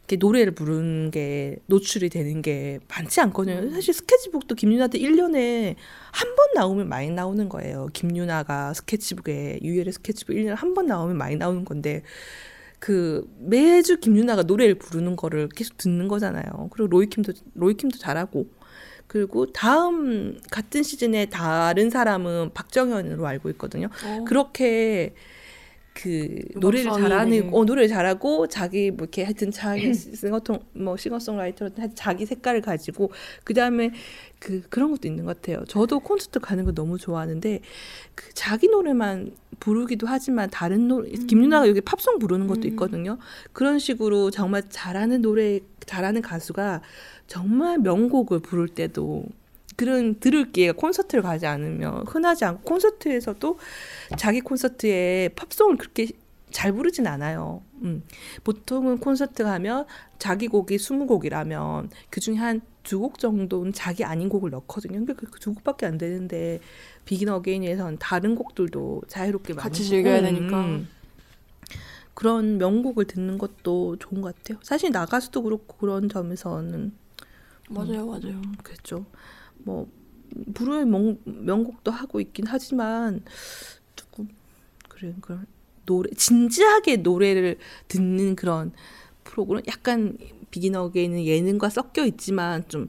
이렇게 0.00 0.16
노래를 0.16 0.52
부르는 0.54 1.10
게 1.10 1.56
노출이 1.66 2.10
되는 2.10 2.42
게 2.42 2.78
많지 2.88 3.20
않거든요. 3.22 3.70
사실 3.70 3.94
스케치북도 3.94 4.54
김유나한테 4.54 4.98
1년에 4.98 5.76
한 6.12 6.34
번 6.36 6.46
나오면 6.54 6.88
많이 6.88 7.10
나오는 7.10 7.48
거예요. 7.48 7.88
김유나가 7.94 8.74
스케치북에 8.74 9.60
유엘의 9.62 9.92
스케치북 9.92 10.36
1년에 10.36 10.54
한 10.56 10.74
번 10.74 10.86
나오면 10.86 11.16
많이 11.16 11.36
나오는 11.36 11.64
건데 11.64 12.02
그 12.84 13.26
매주 13.38 13.98
김유나가 13.98 14.42
노래를 14.42 14.74
부르는 14.74 15.16
거를 15.16 15.48
계속 15.48 15.78
듣는 15.78 16.06
거잖아요. 16.06 16.68
그리고 16.70 16.86
로이킴도 16.88 17.32
로이킴도 17.54 17.96
잘하고 17.96 18.46
그리고 19.06 19.50
다음 19.52 20.38
같은 20.50 20.82
시즌에 20.82 21.24
다른 21.30 21.88
사람은 21.88 22.50
박정현으로 22.52 23.26
알고 23.26 23.48
있거든요. 23.52 23.88
어, 24.04 24.24
그렇게 24.26 25.14
그 25.94 26.40
노래를 26.56 26.90
잘하는 26.90 27.54
어 27.54 27.64
노래를 27.64 27.88
잘하고 27.88 28.48
자기 28.48 28.90
뭐 28.90 29.04
이렇게 29.04 29.22
하여튼 29.22 29.52
자기 29.52 29.94
싱어통 29.94 30.58
뭐 30.72 30.96
싱어송라이터로 30.96 31.70
자기 31.94 32.26
색깔을 32.26 32.60
가지고 32.60 33.12
그 33.44 33.54
다음에 33.54 33.92
그 34.40 34.62
그런 34.68 34.90
것도 34.90 35.06
있는 35.06 35.24
것 35.24 35.40
같아요. 35.40 35.64
저도 35.68 36.00
콘서트 36.00 36.40
가는 36.40 36.64
거 36.64 36.72
너무 36.72 36.98
좋아하는데 36.98 37.60
그 38.16 38.34
자기 38.34 38.68
노래만 38.68 39.30
부르기도 39.60 40.08
하지만 40.08 40.50
다른 40.50 40.88
노래 40.88 41.10
김유나가 41.10 41.68
여기 41.68 41.80
팝송 41.80 42.18
부르는 42.18 42.48
것도 42.48 42.62
음. 42.62 42.70
있거든요. 42.70 43.18
그런 43.52 43.78
식으로 43.78 44.32
정말 44.32 44.64
잘하는 44.68 45.22
노래 45.22 45.60
잘하는 45.86 46.22
가수가 46.22 46.82
정말 47.28 47.78
명곡을 47.78 48.40
부를 48.40 48.66
때도 48.68 49.26
그런 49.76 50.18
들을 50.20 50.52
기회가 50.52 50.72
콘서트를 50.74 51.22
가지 51.22 51.46
않으면 51.46 52.06
흔하지 52.06 52.44
않고 52.44 52.62
콘서트에서도 52.62 53.58
자기 54.16 54.40
콘서트에 54.40 55.30
팝송을 55.36 55.76
그렇게 55.76 56.08
잘 56.50 56.72
부르진 56.72 57.06
않아요. 57.06 57.62
음. 57.82 58.04
보통은 58.44 58.98
콘서트 58.98 59.42
가면 59.42 59.86
자기 60.18 60.46
곡이 60.48 60.76
20곡이라면 60.76 61.90
그 62.10 62.20
중에 62.20 62.36
한 62.36 62.60
두 62.84 63.00
곡 63.00 63.18
정도는 63.18 63.72
자기 63.72 64.04
아닌 64.04 64.28
곡을 64.28 64.50
넣거든요. 64.50 64.92
근데 64.98 65.14
그두 65.14 65.54
곡밖에 65.54 65.86
안 65.86 65.98
되는데 65.98 66.60
비긴 67.06 67.30
어게인에선 67.30 67.96
다른 67.98 68.34
곡들도 68.34 69.02
자유롭게 69.08 69.54
같이 69.54 69.84
즐겨야 69.84 70.18
음, 70.18 70.22
되니까. 70.24 70.64
음. 70.64 70.88
그런 72.12 72.58
명곡을 72.58 73.06
듣는 73.06 73.38
것도 73.38 73.96
좋은 73.96 74.20
것 74.20 74.36
같아요. 74.36 74.58
사실 74.62 74.92
나가수도 74.92 75.42
그렇고 75.42 75.76
그런 75.78 76.08
점에서는 76.08 76.92
맞아요, 77.70 78.06
맞아요. 78.06 78.40
그렇죠. 78.62 79.06
뭐 79.58 79.88
불후의 80.54 80.86
명, 80.86 81.18
명곡도 81.24 81.90
하고 81.90 82.20
있긴 82.20 82.46
하지만 82.48 83.22
조금 83.94 84.28
그래 84.88 85.14
그런 85.20 85.46
노래 85.86 86.10
진지하게 86.10 86.98
노래를 86.98 87.58
듣는 87.88 88.36
그런 88.36 88.72
프로그램 89.22 89.62
약간 89.68 90.16
비긴 90.50 90.76
어게인은 90.76 91.24
예능과 91.24 91.70
섞여 91.70 92.04
있지만 92.04 92.66
좀 92.68 92.88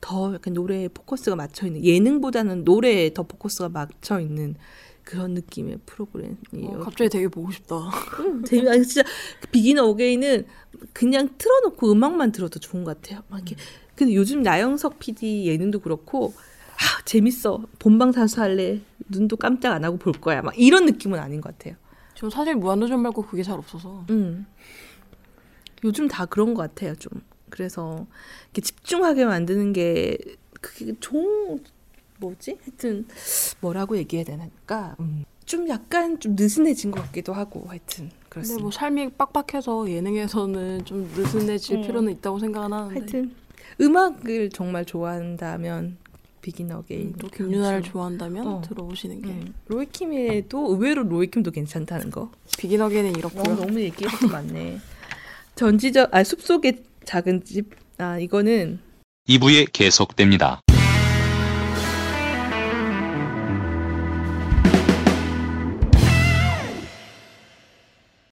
더 0.00 0.34
약간 0.34 0.54
노래에 0.54 0.88
포커스가 0.88 1.36
맞춰 1.36 1.66
있는 1.66 1.84
예능보다는 1.84 2.64
노래에 2.64 3.12
더 3.12 3.24
포커스가 3.24 3.68
맞춰 3.70 4.20
있는 4.20 4.54
그런 5.02 5.34
느낌의 5.34 5.80
프로그램이에요. 5.86 6.78
어, 6.78 6.78
갑자기 6.78 7.08
되게 7.10 7.28
보고 7.28 7.50
싶다. 7.50 7.76
음, 8.20 8.44
재미, 8.44 8.68
아니, 8.68 8.84
진짜 8.84 9.08
비긴 9.52 9.78
어게인은 9.78 10.46
그냥 10.92 11.28
틀어놓고 11.38 11.90
음악만 11.90 12.32
들어도 12.32 12.58
좋은 12.58 12.84
것 12.84 13.00
같아요. 13.00 13.22
막 13.28 13.38
이렇게. 13.38 13.56
근데 13.96 14.14
요즘 14.14 14.42
나영석 14.42 14.98
PD 14.98 15.46
예능도 15.46 15.80
그렇고 15.80 16.34
아 16.74 17.02
재밌어 17.04 17.62
본방 17.78 18.12
사수 18.12 18.40
할래 18.40 18.80
눈도 19.08 19.36
깜짝 19.36 19.72
안 19.72 19.84
하고 19.84 19.96
볼 19.96 20.12
거야 20.12 20.42
막 20.42 20.56
이런 20.58 20.84
느낌은 20.86 21.18
아닌 21.18 21.40
것 21.40 21.56
같아요. 21.56 21.74
저 22.14 22.30
사실 22.30 22.54
무한도전 22.54 23.00
말고 23.00 23.22
그게 23.22 23.42
잘 23.42 23.58
없어서. 23.58 24.04
음. 24.10 24.46
요즘 25.84 26.08
다 26.08 26.24
그런 26.24 26.54
것 26.54 26.62
같아요, 26.62 26.94
좀. 26.96 27.22
그래서 27.50 28.06
이렇게 28.46 28.62
집중하게 28.62 29.26
만드는 29.26 29.72
게 29.72 30.16
그게 30.60 30.94
좋은 30.98 31.60
뭐지? 32.18 32.58
하여튼 32.62 33.06
뭐라고 33.60 33.96
얘기해야 33.98 34.24
되나까 34.24 34.96
음. 35.00 35.24
좀 35.44 35.68
약간 35.68 36.18
좀 36.18 36.34
느슨해진 36.34 36.90
것 36.90 37.02
같기도 37.02 37.32
하고 37.32 37.64
하여튼 37.68 38.08
근데 38.08 38.26
그렇습니다. 38.30 38.62
뭐 38.62 38.70
삶이 38.70 39.10
빡빡해서 39.10 39.88
예능에서는 39.90 40.84
좀 40.86 41.10
느슨해질 41.14 41.76
음. 41.76 41.82
필요는 41.82 42.12
있다고 42.14 42.38
생각은 42.38 42.72
하는데. 42.72 42.94
하여튼 42.98 43.34
음악을 43.80 44.50
정말 44.50 44.84
좋아한다면 44.84 45.96
비긴 46.42 46.70
어게인 46.72 47.08
음, 47.08 47.14
또 47.18 47.28
김윤아를 47.28 47.78
강추. 47.80 47.90
좋아한다면 47.92 48.46
어. 48.46 48.62
들어보시는 48.62 49.20
게 49.22 49.28
음. 49.28 49.54
로이킴에도 49.66 50.72
의외로 50.74 51.02
로이킴도 51.02 51.50
괜찮다는 51.50 52.10
거. 52.10 52.30
비긴 52.58 52.80
어게인은 52.82 53.10
어, 53.10 53.18
이렇고요. 53.18 53.56
너무 53.56 53.80
얘기할 53.80 54.18
게 54.18 54.26
많네. 54.28 54.78
전지적 55.56 56.14
아 56.14 56.22
숲속의 56.22 56.82
작은 57.04 57.44
집. 57.44 57.70
아 57.98 58.18
이거는 58.18 58.78
2부에 59.28 59.68
계속됩니다. 59.72 60.60